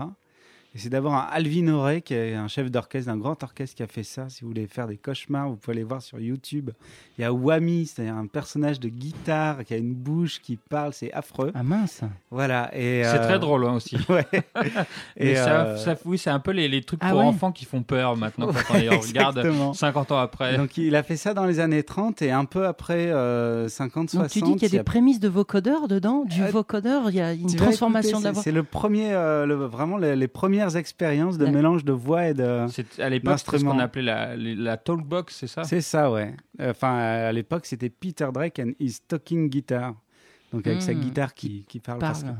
Et 0.73 0.77
c'est 0.77 0.87
d'abord 0.87 1.13
un 1.13 1.27
Alvin 1.29 1.67
Auré, 1.67 2.01
qui 2.01 2.13
est 2.13 2.33
un 2.33 2.47
chef 2.47 2.71
d'orchestre 2.71 3.11
d'un 3.11 3.17
grand 3.17 3.43
orchestre 3.43 3.75
qui 3.75 3.83
a 3.83 3.87
fait 3.87 4.03
ça. 4.03 4.29
Si 4.29 4.41
vous 4.43 4.47
voulez 4.47 4.67
faire 4.67 4.87
des 4.87 4.95
cauchemars, 4.95 5.49
vous 5.49 5.57
pouvez 5.57 5.75
aller 5.75 5.83
voir 5.83 6.01
sur 6.01 6.17
YouTube. 6.17 6.69
Il 7.17 7.21
y 7.23 7.25
a 7.25 7.33
Wami, 7.33 7.87
c'est-à-dire 7.87 8.15
un 8.15 8.25
personnage 8.25 8.79
de 8.79 8.87
guitare 8.87 9.65
qui 9.65 9.73
a 9.73 9.77
une 9.77 9.93
bouche 9.93 10.39
qui 10.41 10.55
parle, 10.55 10.93
c'est 10.93 11.11
affreux. 11.11 11.51
Ah 11.55 11.63
mince. 11.63 12.01
Voilà. 12.29 12.69
Et 12.73 13.03
C'est 13.03 13.19
euh, 13.19 13.23
très 13.27 13.37
drôle 13.37 13.65
hein, 13.65 13.73
aussi. 13.73 13.97
Ouais. 14.09 14.25
Mais 15.19 15.31
Et, 15.31 15.35
ça, 15.35 15.65
euh, 15.65 15.77
ça- 15.77 15.95
oui, 16.05 16.17
c'est 16.17 16.29
un 16.29 16.39
peu 16.39 16.51
les, 16.51 16.69
les 16.69 16.81
trucs 16.83 17.01
Ah 17.03 17.09
pour 17.09 17.19
ouais. 17.19 17.25
enfants 17.25 17.51
qui 17.51 17.65
font 17.65 17.83
peur 17.83 18.15
maintenant 18.15 18.47
quand 18.47 18.73
on 18.73 18.77
les 18.77 18.87
regarde 18.89 19.37
Exactement. 19.39 19.73
50 19.73 20.11
ans 20.13 20.19
après. 20.19 20.55
Donc 20.57 20.77
il 20.77 20.95
a 20.95 21.03
fait 21.03 21.17
ça 21.17 21.33
dans 21.33 21.45
les 21.45 21.59
années 21.59 21.83
30 21.83 22.21
et 22.21 22.31
un 22.31 22.45
peu 22.45 22.65
après 22.65 23.07
euh, 23.11 23.67
50, 23.67 24.09
60. 24.11 24.21
Donc 24.23 24.31
tu 24.31 24.41
dis 24.41 24.53
qu'il 24.57 24.71
y 24.73 24.75
a 24.75 24.79
des 24.79 24.83
prémices 24.85 25.19
de 25.19 25.27
vocodeur 25.27 25.89
dedans? 25.89 26.23
Du 26.25 26.43
vocodeur, 26.45 27.09
il 27.09 27.15
y 27.17 27.21
a 27.21 27.33
une 27.33 27.53
transformation 27.55 28.19
écouter, 28.19 28.21
de 28.21 28.23
la 28.23 28.29
c'est- 28.29 28.33
voix. 28.35 28.43
C'est 28.43 28.51
le 28.51 28.63
premier, 28.63 29.11
euh, 29.13 29.45
le- 29.45 29.55
vraiment 29.65 29.97
les, 29.97 30.15
les 30.15 30.27
premières 30.61 30.77
expériences 30.77 31.37
de 31.37 31.45
mélange 31.47 31.83
de 31.85 31.91
voix 31.93 32.27
et 32.27 32.33
de. 32.33 32.65
C'est 32.69 32.99
à 32.99 33.09
l'époque 33.09 33.39
ce 33.39 33.63
qu'on 33.63 33.79
appelait 33.79 34.01
la, 34.01 34.35
la 34.37 34.77
talkbox, 34.77 35.35
c'est 35.35 35.47
ça? 35.47 35.63
C'est 35.63 35.81
ça, 35.81 36.11
ouais. 36.11 36.35
Enfin, 36.61 36.95
à 36.97 37.31
l'époque, 37.31 37.65
c'était 37.65 37.89
Peter 37.89 38.27
Drake 38.33 38.59
and 38.59 38.71
his 38.79 38.99
talking 39.07 39.49
guitar. 39.49 39.93
Donc 40.53 40.67
avec 40.67 40.81
sa 40.81 40.93
Hmm. 40.93 40.99
guitare 40.99 41.33
qui, 41.33 41.65
qui 41.67 41.79
parle. 41.79 41.99
parce 41.99 42.23
Parle. 42.23 42.35
que- 42.35 42.39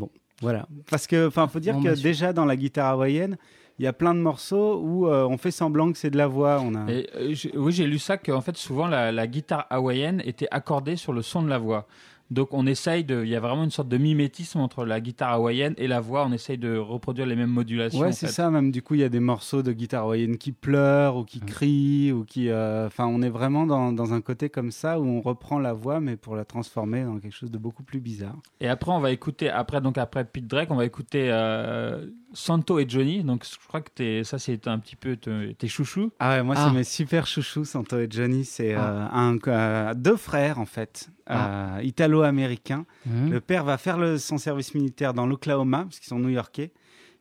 Bon, 0.00 0.10
voilà. 0.40 0.66
Parce 0.90 1.06
que, 1.06 1.28
enfin, 1.28 1.46
faut 1.48 1.60
dire 1.60 1.74
Bon, 1.74 1.82
que 1.82 2.02
déjà 2.02 2.32
dans 2.32 2.46
la 2.46 2.56
guitare 2.56 2.92
hawaïenne, 2.92 3.36
il 3.78 3.84
y 3.84 3.88
a 3.88 3.92
plein 3.92 4.14
de 4.14 4.20
morceaux 4.20 4.80
où 4.80 5.06
euh, 5.08 5.24
on 5.26 5.36
fait 5.36 5.50
semblant 5.50 5.92
que 5.92 5.98
c'est 5.98 6.10
de 6.10 6.16
la 6.16 6.26
voix. 6.28 6.60
On 6.62 6.74
a. 6.74 6.90
Et, 6.90 7.08
euh, 7.16 7.34
oui, 7.56 7.72
j'ai 7.72 7.86
lu 7.86 7.98
ça 7.98 8.16
qu'en 8.16 8.40
fait, 8.40 8.56
souvent, 8.56 8.86
la, 8.86 9.12
la 9.12 9.26
guitare 9.26 9.66
hawaïenne 9.68 10.22
était 10.24 10.48
accordée 10.50 10.96
sur 10.96 11.12
le 11.12 11.22
son 11.22 11.42
de 11.42 11.48
la 11.50 11.58
voix. 11.58 11.86
Donc, 12.30 12.54
on 12.54 12.66
essaye 12.66 13.04
de. 13.04 13.22
Il 13.22 13.28
y 13.28 13.36
a 13.36 13.40
vraiment 13.40 13.64
une 13.64 13.70
sorte 13.70 13.88
de 13.88 13.96
mimétisme 13.98 14.58
entre 14.60 14.84
la 14.84 15.00
guitare 15.00 15.32
hawaïenne 15.32 15.74
et 15.76 15.86
la 15.86 16.00
voix. 16.00 16.24
On 16.26 16.32
essaye 16.32 16.58
de 16.58 16.76
reproduire 16.76 17.26
les 17.26 17.36
mêmes 17.36 17.50
modulations. 17.50 18.00
Ouais, 18.00 18.12
c'est 18.12 18.26
ça. 18.28 18.50
Même 18.50 18.70
du 18.70 18.82
coup, 18.82 18.94
il 18.94 19.00
y 19.00 19.04
a 19.04 19.08
des 19.08 19.20
morceaux 19.20 19.62
de 19.62 19.72
guitare 19.72 20.04
hawaïenne 20.04 20.38
qui 20.38 20.52
pleurent 20.52 21.16
ou 21.16 21.24
qui 21.24 21.38
Mmh. 21.40 21.46
crient 21.46 22.12
ou 22.12 22.24
qui. 22.24 22.48
euh, 22.48 22.86
Enfin, 22.86 23.06
on 23.06 23.20
est 23.22 23.28
vraiment 23.28 23.66
dans, 23.66 23.92
dans 23.92 24.12
un 24.14 24.20
côté 24.20 24.48
comme 24.48 24.70
ça 24.70 24.98
où 25.00 25.04
on 25.04 25.20
reprend 25.20 25.58
la 25.58 25.72
voix, 25.72 26.00
mais 26.00 26.16
pour 26.16 26.34
la 26.36 26.44
transformer 26.44 27.04
dans 27.04 27.18
quelque 27.18 27.34
chose 27.34 27.50
de 27.50 27.58
beaucoup 27.58 27.82
plus 27.82 28.00
bizarre. 28.00 28.36
Et 28.60 28.68
après, 28.68 28.90
on 28.92 29.00
va 29.00 29.10
écouter, 29.10 29.50
après, 29.50 29.80
donc 29.80 29.98
après 29.98 30.24
Pete 30.24 30.46
Drake, 30.46 30.70
on 30.70 30.76
va 30.76 30.84
écouter 30.86 31.28
euh, 31.30 32.06
Santo 32.32 32.78
et 32.78 32.86
Johnny. 32.88 33.22
Donc, 33.22 33.44
je 33.44 33.56
crois 33.68 33.80
que 33.80 33.90
t'es- 33.94 34.24
ça, 34.24 34.38
c'est 34.38 34.66
un 34.66 34.78
petit 34.78 34.96
peu 34.96 35.16
te- 35.16 35.52
tes 35.52 35.68
chouchous. 35.68 36.10
Ah 36.18 36.30
ouais, 36.36 36.42
moi 36.42 36.54
Ah. 36.58 36.66
c'est 36.68 36.76
mes 36.76 36.84
super 36.84 37.26
chouchous, 37.26 37.64
Santo 37.64 37.98
et 37.98 38.06
Johnny. 38.10 38.44
C'est 38.44 38.74
Ah. 38.74 38.88
euh, 38.88 39.06
un, 39.12 39.38
euh, 39.46 39.94
deux 39.94 40.16
frères 40.16 40.58
en 40.58 40.66
fait, 40.66 41.08
Ah. 41.26 41.76
euh, 41.78 41.82
italo-américains. 41.82 42.84
Mhm. 43.06 43.30
Le 43.32 43.40
père 43.40 43.64
va 43.64 43.78
faire 43.78 43.98
le- 43.98 44.18
son 44.18 44.38
service 44.38 44.74
militaire 44.74 45.14
dans 45.14 45.26
l'Oklahoma, 45.26 45.84
parce 45.84 45.98
qu'ils 45.98 46.08
sont 46.08 46.18
new-yorkais. 46.18 46.70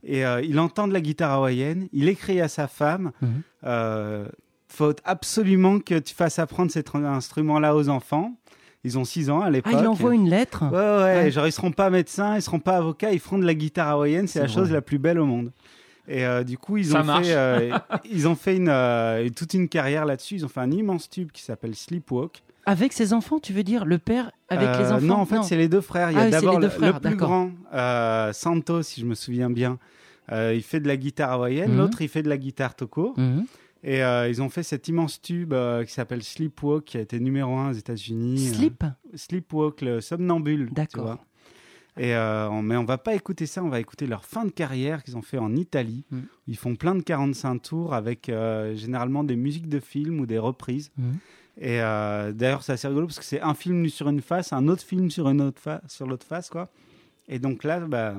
Et 0.04 0.26
euh, 0.26 0.42
il 0.42 0.60
entend 0.60 0.88
de 0.88 0.94
la 0.94 1.00
guitare 1.02 1.32
hawaïenne. 1.32 1.88
Il 1.94 2.10
écrit 2.10 2.42
à 2.42 2.48
sa 2.50 2.68
femme 2.68 3.12
Mhm. 3.22 3.42
euh, 3.66 4.28
Faut 4.68 4.94
absolument 5.06 5.80
que 5.80 6.00
tu 6.00 6.16
fasses 6.16 6.40
apprendre 6.40 6.72
cet 6.72 6.90
tr- 6.92 7.06
instrument-là 7.06 7.76
aux 7.76 7.90
enfants. 7.90 8.36
Ils 8.84 8.98
ont 8.98 9.06
6 9.06 9.30
ans 9.30 9.40
à 9.42 9.46
Ah, 9.46 9.50
l'époque. 9.52 9.74
il 9.78 9.88
envoie 9.88 10.16
une 10.16 10.28
lettre 10.30 10.64
Ouais, 10.64 10.78
ouais, 10.78 11.24
Ouais. 11.26 11.32
genre 11.32 11.46
ils 11.46 11.52
seront 11.52 11.72
pas 11.72 11.90
médecins, 11.92 12.36
ils 12.36 12.42
seront 12.42 12.60
pas 12.60 12.78
avocats, 12.78 13.12
ils 13.14 13.20
feront 13.20 13.38
de 13.38 13.46
la 13.46 13.54
guitare 13.54 13.88
hawaïenne, 13.90 14.28
c'est 14.28 14.40
la 14.40 14.48
chose 14.48 14.72
la 14.72 14.82
plus 14.82 14.98
belle 14.98 15.20
au 15.20 15.26
monde. 15.28 15.52
Et 16.08 16.26
euh, 16.26 16.44
du 16.44 16.58
coup, 16.58 16.78
ils 16.78 16.88
Ça 16.88 17.02
ont 17.02 17.04
marche. 17.06 17.28
fait, 17.28 17.34
euh, 17.36 17.78
ils 18.12 18.28
ont 18.28 18.36
fait 18.36 18.58
une, 18.58 18.68
euh, 18.68 19.30
toute 19.30 19.54
une 19.54 19.70
carrière 19.70 20.06
là-dessus. 20.06 20.36
Ils 20.36 20.46
ont 20.46 20.50
fait 20.50 20.60
un 20.62 20.72
immense 20.72 21.08
tube 21.10 21.32
qui 21.32 21.44
s'appelle 21.44 21.76
Sleepwalk. 21.76 22.42
Avec 22.66 22.94
ses 22.94 23.12
enfants, 23.14 23.40
tu 23.40 23.52
veux 23.54 23.64
dire 23.64 23.86
Le 23.86 23.98
père 23.98 24.32
avec 24.50 24.68
les 24.80 24.86
Euh, 24.86 24.96
enfants 24.96 25.06
Non, 25.06 25.16
en 25.16 25.26
fait, 25.26 25.44
c'est 25.44 25.58
les 25.58 25.68
deux 25.68 25.82
frères. 25.82 26.12
Il 26.12 26.16
y 26.16 26.18
Ah 26.18 26.22
a 26.22 26.26
c'est 26.26 26.32
d'abord 26.32 26.60
le, 26.60 26.70
plus 27.00 27.16
grand, 27.16 27.52
euh, 27.74 28.32
Santo, 28.34 28.82
si 28.84 29.02
je 29.02 29.06
me 29.06 29.16
souviens 29.16 29.50
bien. 29.50 29.78
Euh, 30.32 30.54
il 30.56 30.64
fait 30.64 30.80
de 30.80 30.88
la 30.88 30.96
guitare 30.96 31.32
hawaïenne. 31.34 31.72
Mhm. 31.72 31.78
L'autre, 31.78 32.02
il 32.02 32.08
fait 32.08 32.24
de 32.24 32.30
la 32.30 32.38
guitare 32.38 32.76
toko. 32.76 33.14
Mhm. 33.18 33.46
Et 33.86 34.02
euh, 34.02 34.30
ils 34.30 34.42
ont 34.42 34.48
fait 34.48 34.64
cet 34.64 34.88
immense 34.88 35.22
tube 35.22 35.52
euh, 35.52 35.84
qui 35.84 35.92
s'appelle 35.92 36.24
Sleepwalk, 36.24 36.86
qui 36.86 36.98
a 36.98 37.02
été 37.02 37.20
numéro 37.20 37.58
un 37.58 37.72
aux 37.72 37.74
États-Unis. 37.74 38.48
Euh, 38.50 38.54
Sleep 38.54 38.84
Sleepwalk, 39.14 39.82
le 39.82 40.00
somnambule. 40.00 40.70
D'accord. 40.72 41.18
Et 41.98 42.16
euh, 42.16 42.50
on- 42.50 42.62
mais 42.62 42.78
on 42.78 42.86
va 42.86 42.98
pas 42.98 43.14
écouter 43.14 43.46
ça, 43.46 43.62
on 43.62 43.68
va 43.70 43.82
écouter 43.82 44.08
leur 44.08 44.24
fin 44.24 44.46
de 44.46 44.52
carrière 44.52 45.04
qu'ils 45.04 45.18
ont 45.18 45.22
fait 45.22 45.38
en 45.38 45.54
Italie. 45.56 46.06
Mm. 46.12 46.20
Ils 46.48 46.58
font 46.58 46.76
plein 46.76 46.96
de 46.96 47.02
45 47.02 47.62
tours 47.62 47.94
avec 47.94 48.30
euh, 48.30 48.74
généralement 48.74 49.26
des 49.26 49.36
musiques 49.36 49.68
de 49.68 49.80
films 49.82 50.22
ou 50.22 50.26
des 50.26 50.40
reprises. 50.40 50.90
Et 51.58 51.82
euh, 51.82 52.32
d'ailleurs, 52.32 52.64
c'est 52.64 52.74
assez 52.74 52.88
rigolo 52.88 53.08
parce 53.08 53.20
que 53.20 53.26
c'est 53.26 53.42
un 53.42 53.54
film 53.54 53.88
sur 53.88 54.10
une 54.10 54.22
face, 54.22 54.54
un 54.54 54.68
autre 54.68 54.84
film 54.84 55.12
sur 55.12 55.30
une 55.30 55.42
autre 55.42 55.62
face, 55.62 55.82
sur 55.88 56.08
l'autre 56.08 56.26
face, 56.26 56.50
quoi. 56.50 56.70
Et 57.28 57.40
donc 57.40 57.64
là, 57.64 57.80
bah, 57.80 58.16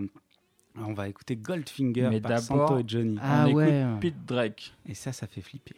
on 0.77 0.93
va 0.93 1.09
écouter 1.09 1.37
Goldfinger 1.37 2.09
Mais 2.11 2.21
par 2.21 2.39
Santo 2.39 2.79
et 2.79 2.85
Johnny. 2.87 3.19
Ah 3.21 3.45
on 3.45 3.49
écoute 3.49 3.57
ouais. 3.59 3.85
Pete 4.01 4.25
Drake. 4.27 4.75
Et 4.89 4.95
ça, 4.95 5.13
ça 5.13 5.27
fait 5.27 5.41
flipper. 5.41 5.77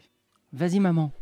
Vas-y, 0.52 0.80
maman. 0.80 1.12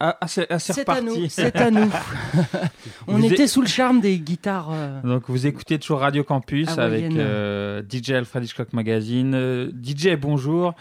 Ah, 0.00 0.16
ah, 0.20 0.26
ah, 0.50 0.58
c'est 0.58 0.88
à 0.88 1.00
nous. 1.00 1.28
C'est 1.28 1.56
à 1.56 1.70
nous. 1.70 1.90
On 3.06 3.18
Vous 3.18 3.24
était 3.26 3.46
sous 3.46 3.60
le 3.60 3.66
charme 3.68 4.00
des 4.00 4.18
guitares. 4.18 4.70
euh, 4.72 5.00
Donc 5.02 5.24
vous 5.28 5.46
écoutez 5.46 5.78
toujours 5.78 6.00
Radio 6.00 6.24
Campus 6.24 6.78
avec 6.78 7.12
euh, 7.12 7.82
DJ 7.88 8.12
Alfred 8.12 8.44
Hitchcock 8.44 8.72
Magazine, 8.72 9.34
euh, 9.34 9.70
DJ 9.82 10.16
Bonjour 10.20 10.74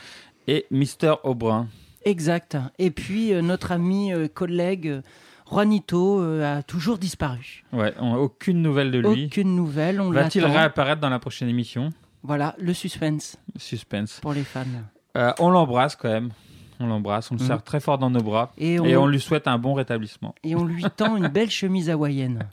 et 0.48 0.66
Mister 0.72 1.14
Aubrin. 1.24 1.68
Exact. 2.06 2.58
Et 2.80 2.92
puis 2.92 3.32
notre 3.42 3.72
ami 3.72 4.12
collègue 4.34 5.02
Juanito 5.50 6.22
a 6.42 6.62
toujours 6.64 6.98
disparu. 6.98 7.64
Ouais, 7.72 7.94
on 8.00 8.14
a 8.14 8.18
aucune 8.18 8.62
nouvelle 8.62 8.92
de 8.92 9.00
lui. 9.00 9.26
Aucune 9.28 9.56
nouvelle. 9.56 10.02
On 10.02 10.12
Va-t-il 10.12 10.46
réapparaître 10.46 11.00
dans 11.02 11.10
la 11.10 11.20
prochaine 11.20 11.48
émission? 11.48 11.94
Voilà, 12.24 12.56
le 12.58 12.74
suspense 12.74 13.38
Suspense. 13.58 14.20
pour 14.22 14.34
les 14.34 14.44
fans. 14.44 14.64
On 15.40 15.50
l'embrasse 15.50 15.96
quand 15.96 16.10
même. 16.10 16.32
On 16.80 16.88
l'embrasse, 16.88 17.32
on 17.32 17.36
le 17.36 17.42
Mhm. 17.42 17.48
serre 17.48 17.64
très 17.64 17.80
fort 17.80 17.98
dans 17.98 18.10
nos 18.10 18.22
bras 18.22 18.52
Et 18.58 18.74
et 18.74 18.98
on- 18.98 19.08
lui 19.08 19.20
souhaite 19.20 19.48
un 19.48 19.58
bon 19.58 19.74
rétablissement. 19.74 20.34
Et 20.44 20.56
on 20.56 20.66
lui 20.66 20.84
tend 20.96 21.16
une 21.18 21.28
belle 21.28 21.50
chemise 21.52 21.90
hawaïenne. 21.90 22.48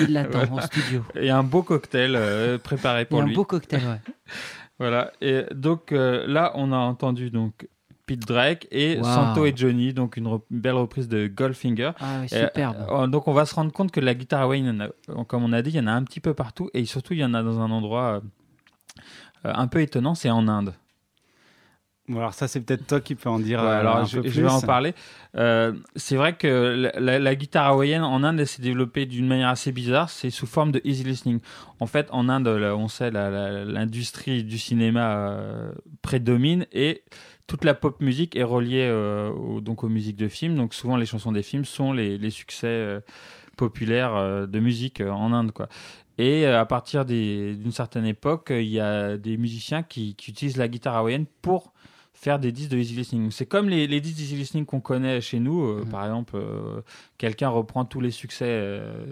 Il 0.00 0.12
l'attend 0.12 0.44
Voilà. 0.46 0.52
en 0.54 0.60
studio. 0.66 1.02
Et 1.14 1.30
un 1.30 1.42
beau 1.42 1.62
cocktail 1.62 2.14
euh, 2.16 2.58
préparé 2.58 3.04
pour 3.04 3.18
Et 3.20 3.22
un 3.22 3.26
lui. 3.26 3.34
beau 3.34 3.44
cocktail, 3.44 3.82
ouais. 3.84 4.00
Voilà. 4.78 5.10
Et 5.20 5.42
donc 5.54 5.92
euh, 5.92 6.26
là, 6.26 6.52
on 6.54 6.72
a 6.72 6.76
entendu 6.76 7.30
donc 7.30 7.68
Pete 8.06 8.20
Drake 8.26 8.68
et 8.70 8.98
Wow. 8.98 9.04
Santo 9.04 9.46
et 9.46 9.52
Johnny, 9.56 9.92
donc 9.92 10.16
une, 10.16 10.38
belle 10.50 10.74
reprise 10.74 11.08
de 11.08 11.26
Goldfinger. 11.26 11.90
Ah 11.98 12.20
ouais, 12.20 12.26
Et, 12.26 12.28
superbe. 12.44 12.76
euh, 12.90 13.06
donc 13.08 13.26
on 13.26 13.32
va 13.32 13.46
se 13.46 13.54
rendre 13.54 13.72
compte 13.72 13.90
que 13.90 13.98
la 14.00 14.14
guitare 14.14 14.42
hawaïenne, 14.42 14.90
comme 15.26 15.42
on 15.44 15.52
a 15.52 15.60
dit, 15.62 15.70
il 15.70 15.76
y 15.76 15.80
en 15.80 15.86
a 15.88 15.92
un 15.92 16.04
petit 16.04 16.20
peu 16.20 16.32
partout 16.34 16.70
et 16.74 16.84
surtout 16.84 17.14
il 17.14 17.18
y 17.20 17.24
en 17.24 17.34
a 17.34 17.42
dans 17.42 17.58
un 17.60 17.70
endroit 17.70 18.20
euh, 19.44 19.52
un 19.54 19.66
peu 19.66 19.80
étonnant, 19.80 20.14
c'est 20.14 20.30
en 20.30 20.46
Inde. 20.46 20.72
Bon, 22.08 22.18
alors 22.18 22.34
ça, 22.34 22.46
c'est 22.46 22.60
peut-être 22.60 22.86
toi 22.86 23.00
qui 23.00 23.16
peux 23.16 23.28
en 23.28 23.40
dire 23.40 23.60
Ouais, 23.60 23.66
euh, 23.66 23.80
alors 23.80 23.96
un 23.96 24.04
je, 24.04 24.20
peu 24.20 24.28
je 24.28 24.40
vais 24.42 24.48
en 24.48 24.60
parler. 24.60 24.94
Euh, 25.36 25.72
c'est 25.96 26.14
vrai 26.14 26.36
que 26.36 26.90
la, 26.96 27.34
guitare 27.34 27.66
hawaïenne 27.66 28.02
en 28.02 28.22
Inde, 28.22 28.38
elle 28.38 28.46
s'est 28.46 28.62
développée 28.62 29.06
d'une 29.06 29.26
manière 29.26 29.48
assez 29.48 29.72
bizarre. 29.72 30.08
C'est 30.08 30.30
sous 30.30 30.46
forme 30.46 30.70
de 30.70 30.80
easy 30.84 31.02
listening. 31.02 31.40
En 31.80 31.86
fait, 31.86 32.06
en 32.12 32.28
Inde, 32.28 32.46
là, 32.46 32.76
on 32.76 32.86
sait, 32.86 33.10
l'industrie 33.10 34.44
du 34.44 34.56
cinéma 34.56 35.16
euh, 35.16 35.72
prédomine 36.02 36.66
et 36.72 37.02
toute 37.48 37.64
la 37.64 37.74
pop 37.74 38.00
musique 38.00 38.36
est 38.36 38.44
reliée 38.44 38.88
au- 38.90 39.60
donc 39.60 39.82
aux 39.82 39.88
musiques 39.88 40.16
de 40.16 40.28
films. 40.28 40.54
Donc 40.54 40.74
souvent, 40.74 40.96
les 40.96 41.06
chansons 41.06 41.32
des 41.32 41.42
films 41.42 41.64
sont 41.64 41.92
les, 41.92 42.18
les 42.18 42.30
succès 42.30 43.00
populaires 43.56 44.46
de 44.46 44.60
musique 44.60 45.00
en 45.00 45.32
Inde, 45.32 45.50
quoi. 45.50 45.68
Et 46.18 46.46
à 46.46 46.64
partir 46.64 47.04
d'une 47.04 47.72
certaine 47.72 48.06
époque, 48.06 48.48
il 48.50 48.68
y 48.68 48.80
a 48.80 49.16
des 49.16 49.36
musiciens 49.36 49.82
qui, 49.82 50.14
qui 50.14 50.30
utilisent 50.30 50.56
la 50.56 50.68
guitare 50.68 50.96
hawaïenne 50.96 51.26
pour 51.42 51.72
faire 52.18 52.38
des 52.38 52.50
disques 52.50 52.70
de 52.70 52.78
easy 52.78 52.94
listening. 52.94 53.30
C'est 53.30 53.46
comme 53.46 53.68
les, 53.68 53.86
les 53.86 54.00
disques 54.00 54.16
d'easy 54.16 54.34
listening 54.36 54.64
qu'on 54.64 54.80
connaît 54.80 55.20
chez 55.20 55.38
nous. 55.38 55.62
euh, 55.64 55.84
Par 55.90 56.04
exemple, 56.04 56.32
euh, 56.36 56.80
quelqu'un 57.18 57.48
reprend 57.50 57.84
tous 57.84 58.00
les 58.00 58.10
succès 58.10 58.46
euh, 58.48 59.04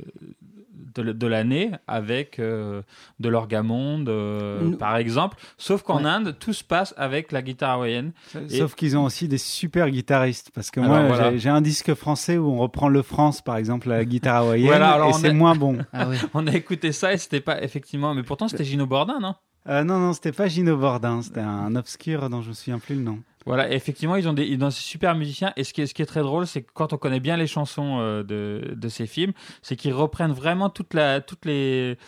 de, 0.97 1.27
l'année 1.27 1.71
avec 1.87 2.39
euh, 2.39 2.83
de 3.21 3.29
l'orgamonde, 3.29 4.09
euh, 4.09 4.61
Nous- 4.63 4.77
par 4.77 4.97
exemple. 4.97 5.37
Sauf 5.59 5.83
qu'en 5.83 6.03
Ouais. 6.03 6.09
Inde, 6.11 6.37
tout 6.39 6.53
se 6.53 6.63
passe 6.65 6.95
avec 6.97 7.33
la 7.33 7.43
guitare 7.43 7.73
hawaïenne. 7.73 8.13
Et- 8.51 8.59
Sauf 8.59 8.75
qu'ils 8.75 8.97
ont 8.97 9.05
aussi 9.05 9.27
des 9.29 9.39
super 9.39 9.91
guitaristes. 9.91 10.51
Parce 10.55 10.71
que 10.71 10.81
Alors, 10.81 10.93
moi, 10.97 11.07
voilà. 11.07 11.37
j'ai- 11.37 11.49
un 11.49 11.61
disque 11.61 11.95
français 11.95 12.39
où 12.39 12.47
on 12.49 12.59
reprend 12.59 12.89
le 12.89 13.03
France, 13.03 13.43
par 13.43 13.57
exemple, 13.57 13.89
la 13.89 14.05
guitare 14.05 14.37
hawaïenne, 14.45 14.67
Voilà, 14.67 14.91
alors 14.93 15.11
et 15.11 15.13
c'est 15.15 15.29
a- 15.29 15.33
moins 15.33 15.55
bon. 15.57 15.79
Ah 15.93 16.09
On 16.33 16.47
a 16.47 16.55
écouté 16.55 16.93
ça 16.93 17.13
et 17.13 17.19
c'était 17.19 17.41
pas 17.41 17.63
effectivement. 17.63 18.15
Mais 18.15 18.23
pourtant, 18.23 18.49
c'était 18.49 18.65
Gino 18.65 18.87
Bordin, 18.87 19.19
non? 19.21 19.35
Euh, 19.67 19.83
non, 19.83 19.99
non, 19.99 20.13
c'était 20.13 20.33
pas 20.33 20.47
Gino 20.47 20.77
Bordin, 20.77 21.23
c'était 21.23 21.41
un 21.41 21.75
obscur 21.75 22.29
dont 22.29 22.43
je 22.43 22.51
me 22.51 22.55
souviens 22.55 22.79
plus 22.79 22.97
le 22.97 23.03
nom. 23.03 23.21
Voilà, 23.47 23.71
effectivement, 23.73 24.17
ils 24.17 24.29
ont 24.29 24.33
des, 24.33 24.45
ils 24.47 24.63
ont 24.63 24.69
des 24.69 24.73
super 24.73 25.15
musiciens. 25.15 25.53
Et 25.57 25.65
ce 25.65 25.73
qui 25.75 25.83
est, 25.83 25.87
ce 25.87 25.95
qui 25.95 26.03
est 26.03 26.07
très 26.07 26.23
drôle, 26.23 26.47
c'est 26.47 26.63
que 26.63 26.71
quand 26.73 26.93
on 26.93 26.99
connaît 26.99 27.21
bien 27.21 27.37
les 27.37 27.47
chansons 27.47 27.99
euh, 28.01 28.23
de, 28.23 28.75
de 28.75 28.89
ces 28.89 29.07
films, 29.07 29.33
c'est 29.63 29.77
qu'ils 29.77 29.93
reprennent 29.93 30.33
vraiment 30.33 30.71
toute 30.71 30.95
la, 30.95 31.21
toutes 31.21 31.45
les, 31.45 31.99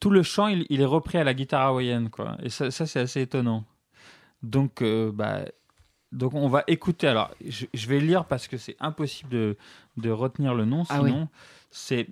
tout 0.00 0.10
le 0.10 0.22
chant, 0.22 0.46
il, 0.48 0.66
il 0.70 0.80
est 0.80 0.84
repris 0.86 1.18
à 1.18 1.24
la 1.24 1.34
guitare 1.34 1.62
hawaïenne, 1.62 2.10
quoi. 2.10 2.36
Et 2.42 2.48
ça, 2.48 2.70
ça 2.70 2.86
c'est 2.86 3.00
assez 3.00 3.20
étonnant. 3.22 3.64
Donc, 4.42 4.82
euh, 4.82 5.10
bah, 5.12 5.40
donc 6.12 6.34
on 6.34 6.48
va 6.48 6.62
écouter. 6.68 7.08
Alors, 7.08 7.30
je, 7.44 7.66
je 7.72 7.88
vais 7.88 8.00
lire 8.00 8.24
parce 8.26 8.46
que 8.46 8.56
c'est 8.56 8.76
impossible 8.78 9.30
de, 9.30 9.56
de 9.96 10.10
retenir 10.10 10.54
le 10.54 10.64
nom. 10.64 10.84
Ah 10.88 10.98
Sinon, 10.98 11.22
oui. 11.22 11.38
c'est 11.70 12.08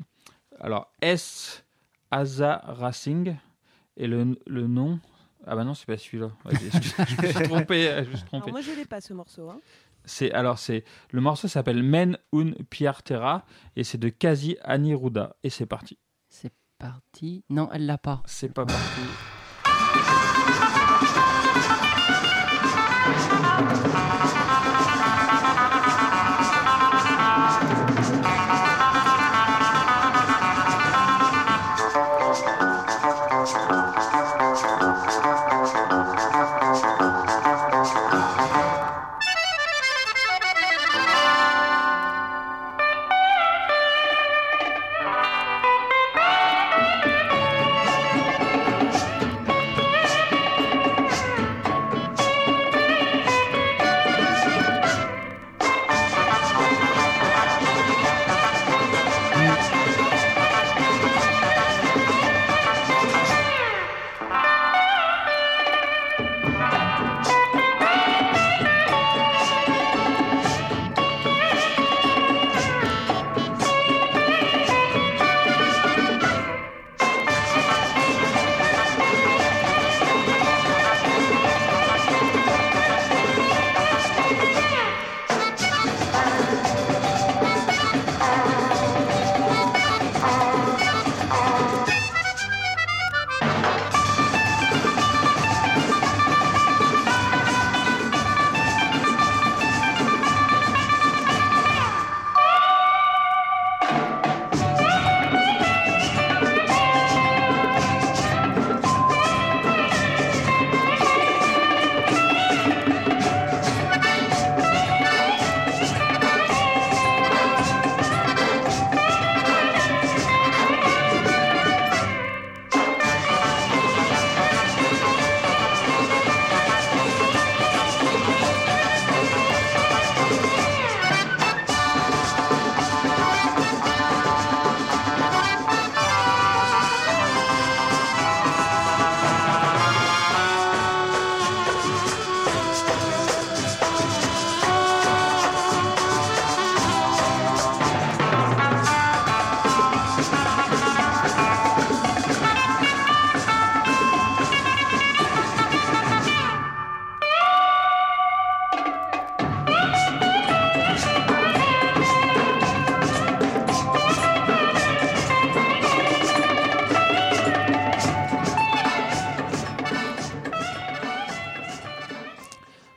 alors 0.61 0.91
S. 1.01 1.65
Asa 2.11 2.63
Racing 2.67 3.37
et 3.97 4.07
le, 4.07 4.39
le 4.47 4.67
nom? 4.67 4.99
Ah 5.47 5.57
bah 5.57 5.65
non, 5.65 5.75
c'est 5.75 5.87
pas 5.87 5.97
celui-là. 5.99 6.31
Ouais, 6.45 6.53
je, 6.61 6.71
je 6.71 7.23
me 7.23 7.33
suis 7.33 7.43
trompé. 7.45 7.83
Je 8.05 8.11
me 8.11 8.17
suis 8.17 8.17
Alors, 8.17 8.25
trompé. 8.27 8.51
moi, 8.53 8.61
je 8.61 8.71
l'ai 8.73 8.85
pas 8.85 9.01
ce 9.01 9.13
morceau. 9.13 9.51
Hein. 9.51 9.61
C'est 10.05 10.33
alors 10.33 10.59
c'est 10.59 10.83
le 11.13 11.21
morceau 11.21 11.47
s'appelle 11.47 11.83
Men 11.83 12.19
un 12.35 12.51
Piartera 12.69 13.45
et 13.77 13.85
c'est 13.85 13.99
de 13.99 14.09
Kazi 14.09 14.57
Aniruda 14.65 15.37
et 15.45 15.51
c'est 15.51 15.67
parti. 15.67 15.99
C'est 16.29 16.53
parti. 16.79 17.45
Non, 17.51 17.69
elle 17.73 17.87
l'a 17.87 17.99
pas. 17.99 18.23
C'est 18.27 18.53
pas 18.53 18.67
parti. 18.67 19.01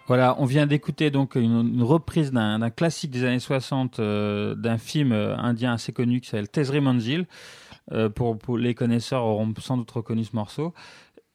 Voilà, 0.07 0.35
on 0.37 0.45
vient 0.45 0.67
d'écouter 0.67 1.09
donc 1.09 1.33
une, 1.35 1.81
reprise 1.81 2.31
d'un 2.31 2.69
classique 2.69 3.09
des 3.09 3.23
années 3.23 3.39
60 3.39 3.99
euh, 3.99 4.53
d'un 4.53 4.77
film 4.77 5.11
euh, 5.11 5.35
indien 5.35 5.73
assez 5.73 5.93
connu 5.93 6.21
qui 6.21 6.29
s'appelle 6.29 6.49
Tesri 6.49 6.79
Manzil. 6.79 7.25
Euh, 7.91 8.09
pour, 8.09 8.37
pour 8.37 8.57
les 8.57 8.73
connaisseurs 8.73 9.23
auront 9.23 9.53
sans 9.59 9.77
doute 9.77 9.91
reconnu 9.91 10.23
ce 10.23 10.35
morceau. 10.35 10.73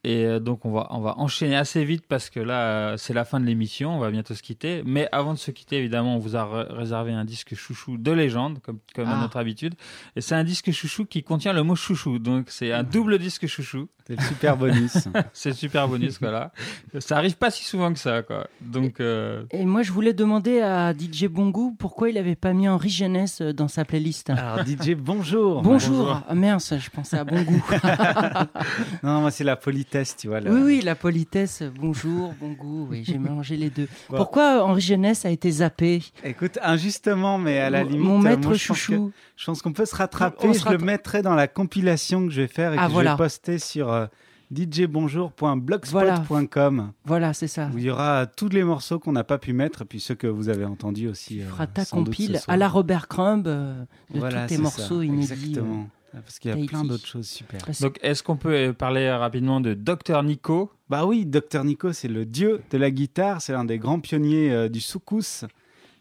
Et 0.02 0.24
euh, 0.24 0.40
donc 0.40 0.64
on 0.64 0.72
va 0.72 0.86
on 0.90 1.00
va 1.00 1.18
enchaîner 1.18 1.56
assez 1.56 1.84
vite 1.84 2.04
parce 2.08 2.30
que 2.30 2.40
là 2.40 2.60
euh, 2.60 2.96
c'est 2.96 3.12
la 3.12 3.26
fin 3.26 3.38
de 3.38 3.44
l'émission, 3.44 3.94
on 3.94 3.98
va 3.98 4.10
bientôt 4.10 4.34
se 4.34 4.42
quitter. 4.42 4.82
Mais 4.86 5.08
avant 5.12 5.34
de 5.34 5.38
se 5.38 5.50
quitter, 5.50 5.76
évidemment, 5.76 6.16
on 6.16 6.18
vous 6.18 6.36
a 6.36 6.44
ré- 6.46 6.66
réservé 6.70 7.12
un 7.12 7.26
disque 7.26 7.54
chouchou 7.54 7.98
de 7.98 8.10
légende, 8.10 8.60
comme 8.62 8.78
comme 8.94 9.08
à 9.08 9.18
Ah. 9.18 9.20
notre 9.20 9.36
habitude. 9.36 9.74
Et 10.16 10.22
c'est 10.22 10.34
un 10.34 10.44
disque 10.44 10.70
chouchou 10.72 11.04
qui 11.04 11.22
contient 11.22 11.52
le 11.52 11.62
mot 11.62 11.74
chouchou, 11.76 12.18
donc 12.18 12.46
c'est 12.48 12.72
un 12.72 12.82
double 12.82 13.18
disque 13.18 13.46
chouchou. 13.46 13.88
C'est 14.06 14.16
le 14.18 14.22
super 14.26 14.56
bonus. 14.56 14.92
c'est 15.34 15.50
le 15.50 15.54
super 15.54 15.86
bonus, 15.86 16.18
voilà. 16.20 16.50
Ça 16.98 17.16
arrive 17.18 17.36
pas 17.36 17.50
si 17.50 17.64
souvent 17.64 17.92
que 17.92 17.98
ça, 17.98 18.22
quoi. 18.22 18.48
Donc 18.60 18.98
euh, 19.00 19.44
Et 19.52 19.64
moi, 19.64 19.82
je 19.82 19.92
voulais 19.92 20.14
demander 20.14 20.60
à 20.62 20.92
DJ 20.92 21.26
Bongo 21.26 21.72
pourquoi 21.78 22.08
il 22.10 22.18
avait 22.18 22.34
pas 22.34 22.52
mis 22.54 22.68
Henri 22.68 22.88
Jeunesse 22.88 23.40
dans 23.42 23.68
sa 23.68 23.84
playlist. 23.84 24.30
Alors 24.30 24.66
DJ, 24.66 24.94
bonjour. 24.96 25.62
Bonjour. 25.62 26.22
Ah, 26.28 26.34
mince, 26.34 26.74
je 26.76 26.90
pensais 26.90 27.18
à 27.18 27.24
Bongo. 27.24 27.52
non, 29.02 29.20
moi 29.20 29.30
c'est 29.30 29.44
la 29.44 29.56
politesse, 29.90 30.16
tu 30.16 30.28
vois. 30.28 30.40
le- 30.40 30.50
Oui, 30.52 30.60
oui, 30.64 30.80
la 30.82 30.94
politesse, 30.94 31.62
bonjour, 31.78 32.32
bon 32.40 32.52
goût, 32.52 32.86
oui, 32.90 33.02
j'ai 33.04 33.18
mélangé 33.18 33.56
les 33.56 33.70
deux. 33.70 33.88
Bon. 34.08 34.16
Pourquoi 34.16 34.64
Henri 34.64 34.80
Jeunesse 34.80 35.24
a 35.24 35.30
été 35.30 35.50
zappé 35.50 36.02
Écoute, 36.24 36.58
injustement, 36.62 37.38
mais 37.38 37.58
à 37.58 37.70
la 37.70 37.82
limite, 37.82 38.06
mon 38.06 38.20
euh, 38.20 38.22
maître 38.22 38.42
moi, 38.48 38.54
je 38.54 38.68
pense 38.68 38.76
chouchou. 38.78 39.08
que- 39.08 39.12
Je 39.36 39.46
pense 39.46 39.62
qu'on 39.62 39.72
peut 39.72 39.86
se 39.86 39.96
rattraper. 39.96 40.48
On 40.48 40.54
se 40.54 40.60
je 40.64 40.68
le 40.70 40.78
mettrai 40.78 41.22
dans 41.22 41.34
la 41.34 41.48
compilation 41.48 42.26
que 42.26 42.32
je 42.32 42.42
vais 42.42 42.48
faire 42.48 42.72
et 42.74 42.76
Ah, 42.78 42.86
que 42.86 42.92
voilà. 42.92 43.12
je 43.12 43.16
vais 43.16 43.24
poster 43.24 43.58
sur 43.58 43.92
euh, 43.92 44.06
djbonjour.blogspot.com. 44.54 46.92
Voilà, 47.04 47.32
c'est 47.32 47.48
ça. 47.48 47.70
Où 47.74 47.78
il 47.78 47.84
y 47.84 47.90
aura 47.90 48.26
tous 48.26 48.48
les 48.48 48.64
morceaux 48.64 48.98
qu'on 48.98 49.12
n'a 49.12 49.24
pas 49.24 49.38
pu 49.38 49.52
mettre 49.52 49.82
et 49.82 49.84
puis 49.84 50.00
ceux 50.00 50.14
que 50.14 50.26
vous 50.26 50.48
avez 50.48 50.64
entendus 50.64 51.08
aussi. 51.08 51.42
euh, 51.42 51.48
Fera 51.48 51.66
ta 51.66 51.84
compile 51.84 52.40
à 52.48 52.56
la 52.56 52.68
Robert 52.68 53.08
Crumb 53.08 53.46
euh, 53.46 53.74
de 54.12 54.18
Voilà, 54.18 54.42
tous 54.42 54.48
tes 54.54 54.58
morceaux 54.58 54.98
ça, 55.00 55.04
inédits. 55.04 55.32
Exactement. 55.32 55.80
euh, 55.82 55.86
Parce 56.12 56.38
qu'il 56.38 56.48
y 56.48 56.52
a 56.52 56.54
Tahiti. 56.56 56.68
plein 56.68 56.84
d'autres 56.84 57.06
choses 57.06 57.28
super. 57.28 57.60
Donc 57.80 57.98
est-ce 58.02 58.22
qu'on 58.22 58.36
peut 58.36 58.52
euh, 58.54 58.72
parler 58.72 59.10
rapidement 59.10 59.60
de 59.60 59.74
Dr 59.74 60.22
Nico? 60.24 60.70
Bah 60.88 61.06
oui, 61.06 61.24
Dr 61.24 61.62
Nico, 61.64 61.92
c'est 61.92 62.08
le 62.08 62.24
dieu 62.24 62.62
de 62.70 62.78
la 62.78 62.90
guitare, 62.90 63.40
c'est 63.40 63.52
l'un 63.52 63.64
des 63.64 63.78
grands 63.78 64.00
pionniers 64.00 64.50
euh, 64.50 64.68
du 64.68 64.80
soukous. 64.80 65.44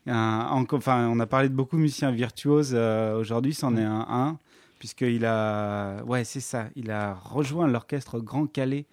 En- 0.07 0.65
enfin, 0.71 1.07
on 1.07 1.19
a 1.19 1.27
parlé 1.27 1.49
de 1.49 1.53
beaucoup 1.53 1.75
de 1.75 1.81
musiciens 1.81 2.11
virtuoses 2.11 2.71
euh, 2.73 3.19
aujourd'hui, 3.19 3.53
c'en 3.53 3.75
est 3.77 3.83
un, 3.83 4.05
un 4.09 4.39
puisqu'il 4.79 5.25
a, 5.25 6.01
ouais, 6.05 6.23
c'est 6.23 6.39
ça, 6.39 6.69
il 6.75 6.89
a 6.89 7.13
rejoint 7.13 7.67
l'orchestre 7.67 8.19
Grand 8.19 8.47
Calais 8.47 8.85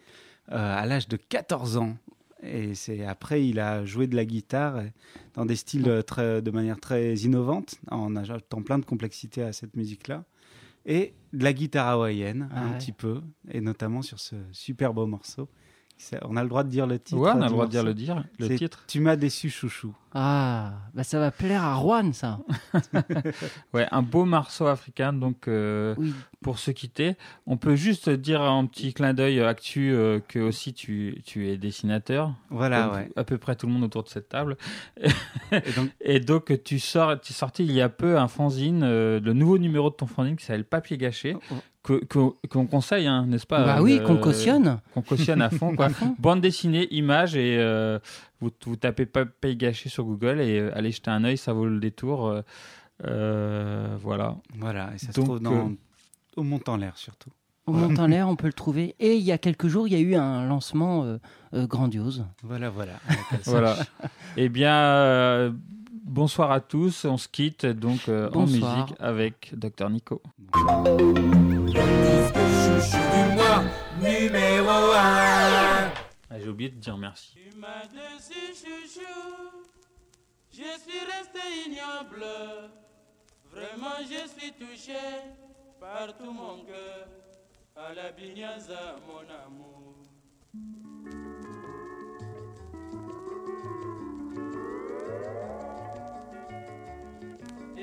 euh, 0.51 0.57
à 0.79 0.85
l'âge 0.85 1.07
de 1.09 1.17
14 1.17 1.77
ans. 1.79 1.97
Et 2.43 2.75
c'est 2.75 3.05
après, 3.07 3.47
il 3.47 3.59
a 3.61 3.85
joué 3.87 4.07
de 4.09 4.17
la 4.17 4.25
guitare 4.25 4.77
euh, 4.77 4.83
dans 5.35 5.47
des 5.47 5.57
styles 5.57 5.89
euh, 5.89 6.03
très, 6.03 6.43
de 6.43 6.51
manière 6.51 6.79
très 6.81 7.14
innovante, 7.14 7.77
en 7.91 8.14
ajoutant 8.17 8.62
plein 8.62 8.79
de 8.79 8.85
complexité 8.85 9.43
à 9.43 9.53
cette 9.53 9.77
musique-là. 9.77 10.25
Et 10.87 11.14
de 11.32 11.43
la 11.43 11.53
guitare 11.53 11.89
hawaïenne, 11.89 12.49
Ah 12.53 12.62
un 12.62 12.70
ouais. 12.72 12.78
petit 12.78 12.93
peu, 12.93 13.20
et 13.51 13.61
notamment 13.61 14.03
sur 14.03 14.20
ce 14.20 14.37
super 14.53 14.95
beau 14.95 15.07
morceau. 15.07 15.49
On 16.23 16.37
a 16.37 16.43
le 16.43 16.49
droit 16.49 16.63
de 16.63 16.69
dire 16.69 16.87
le 16.87 16.99
titre. 16.99 17.19
Ouais, 17.21 17.31
on 17.35 17.41
a 17.41 17.47
le 17.47 17.51
droit 17.51 17.67
de 17.67 17.71
dire 17.71 17.83
le 17.83 17.95
dire, 17.95 18.23
le 18.39 18.57
titre. 18.57 18.85
Tu 18.87 19.01
m'as 19.01 19.17
déçu, 19.17 19.49
chouchou. 19.51 19.95
Ah, 20.19 20.73
bah 20.95 21.05
ça 21.05 21.19
va 21.19 21.31
plaire 21.31 21.65
à 21.65 21.79
Juan, 21.81 22.13
ça. 22.13 22.39
Ouais, 23.75 23.87
un 23.91 24.03
beau 24.03 24.25
morceau 24.25 24.67
africain. 24.67 25.13
Donc, 25.13 25.49
euh, 25.49 25.95
Oui. 25.99 26.15
pour 26.43 26.59
se 26.59 26.71
quitter, 26.71 27.17
on 27.47 27.57
peut 27.57 27.77
juste 27.77 28.09
dire 28.09 28.41
un 28.43 28.65
petit 28.67 28.95
clin 28.95 29.15
d'œil 29.15 29.41
actu 29.43 29.93
euh, 29.93 30.21
que 30.27 30.39
aussi 30.39 30.73
tu, 30.73 31.23
tu 31.27 31.49
es 31.49 31.57
dessinateur. 31.59 32.33
Voilà, 32.51 32.91
ouais. 32.93 33.11
À 33.17 33.25
peu 33.25 33.37
près 33.39 33.57
tout 33.57 33.67
le 33.67 33.73
monde 33.73 33.85
autour 33.85 34.05
de 34.05 34.09
cette 34.09 34.29
table. 34.29 34.57
Et 35.53 35.73
donc, 35.77 35.91
Et 36.01 36.21
donc, 36.21 36.63
tu 36.65 36.79
sors, 36.79 37.21
tu 37.21 37.33
es 37.33 37.35
sorti 37.35 37.65
il 37.65 37.73
y 37.73 37.81
a 37.81 37.89
peu 37.89 38.19
un 38.19 38.29
fanzine, 38.29 38.83
euh, 38.85 39.21
le 39.21 39.33
nouveau 39.33 39.59
numéro 39.59 39.91
de 39.91 39.95
ton 39.97 40.07
fanzine 40.07 40.37
qui 40.37 40.45
s'appelle 40.45 40.65
Papier 40.65 40.97
Gâché, 40.99 41.37
que- 41.95 42.47
qu'on 42.49 42.66
conseille, 42.66 43.07
hein, 43.07 43.26
n'est-ce 43.26 43.47
pas 43.47 43.64
Bah 43.64 43.82
oui, 43.82 43.99
euh, 44.01 44.07
qu'on 44.07 44.16
cautionne. 44.16 44.80
Qu'on 44.95 45.03
cautionne 45.03 45.41
à 45.43 45.51
fond, 45.51 45.74
quoi. 45.76 45.87
À 45.87 45.91
fond. 45.91 46.16
Bande 46.18 46.41
dessinée, 46.41 46.89
images, 46.91 47.37
et 47.37 47.57
euh, 47.59 47.99
vous, 48.41 48.51
vous 48.64 48.76
tapez 48.76 49.07
Papier 49.07 49.57
Gâché 49.57 49.89
sur 49.89 50.05
Google 50.05 50.41
et 50.41 50.59
euh, 50.59 50.70
allez 50.76 50.91
jeter 50.93 51.11
un 51.11 51.24
œil, 51.24 51.37
ça 51.37 51.53
vaut 51.53 51.66
le 51.66 51.78
détour. 51.80 52.34
voilà. 53.03 54.37
voilà, 54.59 54.91
et 54.95 54.99
ça 54.99 55.12
se 55.12 55.20
trouve 55.20 55.41
dans, 55.41 55.72
au 56.37 56.43
montant 56.43 56.76
l'air 56.76 56.97
surtout. 56.97 57.30
Au 57.66 57.72
monte 57.72 57.99
en 57.99 58.07
l'air, 58.09 58.28
on 58.28 58.37
peut 58.37 58.47
le 58.47 58.53
trouver. 58.53 58.95
Et 59.01 59.16
il 59.16 59.22
y 59.22 59.32
a 59.32 59.39
quelques 59.39 59.66
jours, 59.68 59.89
il 59.89 59.93
y 59.93 59.97
a 59.97 60.01
eu 60.01 60.14
un 60.14 60.47
lancement 60.47 61.18
grandiose. 61.53 62.24
Voilà, 62.43 62.70
voilà. 62.70 62.93
Voilà. 63.45 63.76
eh 64.37 64.49
bien, 64.49 65.53
bonsoir 66.05 66.53
à 66.53 66.61
tous. 66.61 67.05
On 67.05 67.16
se 67.16 67.28
quitte 67.28 67.66
donc 67.66 68.09
euh, 68.09 68.30
en 68.32 68.43
musique 68.47 68.95
avec 69.01 69.53
Dr 69.57 69.91
Nico. 69.91 70.22
Chouchou 71.87 73.05
du 73.14 73.34
mois, 73.34 73.62
numéro 74.01 74.93
1. 74.93 75.93
Ah, 76.30 76.39
J'ai 76.39 76.49
oublié 76.49 76.70
de 76.70 76.76
dire 76.76 76.97
merci. 76.97 77.34
Tu 77.34 77.57
m'as 77.57 77.87
déçu, 77.87 78.41
chouchou. 78.55 79.64
Je 80.51 80.57
suis 80.84 81.01
resté 81.14 81.41
ignoble. 81.66 82.24
Vraiment, 83.53 83.97
je 84.01 84.28
suis 84.28 84.53
touché 84.53 84.99
par 85.80 86.16
tout 86.16 86.32
mon 86.32 86.64
cœur. 86.64 87.07
À 87.76 87.93
la 87.95 88.11
bignaza, 88.12 88.97
mon 89.07 89.20
amour. 89.45 89.95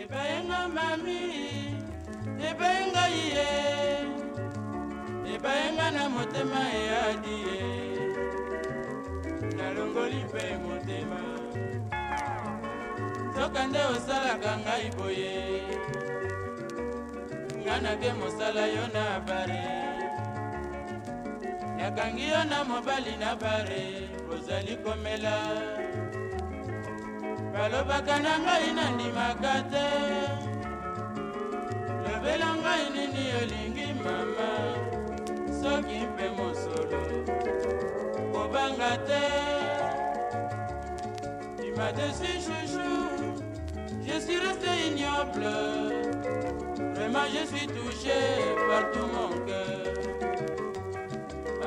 ebayenga 0.01 0.59
mami 0.75 1.19
ebayenga 2.49 3.05
ye. 3.07 3.49
Ebayenga 5.33 5.87
na 5.91 6.03
motema 6.09 6.61
eyadi 6.79 7.35
ye. 7.47 7.61
Nalongoli 9.57 10.23
mpe 10.29 10.43
motema. 10.63 11.21
Soka 13.35 13.67
nde 13.67 13.79
osalaka 13.93 14.51
ngai 14.57 14.89
boye. 14.97 15.35
Nga 17.61 17.75
nake 17.81 18.09
mosala 18.19 18.63
yo 18.75 18.85
na 18.95 19.19
bare. 19.27 19.63
Nakangi 21.77 22.27
yo 22.29 22.43
na 22.43 22.63
mobali 22.63 23.17
na 23.19 23.35
bare 23.35 23.83
ozali 24.31 24.75
komela. 24.83 25.37
Balobaka 27.53 28.15
na 28.19 28.33
ngai 28.39 28.69
nandimaka 28.77 29.53
te 29.71 30.52
lobela 32.23 32.55
ngai 32.55 32.85
nini 32.95 33.25
olingi 33.41 33.87
mama? 34.03 34.49
Soki 35.59 35.99
mpe 36.07 36.27
mosolo 36.37 37.01
kobanga 38.31 38.91
tu 41.57 41.67
m'as 41.75 41.91
déçu 41.91 42.31
chouchou 42.45 43.43
je 44.05 44.19
suis 44.19 44.37
resté 44.37 44.71
ignoble. 44.87 45.47
Vraiment 46.95 47.27
je 47.33 47.43
suis 47.45 47.67
touché 47.67 48.19
par 48.67 48.83
tout 48.91 49.09
mon 49.15 49.31
cœur. 49.45 49.93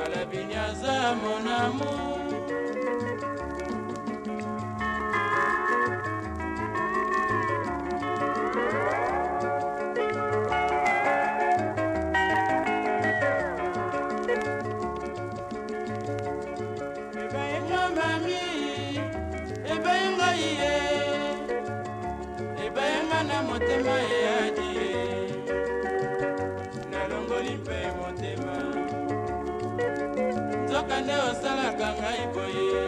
À 0.03 0.09
la 0.09 0.25
vignaza 0.25 1.15
mon 1.23 1.43
amour 1.65 2.26
osalaka 31.87 32.03
ngai 32.03 32.25
boye 32.35 32.85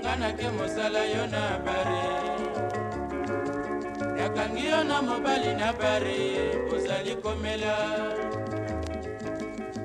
nga 0.00 0.12
nake 0.20 0.48
mosala 0.56 1.02
yo 1.14 1.24
na 1.32 1.44
bare. 1.64 2.04
Nakangi 4.16 4.64
yo 4.68 4.80
na 4.84 5.02
mobali 5.02 5.52
na 5.56 5.72
bare 5.72 6.20
ozali 6.72 7.14
komela. 7.22 7.76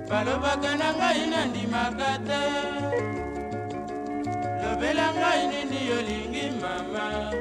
Balobaka 0.10 0.72
na 0.76 0.90
ngai 0.98 1.24
nandimaka 1.32 2.12
te 2.28 2.44
lobela 4.62 5.08
ngai 5.18 5.42
nini 5.52 5.82
olingi 5.98 6.46
mama. 6.62 7.32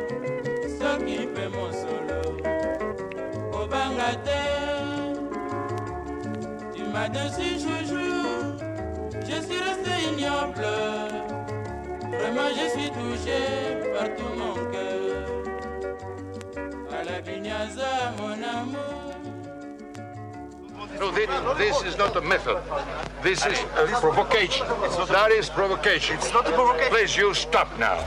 Soki 0.78 1.26
mpe 1.26 1.44
mosolo 1.54 2.22
kobanga 3.52 4.10
te. 4.26 4.42
Tu 6.74 6.82
m'as 6.92 7.08
déçu 7.08 7.67
chouchou 10.38 10.54
je 10.54 10.62
suis 10.62 11.86
resté 11.88 12.08
ignoble 12.08 12.08
Vraiment 12.10 12.48
je 12.50 12.66
suis 12.70 12.90
touché 12.90 13.40
par 13.94 14.08
tout 14.16 14.34
mon 14.36 14.54
cœur. 14.72 15.24
À 16.90 17.04
la 17.04 17.20
Bignaza, 17.20 18.12
mon 18.18 18.32
amour. 18.32 19.08
No, 20.98 21.12
this, 21.12 21.28
this 21.58 21.92
is 21.92 21.98
not 21.98 22.16
a 22.16 22.20
method. 22.20 22.56
This 23.22 23.46
is 23.46 23.58
a 23.76 23.86
provocation. 24.00 24.66
That 25.08 25.30
is 25.30 25.48
provocation. 25.48 26.16
It's 26.16 26.32
not 26.32 26.48
a 26.48 26.52
provocation. 26.52 26.90
Please, 26.90 27.16
you 27.16 27.34
stop 27.34 27.68
now. 27.78 27.98